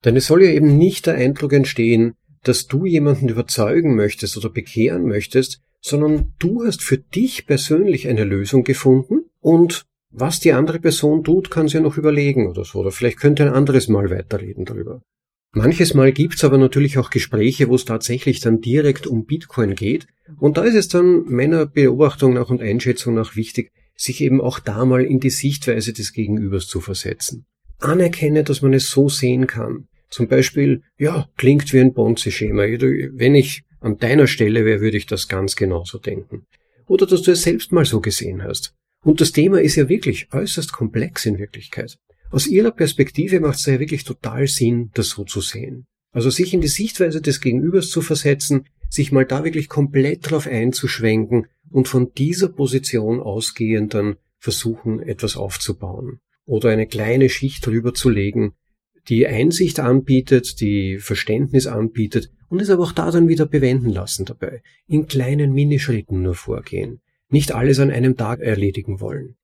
Denn 0.03 0.15
es 0.15 0.25
soll 0.25 0.43
ja 0.43 0.51
eben 0.51 0.77
nicht 0.77 1.05
der 1.05 1.15
Eindruck 1.15 1.53
entstehen, 1.53 2.15
dass 2.43 2.65
du 2.65 2.85
jemanden 2.85 3.29
überzeugen 3.29 3.95
möchtest 3.95 4.35
oder 4.35 4.49
bekehren 4.49 5.05
möchtest, 5.05 5.61
sondern 5.81 6.33
du 6.39 6.63
hast 6.63 6.81
für 6.81 6.97
dich 6.97 7.45
persönlich 7.47 8.07
eine 8.07 8.23
Lösung 8.23 8.63
gefunden 8.63 9.25
und 9.39 9.85
was 10.11 10.39
die 10.39 10.53
andere 10.53 10.79
Person 10.79 11.23
tut, 11.23 11.49
kann 11.49 11.67
sie 11.67 11.75
ja 11.75 11.81
noch 11.81 11.97
überlegen 11.97 12.47
oder 12.49 12.65
so. 12.65 12.79
Oder 12.79 12.91
vielleicht 12.91 13.19
könnte 13.19 13.43
ein 13.43 13.53
anderes 13.53 13.87
Mal 13.87 14.09
weiterreden 14.09 14.65
darüber. 14.65 15.01
Manches 15.53 15.93
Mal 15.93 16.11
gibt's 16.11 16.43
aber 16.43 16.57
natürlich 16.57 16.97
auch 16.97 17.09
Gespräche, 17.09 17.69
wo 17.69 17.75
es 17.75 17.85
tatsächlich 17.85 18.39
dann 18.39 18.61
direkt 18.61 19.07
um 19.07 19.25
Bitcoin 19.25 19.75
geht. 19.75 20.07
Und 20.39 20.57
da 20.57 20.63
ist 20.63 20.75
es 20.75 20.87
dann 20.87 21.25
meiner 21.25 21.65
Beobachtung 21.65 22.33
nach 22.33 22.49
und 22.49 22.61
Einschätzung 22.61 23.15
nach 23.15 23.35
wichtig, 23.35 23.71
sich 23.95 24.21
eben 24.21 24.41
auch 24.41 24.59
da 24.59 24.85
mal 24.85 25.03
in 25.03 25.19
die 25.19 25.29
Sichtweise 25.29 25.93
des 25.93 26.13
Gegenübers 26.13 26.67
zu 26.67 26.79
versetzen. 26.79 27.45
Anerkenne, 27.79 28.43
dass 28.43 28.61
man 28.61 28.73
es 28.73 28.89
so 28.89 29.09
sehen 29.09 29.47
kann. 29.47 29.87
Zum 30.09 30.27
Beispiel, 30.27 30.83
ja, 30.97 31.27
klingt 31.37 31.71
wie 31.73 31.79
ein 31.79 31.93
Ponzi-Schema. 31.93 32.63
Wenn 32.63 33.35
ich 33.35 33.63
an 33.81 33.97
deiner 33.97 34.27
Stelle 34.27 34.63
wäre, 34.63 34.79
würde 34.79 34.97
ich 34.97 35.07
das 35.07 35.27
ganz 35.27 35.55
genauso 35.55 35.97
denken. 35.97 36.45
Oder 36.87 37.05
dass 37.05 37.23
du 37.23 37.31
es 37.31 37.43
selbst 37.43 37.71
mal 37.71 37.85
so 37.85 37.99
gesehen 37.99 38.43
hast. 38.43 38.73
Und 39.03 39.19
das 39.19 39.31
Thema 39.31 39.59
ist 39.59 39.75
ja 39.75 39.89
wirklich 39.89 40.31
äußerst 40.31 40.71
komplex 40.71 41.25
in 41.25 41.39
Wirklichkeit. 41.39 41.97
Aus 42.29 42.47
ihrer 42.47 42.71
Perspektive 42.71 43.39
macht 43.39 43.57
es 43.57 43.65
ja 43.65 43.79
wirklich 43.79 44.03
total 44.03 44.47
Sinn, 44.47 44.91
das 44.93 45.09
so 45.09 45.25
zu 45.25 45.41
sehen. 45.41 45.85
Also 46.13 46.29
sich 46.29 46.53
in 46.53 46.61
die 46.61 46.67
Sichtweise 46.67 47.21
des 47.21 47.41
Gegenübers 47.41 47.89
zu 47.89 48.01
versetzen, 48.01 48.65
sich 48.89 49.11
mal 49.11 49.25
da 49.25 49.43
wirklich 49.43 49.69
komplett 49.69 50.29
drauf 50.29 50.47
einzuschwenken 50.47 51.47
und 51.69 51.87
von 51.87 52.13
dieser 52.13 52.49
Position 52.49 53.19
ausgehend 53.19 53.93
dann 53.93 54.17
versuchen, 54.37 55.01
etwas 55.01 55.37
aufzubauen. 55.37 56.19
Oder 56.45 56.69
eine 56.69 56.87
kleine 56.87 57.29
Schicht 57.29 57.65
drüber 57.65 57.93
zu 57.93 58.09
legen, 58.09 58.53
die 59.09 59.27
Einsicht 59.27 59.79
anbietet, 59.79 60.59
die 60.61 60.97
Verständnis 60.99 61.67
anbietet 61.67 62.31
und 62.49 62.61
es 62.61 62.69
aber 62.69 62.83
auch 62.83 62.91
da 62.91 63.11
dann 63.11 63.27
wieder 63.27 63.45
bewenden 63.45 63.89
lassen 63.89 64.25
dabei. 64.25 64.61
In 64.87 65.07
kleinen 65.07 65.53
Minischritten 65.53 66.21
nur 66.21 66.35
vorgehen. 66.35 67.01
Nicht 67.29 67.53
alles 67.53 67.79
an 67.79 67.91
einem 67.91 68.17
Tag 68.17 68.41
erledigen 68.41 68.99
wollen. 68.99 69.35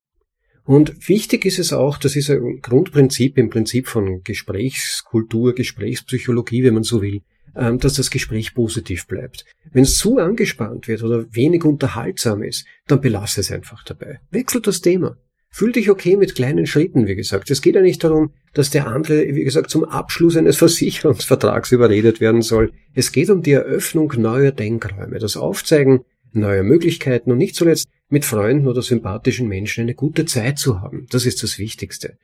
Und 0.66 1.08
wichtig 1.08 1.46
ist 1.46 1.60
es 1.60 1.72
auch, 1.72 1.98
das 1.98 2.18
ist 2.18 2.30
ein 2.30 2.60
Grundprinzip 2.62 3.38
im 3.38 3.50
Prinzip 3.50 3.88
von 3.88 4.22
Gesprächskultur, 4.24 5.56
Gesprächspsychologie, 5.56 6.64
wenn 6.64 6.74
man 6.74 6.84
so 6.84 7.02
will, 7.02 7.22
ähm, 7.56 7.80
dass 7.80 7.94
das 7.94 8.12
Gespräch 8.12 8.54
positiv 8.54 9.08
bleibt. 9.08 9.46
Wenn 9.72 9.84
es 9.84 9.98
zu 9.98 10.18
angespannt 10.18 10.90
wird 10.90 11.04
oder 11.04 11.34
wenig 11.34 11.64
unterhaltsam 11.64 12.44
ist, 12.44 12.66
dann 12.86 13.00
belasse 13.00 13.40
es 13.40 13.52
einfach 13.52 13.86
dabei. 13.86 14.20
Wechselt 14.30 14.68
das 14.68 14.82
Thema. 14.82 15.18
Fühl 15.50 15.72
dich 15.72 15.90
okay 15.90 16.18
mit 16.18 16.36
kleinen 16.36 16.68
Schritten, 16.68 17.08
wie 17.08 17.16
gesagt. 17.16 17.50
Es 17.50 17.62
geht 17.62 17.76
ja 17.76 17.82
nicht 17.82 18.04
darum, 18.04 18.32
dass 18.54 18.70
der 18.70 18.88
andere, 18.88 19.34
wie 19.34 19.44
gesagt, 19.44 19.70
zum 19.70 19.84
Abschluss 19.84 20.38
eines 20.38 20.58
Versicherungsvertrags 20.58 21.72
überredet 21.72 22.22
werden 22.22 22.42
soll. 22.42 22.72
Es 22.94 23.12
geht 23.12 23.30
um 23.30 23.42
die 23.42 23.54
Eröffnung 23.54 24.14
neuer 24.18 24.52
Denkräume, 24.52 25.20
das 25.20 25.38
Aufzeigen 25.38 26.02
neuer 26.34 26.64
Möglichkeiten 26.64 27.32
und 27.32 27.38
nicht 27.38 27.56
zuletzt 27.56 27.88
mit 28.10 28.26
Freunden 28.26 28.68
oder 28.68 28.82
sympathischen 28.82 29.48
Menschen 29.48 29.82
eine 29.82 29.96
gute 29.96 30.26
Zeit 30.26 30.60
zu 30.60 30.82
haben. 30.82 31.08
Das 31.10 31.26
ist 31.26 31.44
das 31.44 31.58
Wichtigste. 31.58 32.18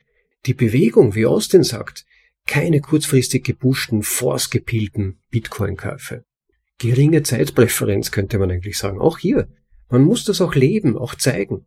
Die 0.46 0.54
Bewegung, 0.54 1.14
wie 1.14 1.26
Austin 1.26 1.64
sagt, 1.64 2.04
keine 2.46 2.80
kurzfristig 2.80 3.44
gebuschten, 3.44 4.02
force-gepilten 4.02 5.18
Bitcoin-Käufe. 5.30 6.24
Geringe 6.78 7.22
Zeitpräferenz 7.22 8.10
könnte 8.10 8.38
man 8.38 8.50
eigentlich 8.50 8.76
sagen. 8.76 9.00
Auch 9.00 9.18
hier. 9.18 9.48
Man 9.88 10.02
muss 10.02 10.24
das 10.24 10.40
auch 10.40 10.54
leben, 10.54 10.98
auch 10.98 11.14
zeigen. 11.14 11.66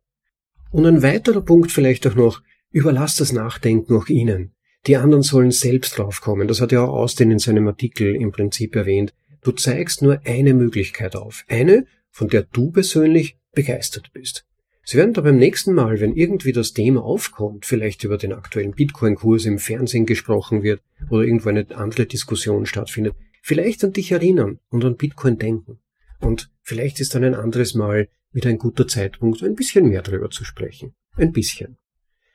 Und 0.71 0.85
ein 0.85 1.03
weiterer 1.03 1.41
Punkt 1.41 1.71
vielleicht 1.71 2.05
auch 2.07 2.15
noch, 2.15 2.41
überlass 2.71 3.15
das 3.15 3.31
Nachdenken 3.31 3.95
auch 3.95 4.07
ihnen. 4.07 4.53
Die 4.85 4.97
anderen 4.97 5.23
sollen 5.23 5.51
selbst 5.51 5.97
draufkommen. 5.97 6.47
Das 6.47 6.61
hat 6.61 6.71
ja 6.71 6.83
auch 6.83 6.93
Austin 6.93 7.31
in 7.31 7.39
seinem 7.39 7.67
Artikel 7.67 8.15
im 8.15 8.31
Prinzip 8.31 8.75
erwähnt. 8.75 9.13
Du 9.41 9.51
zeigst 9.51 10.01
nur 10.01 10.21
eine 10.25 10.53
Möglichkeit 10.53 11.15
auf. 11.15 11.43
Eine, 11.47 11.85
von 12.11 12.29
der 12.29 12.43
du 12.43 12.71
persönlich 12.71 13.37
begeistert 13.53 14.11
bist. 14.13 14.45
Sie 14.83 14.97
werden 14.97 15.13
da 15.13 15.19
beim 15.19 15.37
nächsten 15.37 15.73
Mal, 15.73 15.99
wenn 15.99 16.15
irgendwie 16.15 16.53
das 16.53 16.71
Thema 16.71 17.03
aufkommt, 17.03 17.65
vielleicht 17.65 18.05
über 18.05 18.17
den 18.17 18.31
aktuellen 18.31 18.71
Bitcoin-Kurs 18.71 19.45
im 19.45 19.59
Fernsehen 19.59 20.05
gesprochen 20.05 20.63
wird 20.63 20.81
oder 21.09 21.23
irgendwo 21.23 21.49
eine 21.49 21.65
andere 21.75 22.05
Diskussion 22.05 22.65
stattfindet, 22.65 23.13
vielleicht 23.41 23.83
an 23.83 23.91
dich 23.91 24.13
erinnern 24.13 24.59
und 24.69 24.85
an 24.85 24.95
Bitcoin 24.95 25.37
denken. 25.37 25.79
Und 26.21 26.49
vielleicht 26.61 27.01
ist 27.01 27.15
dann 27.15 27.25
ein 27.25 27.35
anderes 27.35 27.73
Mal 27.73 28.07
wieder 28.31 28.49
ein 28.49 28.57
guter 28.57 28.87
Zeitpunkt, 28.87 29.43
ein 29.43 29.55
bisschen 29.55 29.87
mehr 29.89 30.01
darüber 30.01 30.29
zu 30.29 30.43
sprechen. 30.43 30.93
Ein 31.15 31.31
bisschen. 31.31 31.77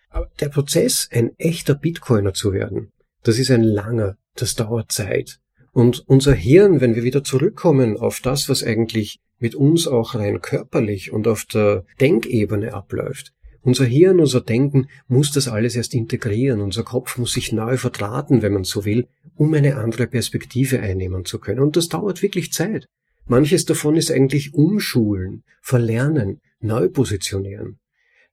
Aber 0.09 0.31
der 0.41 0.49
Prozess, 0.49 1.09
ein 1.11 1.31
echter 1.39 1.75
Bitcoiner 1.75 2.35
zu 2.35 2.53
werden, 2.53 2.93
das 3.23 3.39
ist 3.39 3.51
ein 3.51 3.63
langer, 3.63 4.17
das 4.35 4.55
dauert 4.55 4.93
Zeit. 4.93 5.41
Und 5.73 6.07
unser 6.07 6.35
Hirn, 6.35 6.81
wenn 6.81 6.95
wir 6.95 7.03
wieder 7.03 7.25
zurückkommen 7.25 7.97
auf 7.97 8.21
das, 8.21 8.49
was 8.49 8.63
eigentlich 8.63 9.21
mit 9.39 9.55
uns 9.55 9.89
auch 9.89 10.15
rein 10.15 10.41
körperlich 10.41 11.13
und 11.13 11.27
auf 11.27 11.45
der 11.45 11.85
Denkebene 12.01 12.75
abläuft, 12.75 13.33
unser 13.63 13.85
Hirn, 13.85 14.19
unser 14.19 14.41
Denken 14.41 14.89
muss 15.07 15.31
das 15.31 15.47
alles 15.47 15.77
erst 15.77 15.95
integrieren. 15.95 16.61
Unser 16.61 16.83
Kopf 16.83 17.17
muss 17.17 17.33
sich 17.33 17.53
neu 17.53 17.77
verdrahten, 17.77 18.43
wenn 18.43 18.53
man 18.53 18.65
so 18.65 18.85
will, 18.85 19.07
um 19.37 19.55
eine 19.55 19.77
andere 19.77 20.09
Perspektive 20.09 20.81
einnehmen 20.81 21.25
zu 21.25 21.39
können. 21.39 21.61
Und 21.61 21.77
das 21.77 21.89
dauert 21.89 22.23
wirklich 22.23 22.53
Zeit. 22.53 22.87
Manches 23.27 23.65
davon 23.65 23.97
ist 23.97 24.11
eigentlich 24.11 24.55
Umschulen, 24.55 25.45
Verlernen, 25.61 26.41
Neupositionieren. 26.61 27.79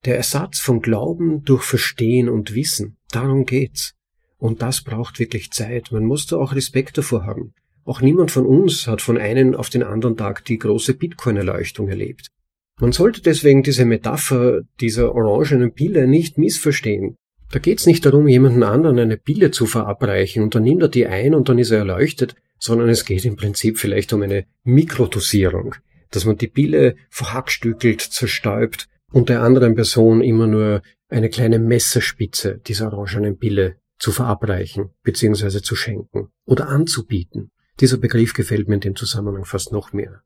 Der 0.06 0.18
Ersatz 0.18 0.60
von 0.60 0.82
Glauben 0.82 1.44
durch 1.44 1.64
Verstehen 1.64 2.30
und 2.30 2.56
Wissen, 2.56 2.98
darum 3.12 3.46
geht's. 3.46 3.96
Und 4.38 4.62
das 4.62 4.82
braucht 4.84 5.20
wirklich 5.20 5.52
Zeit. 5.52 5.92
Man 5.92 6.06
muss 6.06 6.26
da 6.26 6.38
auch 6.38 6.56
Respekt 6.56 6.98
davor 6.98 7.26
haben. 7.26 7.54
Auch 7.84 8.02
niemand 8.02 8.32
von 8.32 8.46
uns 8.46 8.88
hat 8.88 9.02
von 9.02 9.18
einem 9.18 9.56
auf 9.56 9.70
den 9.70 9.84
anderen 9.84 10.16
Tag 10.16 10.46
die 10.46 10.58
große 10.58 10.94
Bitcoin-Erleuchtung 10.94 11.90
erlebt. 11.90 12.28
Man 12.80 12.94
sollte 12.94 13.22
deswegen 13.22 13.64
diese 13.64 13.84
Metapher 13.84 14.62
dieser 14.80 15.14
orangenen 15.14 15.74
Pille 15.74 16.08
nicht 16.08 16.38
missverstehen. 16.38 17.18
Da 17.52 17.60
geht's 17.60 17.86
nicht 17.86 18.06
darum, 18.06 18.28
jemanden 18.28 18.64
anderen 18.64 19.00
eine 19.00 19.18
Pille 19.18 19.52
zu 19.52 19.66
verabreichen 19.66 20.44
und 20.44 20.56
dann 20.56 20.64
nimmt 20.64 20.84
er 20.84 20.88
die 20.88 21.08
ein 21.08 21.34
und 21.34 21.50
dann 21.50 21.58
ist 21.58 21.72
er 21.72 21.80
erleuchtet, 21.80 22.36
sondern 22.60 22.90
es 22.90 23.06
geht 23.06 23.26
im 23.26 23.36
Prinzip 23.36 23.80
vielleicht 23.80 24.14
um 24.14 24.22
eine 24.22 24.46
Mikrodosierung, 24.64 25.76
dass 26.12 26.26
man 26.26 26.38
die 26.38 26.48
Pille 26.48 26.96
verhackstückelt, 27.10 28.02
zerstäubt 28.02 28.88
und 29.12 29.30
der 29.30 29.42
anderen 29.42 29.76
Person 29.76 30.22
immer 30.22 30.48
nur 30.48 30.82
eine 31.08 31.30
kleine 31.30 31.58
Messerspitze 31.58 32.60
dieser 32.68 32.94
orangenen 32.94 33.38
Pille 33.38 33.78
zu 33.98 34.12
verabreichen 34.12 34.92
bzw. 35.04 35.62
zu 35.62 35.76
schenken 35.76 36.30
oder 36.46 36.68
anzubieten. 36.70 37.52
Dieser 37.80 37.98
Begriff 37.98 38.34
gefällt 38.34 38.68
mir 38.68 38.76
in 38.76 38.82
dem 38.82 38.96
Zusammenhang 38.96 39.46
fast 39.46 39.72
noch 39.72 39.94
mehr. 39.94 40.22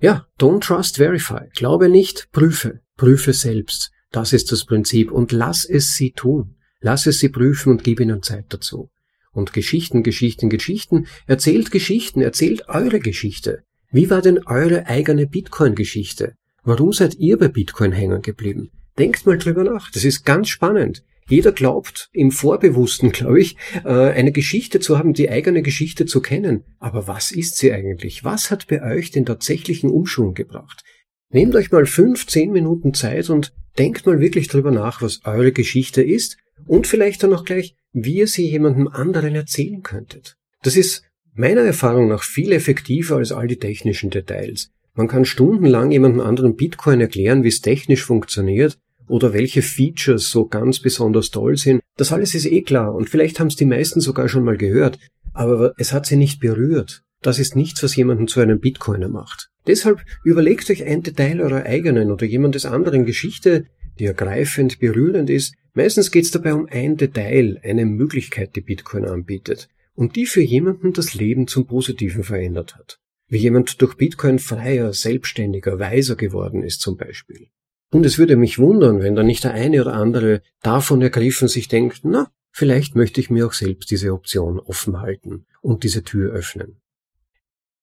Ja, 0.00 0.26
don't 0.38 0.60
trust, 0.60 0.96
verify. 0.96 1.48
Glaube 1.54 1.88
nicht, 1.88 2.30
prüfe. 2.32 2.80
Prüfe 2.96 3.32
selbst. 3.32 3.92
Das 4.10 4.32
ist 4.32 4.52
das 4.52 4.64
Prinzip 4.64 5.10
und 5.10 5.32
lass 5.32 5.64
es 5.64 5.94
sie 5.94 6.12
tun. 6.12 6.56
Lass 6.80 7.06
es 7.06 7.18
sie 7.18 7.28
prüfen 7.28 7.72
und 7.72 7.84
gib 7.84 8.00
ihnen 8.00 8.22
Zeit 8.22 8.46
dazu. 8.48 8.90
Und 9.36 9.52
Geschichten, 9.52 10.02
Geschichten, 10.02 10.48
Geschichten, 10.48 11.08
erzählt 11.26 11.70
Geschichten, 11.70 12.22
erzählt 12.22 12.70
eure 12.70 13.00
Geschichte. 13.00 13.64
Wie 13.92 14.08
war 14.08 14.22
denn 14.22 14.46
eure 14.46 14.86
eigene 14.86 15.26
Bitcoin-Geschichte? 15.26 16.36
Warum 16.64 16.94
seid 16.94 17.16
ihr 17.16 17.36
bei 17.36 17.48
Bitcoin 17.48 17.92
hängen 17.92 18.22
geblieben? 18.22 18.70
Denkt 18.98 19.26
mal 19.26 19.36
drüber 19.36 19.62
nach. 19.62 19.90
Das 19.90 20.04
ist 20.04 20.24
ganz 20.24 20.48
spannend. 20.48 21.04
Jeder 21.28 21.52
glaubt 21.52 22.08
im 22.12 22.30
Vorbewussten, 22.30 23.12
glaube 23.12 23.42
ich, 23.42 23.58
äh, 23.84 23.90
eine 23.90 24.32
Geschichte 24.32 24.80
zu 24.80 24.96
haben, 24.96 25.12
die 25.12 25.28
eigene 25.28 25.60
Geschichte 25.60 26.06
zu 26.06 26.22
kennen. 26.22 26.64
Aber 26.78 27.06
was 27.06 27.30
ist 27.30 27.58
sie 27.58 27.72
eigentlich? 27.72 28.24
Was 28.24 28.50
hat 28.50 28.68
bei 28.68 28.82
euch 28.82 29.10
den 29.10 29.26
tatsächlichen 29.26 29.90
Umschwung 29.90 30.32
gebracht? 30.32 30.82
Nehmt 31.28 31.54
euch 31.56 31.70
mal 31.70 31.84
fünf, 31.84 32.26
zehn 32.26 32.52
Minuten 32.52 32.94
Zeit 32.94 33.28
und 33.28 33.52
denkt 33.76 34.06
mal 34.06 34.18
wirklich 34.18 34.48
drüber 34.48 34.70
nach, 34.70 35.02
was 35.02 35.20
eure 35.26 35.52
Geschichte 35.52 36.02
ist 36.02 36.38
und 36.66 36.86
vielleicht 36.86 37.22
dann 37.22 37.34
auch 37.34 37.44
gleich, 37.44 37.74
wie 37.92 38.16
ihr 38.16 38.26
sie 38.26 38.48
jemandem 38.48 38.88
anderen 38.88 39.34
erzählen 39.34 39.82
könntet. 39.82 40.36
Das 40.62 40.76
ist 40.76 41.02
meiner 41.34 41.62
Erfahrung 41.62 42.08
nach 42.08 42.22
viel 42.22 42.52
effektiver 42.52 43.16
als 43.16 43.32
all 43.32 43.46
die 43.46 43.58
technischen 43.58 44.10
Details. 44.10 44.70
Man 44.94 45.08
kann 45.08 45.24
stundenlang 45.24 45.90
jemandem 45.90 46.20
anderen 46.20 46.56
Bitcoin 46.56 47.00
erklären, 47.00 47.42
wie 47.42 47.48
es 47.48 47.60
technisch 47.60 48.02
funktioniert 48.02 48.78
oder 49.08 49.34
welche 49.34 49.62
Features 49.62 50.30
so 50.30 50.46
ganz 50.46 50.80
besonders 50.80 51.30
toll 51.30 51.56
sind. 51.56 51.82
Das 51.96 52.12
alles 52.12 52.34
ist 52.34 52.46
eh 52.46 52.62
klar 52.62 52.94
und 52.94 53.10
vielleicht 53.10 53.38
haben 53.38 53.48
es 53.48 53.56
die 53.56 53.66
meisten 53.66 54.00
sogar 54.00 54.28
schon 54.28 54.44
mal 54.44 54.56
gehört, 54.56 54.98
aber 55.34 55.74
es 55.76 55.92
hat 55.92 56.06
sie 56.06 56.16
nicht 56.16 56.40
berührt. 56.40 57.02
Das 57.22 57.38
ist 57.38 57.56
nichts, 57.56 57.82
was 57.82 57.96
jemanden 57.96 58.28
zu 58.28 58.40
einem 58.40 58.60
Bitcoiner 58.60 59.08
macht. 59.08 59.50
Deshalb 59.66 60.00
überlegt 60.24 60.70
euch 60.70 60.84
ein 60.84 61.02
Detail 61.02 61.40
eurer 61.40 61.64
eigenen 61.64 62.10
oder 62.10 62.24
jemandes 62.24 62.66
anderen 62.66 63.04
Geschichte, 63.04 63.66
die 63.98 64.04
ergreifend, 64.06 64.78
berührend 64.78 65.28
ist. 65.28 65.54
Meistens 65.76 66.10
geht 66.10 66.24
es 66.24 66.32
dabei 66.32 66.54
um 66.54 66.66
ein 66.68 66.96
Detail, 66.96 67.60
eine 67.62 67.86
Möglichkeit, 67.86 68.56
die 68.56 68.62
Bitcoin 68.62 69.04
anbietet 69.04 69.68
und 69.94 70.16
die 70.16 70.26
für 70.26 70.42
jemanden 70.42 70.92
das 70.92 71.14
Leben 71.14 71.46
zum 71.46 71.68
Positiven 71.68 72.24
verändert 72.24 72.74
hat 72.74 72.98
wie 73.28 73.38
jemand 73.38 73.80
durch 73.80 73.96
Bitcoin 73.96 74.38
freier, 74.38 74.92
selbstständiger, 74.92 75.78
weiser 75.78 76.16
geworden 76.16 76.62
ist 76.62 76.80
zum 76.80 76.96
Beispiel. 76.96 77.48
Und 77.90 78.04
es 78.04 78.18
würde 78.18 78.36
mich 78.36 78.58
wundern, 78.58 79.00
wenn 79.00 79.14
da 79.14 79.22
nicht 79.22 79.44
der 79.44 79.52
eine 79.52 79.80
oder 79.80 79.94
andere 79.94 80.42
davon 80.62 81.02
ergriffen 81.02 81.48
sich 81.48 81.68
denkt, 81.68 82.00
na, 82.04 82.30
vielleicht 82.50 82.94
möchte 82.94 83.20
ich 83.20 83.30
mir 83.30 83.46
auch 83.46 83.52
selbst 83.52 83.90
diese 83.90 84.12
Option 84.12 84.58
offen 84.58 85.00
halten 85.00 85.46
und 85.60 85.82
diese 85.84 86.02
Tür 86.02 86.32
öffnen. 86.32 86.80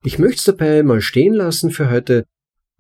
Ich 0.04 0.20
möchte 0.20 0.38
es 0.38 0.44
dabei 0.44 0.84
mal 0.84 1.02
stehen 1.02 1.34
lassen 1.34 1.72
für 1.72 1.89
heute. 1.89 2.26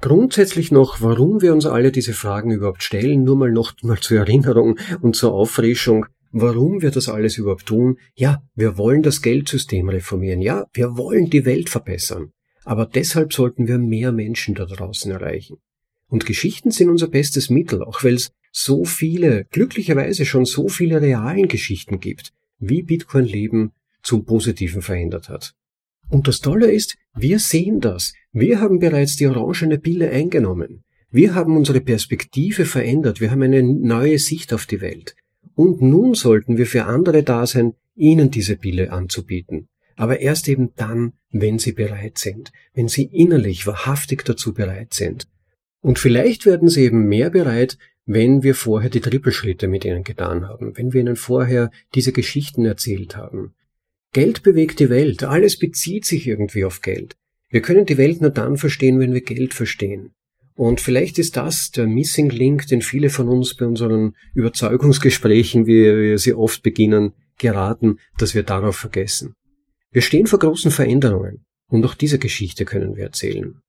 Grundsätzlich 0.03 0.69
noch, 0.69 0.99
warum 0.99 1.41
wir 1.41 1.53
uns 1.53 1.65
alle 1.65 1.89
diese 1.89 2.11
Fragen 2.11 2.51
überhaupt 2.51 2.83
stellen, 2.83 3.23
nur 3.23 3.37
mal 3.37 3.53
noch 3.53 3.71
mal 3.83 3.97
zur 4.01 4.17
Erinnerung 4.17 4.77
und 5.01 5.15
zur 5.15 5.31
Auffrischung, 5.31 6.07
warum 6.33 6.81
wir 6.81 6.91
das 6.91 7.07
alles 7.07 7.37
überhaupt 7.37 7.67
tun. 7.67 7.97
Ja, 8.13 8.43
wir 8.53 8.77
wollen 8.77 9.01
das 9.01 9.21
Geldsystem 9.21 9.87
reformieren. 9.87 10.41
Ja, 10.41 10.65
wir 10.73 10.97
wollen 10.97 11.29
die 11.29 11.45
Welt 11.45 11.69
verbessern. 11.69 12.33
Aber 12.65 12.85
deshalb 12.85 13.31
sollten 13.31 13.65
wir 13.65 13.77
mehr 13.77 14.11
Menschen 14.11 14.55
da 14.55 14.65
draußen 14.65 15.09
erreichen. 15.09 15.59
Und 16.09 16.25
Geschichten 16.25 16.71
sind 16.71 16.89
unser 16.89 17.07
bestes 17.07 17.49
Mittel, 17.49 17.81
auch 17.81 18.03
weil 18.03 18.15
es 18.15 18.33
so 18.51 18.83
viele, 18.83 19.45
glücklicherweise 19.51 20.25
schon 20.25 20.43
so 20.43 20.67
viele 20.67 21.01
realen 21.01 21.47
Geschichten 21.47 22.01
gibt, 22.01 22.33
wie 22.59 22.83
Bitcoin 22.83 23.23
Leben 23.23 23.71
zum 24.01 24.25
Positiven 24.25 24.81
verändert 24.81 25.29
hat. 25.29 25.55
Und 26.09 26.27
das 26.27 26.39
Tolle 26.41 26.71
ist, 26.71 26.97
wir 27.15 27.39
sehen 27.39 27.79
das. 27.79 28.13
Wir 28.31 28.59
haben 28.59 28.79
bereits 28.79 29.15
die 29.15 29.27
orangene 29.27 29.79
Pille 29.79 30.09
eingenommen. 30.09 30.83
Wir 31.09 31.35
haben 31.35 31.57
unsere 31.57 31.81
Perspektive 31.81 32.65
verändert. 32.65 33.21
Wir 33.21 33.31
haben 33.31 33.43
eine 33.43 33.63
neue 33.63 34.19
Sicht 34.19 34.53
auf 34.53 34.65
die 34.65 34.81
Welt. 34.81 35.15
Und 35.55 35.81
nun 35.81 36.15
sollten 36.15 36.57
wir 36.57 36.65
für 36.65 36.85
andere 36.85 37.23
da 37.23 37.45
sein, 37.45 37.73
ihnen 37.95 38.31
diese 38.31 38.55
Pille 38.55 38.91
anzubieten 38.91 39.67
aber 39.95 40.19
erst 40.19 40.47
eben 40.47 40.73
dann, 40.75 41.13
wenn 41.31 41.59
sie 41.59 41.73
bereit 41.73 42.17
sind, 42.17 42.51
wenn 42.73 42.87
sie 42.87 43.03
innerlich 43.03 43.67
wahrhaftig 43.67 44.23
dazu 44.25 44.53
bereit 44.53 44.93
sind. 44.93 45.27
Und 45.81 45.99
vielleicht 45.99 46.45
werden 46.45 46.69
sie 46.69 46.83
eben 46.83 47.07
mehr 47.07 47.29
bereit, 47.29 47.77
wenn 48.05 48.43
wir 48.43 48.55
vorher 48.55 48.89
die 48.89 49.01
Trippelschritte 49.01 49.67
mit 49.67 49.85
ihnen 49.85 50.03
getan 50.03 50.47
haben, 50.47 50.77
wenn 50.77 50.93
wir 50.93 51.01
ihnen 51.01 51.15
vorher 51.15 51.71
diese 51.95 52.11
Geschichten 52.11 52.65
erzählt 52.65 53.15
haben. 53.15 53.53
Geld 54.13 54.43
bewegt 54.43 54.79
die 54.79 54.89
Welt, 54.89 55.23
alles 55.23 55.57
bezieht 55.57 56.05
sich 56.05 56.27
irgendwie 56.27 56.65
auf 56.65 56.81
Geld. 56.81 57.15
Wir 57.49 57.61
können 57.61 57.85
die 57.85 57.97
Welt 57.97 58.21
nur 58.21 58.29
dann 58.29 58.57
verstehen, 58.57 58.99
wenn 58.99 59.13
wir 59.13 59.21
Geld 59.21 59.53
verstehen. 59.53 60.13
Und 60.55 60.81
vielleicht 60.81 61.17
ist 61.17 61.35
das 61.35 61.71
der 61.71 61.87
Missing 61.87 62.29
Link, 62.29 62.67
den 62.67 62.81
viele 62.81 63.09
von 63.09 63.27
uns 63.27 63.55
bei 63.55 63.65
unseren 63.65 64.15
Überzeugungsgesprächen, 64.35 65.65
wie 65.65 65.83
wir 65.83 66.17
sie 66.19 66.35
oft 66.35 66.61
beginnen, 66.61 67.13
geraten, 67.39 67.97
dass 68.19 68.35
wir 68.35 68.43
darauf 68.43 68.75
vergessen. 68.75 69.33
Wir 69.91 70.03
stehen 70.03 70.27
vor 70.27 70.39
großen 70.39 70.69
Veränderungen 70.71 71.45
und 71.69 71.83
auch 71.85 71.95
diese 71.95 72.19
Geschichte 72.19 72.65
können 72.65 72.95
wir 72.95 73.05
erzählen. 73.05 73.61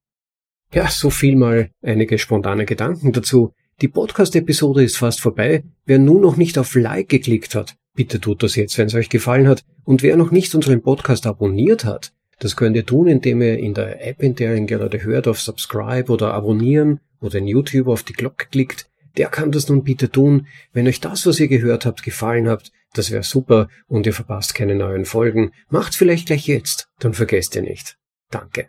Ja, 0.73 0.89
so 0.89 1.09
viel 1.09 1.37
mal 1.37 1.71
einige 1.83 2.19
spontane 2.19 2.67
Gedanken 2.67 3.13
dazu. 3.13 3.53
Die 3.81 3.89
Podcast-Episode 3.89 4.85
ist 4.85 4.97
fast 4.99 5.21
vorbei. 5.21 5.65
Wer 5.87 5.99
nun 5.99 6.21
noch 6.21 6.37
nicht 6.37 6.59
auf 6.59 6.75
Like 6.75 7.09
geklickt 7.09 7.55
hat, 7.55 7.77
bitte 7.95 8.21
tut 8.21 8.43
das 8.43 8.57
jetzt, 8.57 8.77
wenn 8.79 8.87
es 8.87 8.95
euch 8.95 9.09
gefallen 9.09 9.49
hat. 9.49 9.65
Und 9.85 10.03
wer 10.03 10.17
noch 10.17 10.31
nicht 10.31 10.55
unseren 10.55 10.83
Podcast 10.83 11.27
abonniert 11.27 11.85
hat, 11.85 12.13
das 12.39 12.57
könnt 12.57 12.77
ihr 12.77 12.85
tun, 12.85 13.07
indem 13.07 13.43
ihr 13.43 13.59
in 13.59 13.75
der 13.75 14.07
App, 14.07 14.23
in 14.23 14.35
der 14.35 14.53
ihr 14.53 14.57
ihn 14.57 14.67
gerade 14.67 15.03
hört, 15.03 15.29
auf 15.29 15.41
Subscribe 15.41 16.13
oder 16.13 16.35
Abonnieren 16.35 17.01
oder 17.21 17.39
in 17.39 17.47
YouTube 17.47 17.89
auf 17.89 18.03
die 18.03 18.13
Glocke 18.13 18.47
klickt. 18.51 18.91
Der 19.17 19.29
kann 19.29 19.53
das 19.53 19.69
nun 19.69 19.85
bitte 19.85 20.11
tun. 20.11 20.49
Wenn 20.73 20.89
euch 20.89 21.01
das, 21.01 21.25
was 21.27 21.39
ihr 21.39 21.49
gehört 21.49 21.87
habt, 21.87 22.03
gefallen 22.03 22.49
habt, 22.49 22.73
das 22.95 23.11
wäre 23.11 23.23
super 23.23 23.69
und 23.87 24.07
ihr 24.07 24.13
verpasst 24.13 24.55
keine 24.55 24.75
neuen 24.75 25.05
Folgen. 25.05 25.53
Macht's 25.69 25.97
vielleicht 25.97 26.27
gleich 26.27 26.47
jetzt, 26.47 26.89
dann 26.99 27.15
vergesst 27.15 27.55
ihr 27.55 27.63
nicht. 27.63 27.97
Danke. 28.31 28.69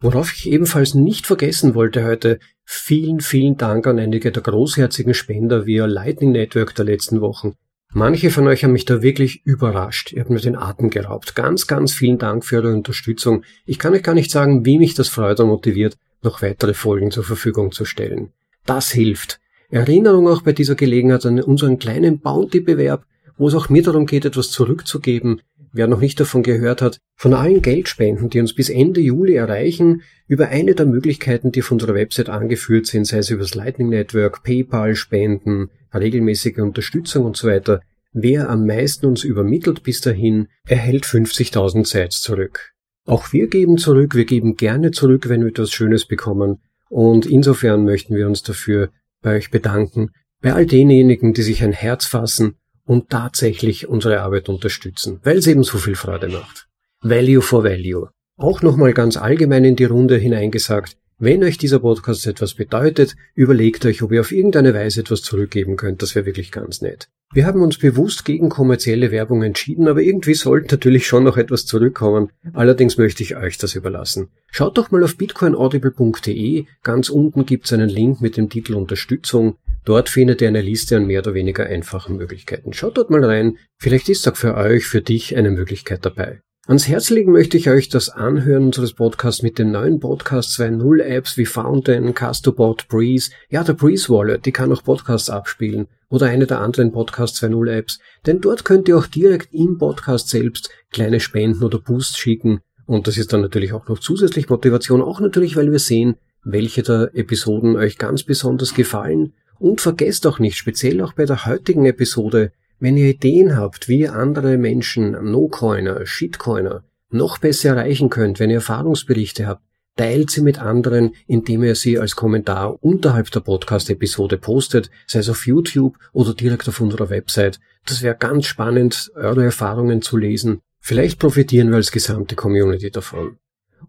Worauf 0.00 0.32
ich 0.32 0.50
ebenfalls 0.50 0.94
nicht 0.94 1.26
vergessen 1.26 1.74
wollte 1.74 2.04
heute, 2.04 2.38
vielen, 2.64 3.20
vielen 3.20 3.56
Dank 3.56 3.86
an 3.86 3.98
einige 3.98 4.32
der 4.32 4.42
großherzigen 4.42 5.14
Spender 5.14 5.66
via 5.66 5.86
Lightning 5.86 6.32
Network 6.32 6.74
der 6.74 6.84
letzten 6.84 7.20
Wochen. 7.20 7.56
Manche 7.96 8.30
von 8.30 8.48
euch 8.48 8.64
haben 8.64 8.72
mich 8.72 8.86
da 8.86 9.02
wirklich 9.02 9.46
überrascht. 9.46 10.10
Ihr 10.12 10.20
habt 10.20 10.30
mir 10.30 10.40
den 10.40 10.56
Atem 10.56 10.90
geraubt. 10.90 11.36
Ganz, 11.36 11.68
ganz 11.68 11.92
vielen 11.92 12.18
Dank 12.18 12.44
für 12.44 12.56
eure 12.56 12.74
Unterstützung. 12.74 13.44
Ich 13.66 13.78
kann 13.78 13.94
euch 13.94 14.02
gar 14.02 14.16
nicht 14.16 14.32
sagen, 14.32 14.66
wie 14.66 14.78
mich 14.78 14.94
das 14.94 15.08
freut 15.08 15.38
und 15.38 15.46
motiviert, 15.46 15.96
noch 16.20 16.42
weitere 16.42 16.74
Folgen 16.74 17.12
zur 17.12 17.22
Verfügung 17.22 17.70
zu 17.70 17.84
stellen. 17.84 18.32
Das 18.66 18.90
hilft. 18.90 19.38
Erinnerung 19.70 20.26
auch 20.26 20.42
bei 20.42 20.52
dieser 20.52 20.74
Gelegenheit 20.74 21.24
an 21.24 21.40
unseren 21.40 21.78
kleinen 21.78 22.18
Bounty-Bewerb, 22.18 23.04
wo 23.36 23.46
es 23.46 23.54
auch 23.54 23.68
mir 23.68 23.84
darum 23.84 24.06
geht, 24.06 24.24
etwas 24.24 24.50
zurückzugeben. 24.50 25.40
Wer 25.72 25.86
noch 25.86 26.00
nicht 26.00 26.18
davon 26.18 26.42
gehört 26.42 26.82
hat, 26.82 26.98
von 27.14 27.32
allen 27.32 27.62
Geldspenden, 27.62 28.28
die 28.28 28.40
uns 28.40 28.56
bis 28.56 28.70
Ende 28.70 29.00
Juli 29.00 29.34
erreichen, 29.34 30.02
über 30.26 30.48
eine 30.48 30.74
der 30.74 30.86
Möglichkeiten, 30.86 31.52
die 31.52 31.62
auf 31.62 31.70
unserer 31.70 31.94
Website 31.94 32.28
angeführt 32.28 32.86
sind, 32.86 33.06
sei 33.06 33.18
es 33.18 33.30
über 33.30 33.42
das 33.42 33.54
Lightning 33.54 33.88
Network, 33.88 34.42
PayPal, 34.42 34.96
Spenden, 34.96 35.70
regelmäßige 35.94 36.58
Unterstützung 36.58 37.24
und 37.24 37.36
so 37.36 37.48
weiter, 37.48 37.80
wer 38.12 38.48
am 38.48 38.66
meisten 38.66 39.06
uns 39.06 39.24
übermittelt 39.24 39.82
bis 39.82 40.00
dahin, 40.00 40.48
erhält 40.66 41.04
50.000 41.04 41.86
Sites 41.86 42.22
zurück. 42.22 42.72
Auch 43.06 43.32
wir 43.32 43.48
geben 43.48 43.76
zurück, 43.76 44.14
wir 44.14 44.24
geben 44.24 44.56
gerne 44.56 44.90
zurück, 44.90 45.28
wenn 45.28 45.42
wir 45.42 45.48
etwas 45.48 45.72
Schönes 45.72 46.06
bekommen, 46.06 46.60
und 46.88 47.26
insofern 47.26 47.84
möchten 47.84 48.14
wir 48.14 48.26
uns 48.26 48.42
dafür 48.42 48.90
bei 49.20 49.36
euch 49.36 49.50
bedanken, 49.50 50.10
bei 50.40 50.52
all 50.52 50.66
denjenigen, 50.66 51.32
die 51.32 51.42
sich 51.42 51.62
ein 51.64 51.72
Herz 51.72 52.06
fassen 52.06 52.56
und 52.84 53.10
tatsächlich 53.10 53.88
unsere 53.88 54.20
Arbeit 54.20 54.48
unterstützen, 54.48 55.20
weil 55.24 55.38
es 55.38 55.46
eben 55.46 55.64
so 55.64 55.78
viel 55.78 55.96
Freude 55.96 56.28
macht. 56.28 56.68
Value 57.00 57.42
for 57.42 57.64
Value. 57.64 58.10
Auch 58.36 58.62
nochmal 58.62 58.92
ganz 58.92 59.16
allgemein 59.16 59.64
in 59.64 59.76
die 59.76 59.84
Runde 59.84 60.16
hineingesagt, 60.16 60.96
wenn 61.18 61.44
euch 61.44 61.58
dieser 61.58 61.78
Podcast 61.78 62.26
etwas 62.26 62.54
bedeutet, 62.54 63.14
überlegt 63.34 63.86
euch, 63.86 64.02
ob 64.02 64.12
ihr 64.12 64.20
auf 64.20 64.32
irgendeine 64.32 64.74
Weise 64.74 65.00
etwas 65.00 65.22
zurückgeben 65.22 65.76
könnt. 65.76 66.02
Das 66.02 66.14
wäre 66.14 66.26
wirklich 66.26 66.50
ganz 66.50 66.80
nett. 66.82 67.08
Wir 67.32 67.46
haben 67.46 67.62
uns 67.62 67.78
bewusst 67.78 68.24
gegen 68.24 68.48
kommerzielle 68.48 69.10
Werbung 69.10 69.42
entschieden, 69.42 69.88
aber 69.88 70.02
irgendwie 70.02 70.34
sollte 70.34 70.74
natürlich 70.74 71.06
schon 71.06 71.24
noch 71.24 71.36
etwas 71.36 71.66
zurückkommen. 71.66 72.30
Allerdings 72.52 72.96
möchte 72.96 73.22
ich 73.22 73.36
euch 73.36 73.58
das 73.58 73.74
überlassen. 73.74 74.28
Schaut 74.50 74.78
doch 74.78 74.90
mal 74.90 75.02
auf 75.02 75.16
bitcoinaudible.de. 75.16 76.66
Ganz 76.82 77.08
unten 77.08 77.44
gibt's 77.44 77.72
einen 77.72 77.88
Link 77.88 78.20
mit 78.20 78.36
dem 78.36 78.50
Titel 78.50 78.74
Unterstützung. 78.74 79.56
Dort 79.84 80.08
findet 80.08 80.42
ihr 80.42 80.48
eine 80.48 80.62
Liste 80.62 80.96
an 80.96 81.06
mehr 81.06 81.20
oder 81.20 81.34
weniger 81.34 81.66
einfachen 81.66 82.16
Möglichkeiten. 82.16 82.72
Schaut 82.72 82.96
dort 82.96 83.10
mal 83.10 83.24
rein. 83.24 83.58
Vielleicht 83.78 84.08
ist 84.08 84.28
auch 84.28 84.36
für 84.36 84.54
euch, 84.54 84.86
für 84.86 85.00
dich 85.00 85.36
eine 85.36 85.50
Möglichkeit 85.50 86.04
dabei. 86.04 86.40
Ans 86.66 86.88
Herz 86.88 87.10
legen 87.10 87.32
möchte 87.32 87.58
ich 87.58 87.68
euch 87.68 87.90
das 87.90 88.08
Anhören 88.08 88.64
unseres 88.64 88.94
Podcasts 88.94 89.42
mit 89.42 89.58
den 89.58 89.70
neuen 89.70 90.00
Podcast 90.00 90.58
2.0 90.58 91.02
Apps 91.02 91.36
wie 91.36 91.44
Fountain, 91.44 92.14
Castobot, 92.14 92.88
Breeze. 92.88 93.32
Ja, 93.50 93.62
der 93.62 93.74
Breeze 93.74 94.08
Wallet, 94.08 94.46
die 94.46 94.52
kann 94.52 94.72
auch 94.72 94.82
Podcasts 94.82 95.28
abspielen. 95.28 95.88
Oder 96.08 96.28
eine 96.28 96.46
der 96.46 96.60
anderen 96.60 96.90
Podcast 96.90 97.36
2.0 97.44 97.70
Apps, 97.70 97.98
denn 98.24 98.40
dort 98.40 98.64
könnt 98.64 98.88
ihr 98.88 98.96
auch 98.96 99.06
direkt 99.06 99.52
im 99.52 99.76
Podcast 99.76 100.30
selbst 100.30 100.70
kleine 100.90 101.20
Spenden 101.20 101.62
oder 101.64 101.78
Boosts 101.78 102.16
schicken. 102.16 102.60
Und 102.86 103.08
das 103.08 103.18
ist 103.18 103.34
dann 103.34 103.42
natürlich 103.42 103.74
auch 103.74 103.86
noch 103.86 103.98
zusätzlich 103.98 104.48
Motivation, 104.48 105.02
auch 105.02 105.20
natürlich, 105.20 105.56
weil 105.56 105.70
wir 105.70 105.78
sehen, 105.78 106.16
welche 106.44 106.82
der 106.82 107.10
Episoden 107.12 107.76
euch 107.76 107.98
ganz 107.98 108.22
besonders 108.22 108.72
gefallen. 108.72 109.34
Und 109.58 109.82
vergesst 109.82 110.26
auch 110.26 110.38
nicht, 110.38 110.56
speziell 110.56 111.02
auch 111.02 111.12
bei 111.12 111.26
der 111.26 111.44
heutigen 111.44 111.84
Episode, 111.84 112.52
wenn 112.78 112.96
ihr 112.96 113.10
Ideen 113.10 113.56
habt, 113.56 113.88
wie 113.88 114.00
ihr 114.00 114.14
andere 114.14 114.58
Menschen, 114.58 115.12
No-Coiner, 115.30 116.06
Shitcoiner, 116.06 116.84
noch 117.10 117.38
besser 117.38 117.70
erreichen 117.70 118.10
könnt, 118.10 118.40
wenn 118.40 118.50
ihr 118.50 118.56
Erfahrungsberichte 118.56 119.46
habt, 119.46 119.62
teilt 119.96 120.30
sie 120.30 120.42
mit 120.42 120.58
anderen, 120.58 121.14
indem 121.26 121.62
ihr 121.62 121.74
sie 121.74 121.98
als 121.98 122.16
Kommentar 122.16 122.82
unterhalb 122.82 123.30
der 123.30 123.40
Podcast-Episode 123.40 124.38
postet, 124.38 124.90
sei 125.06 125.20
es 125.20 125.28
auf 125.28 125.46
YouTube 125.46 125.96
oder 126.12 126.34
direkt 126.34 126.68
auf 126.68 126.80
unserer 126.80 127.10
Website. 127.10 127.60
Das 127.86 128.02
wäre 128.02 128.16
ganz 128.16 128.46
spannend, 128.46 129.12
eure 129.14 129.44
Erfahrungen 129.44 130.02
zu 130.02 130.16
lesen. 130.16 130.60
Vielleicht 130.80 131.18
profitieren 131.18 131.70
wir 131.70 131.76
als 131.76 131.92
gesamte 131.92 132.34
Community 132.34 132.90
davon. 132.90 133.38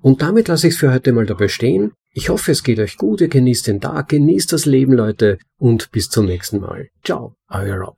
Und 0.02 0.22
damit 0.22 0.48
lasse 0.48 0.68
ich 0.68 0.74
es 0.74 0.80
für 0.80 0.94
heute 0.94 1.14
mal 1.14 1.26
dabei 1.26 1.48
stehen. 1.48 1.94
Ich 2.12 2.30
hoffe, 2.30 2.52
es 2.52 2.64
geht 2.64 2.80
euch 2.80 2.98
gut, 2.98 3.22
ihr 3.22 3.28
genießt 3.28 3.68
den 3.68 3.82
Tag, 3.82 4.10
genießt 4.10 4.54
das 4.54 4.66
Leben, 4.66 4.94
Leute, 4.94 5.38
und 5.58 5.92
bis 5.92 6.10
zum 6.10 6.26
nächsten 6.26 6.60
Mal. 6.60 6.90
Ciao, 7.04 7.36
euer 7.50 7.78
Rob. 7.78 7.98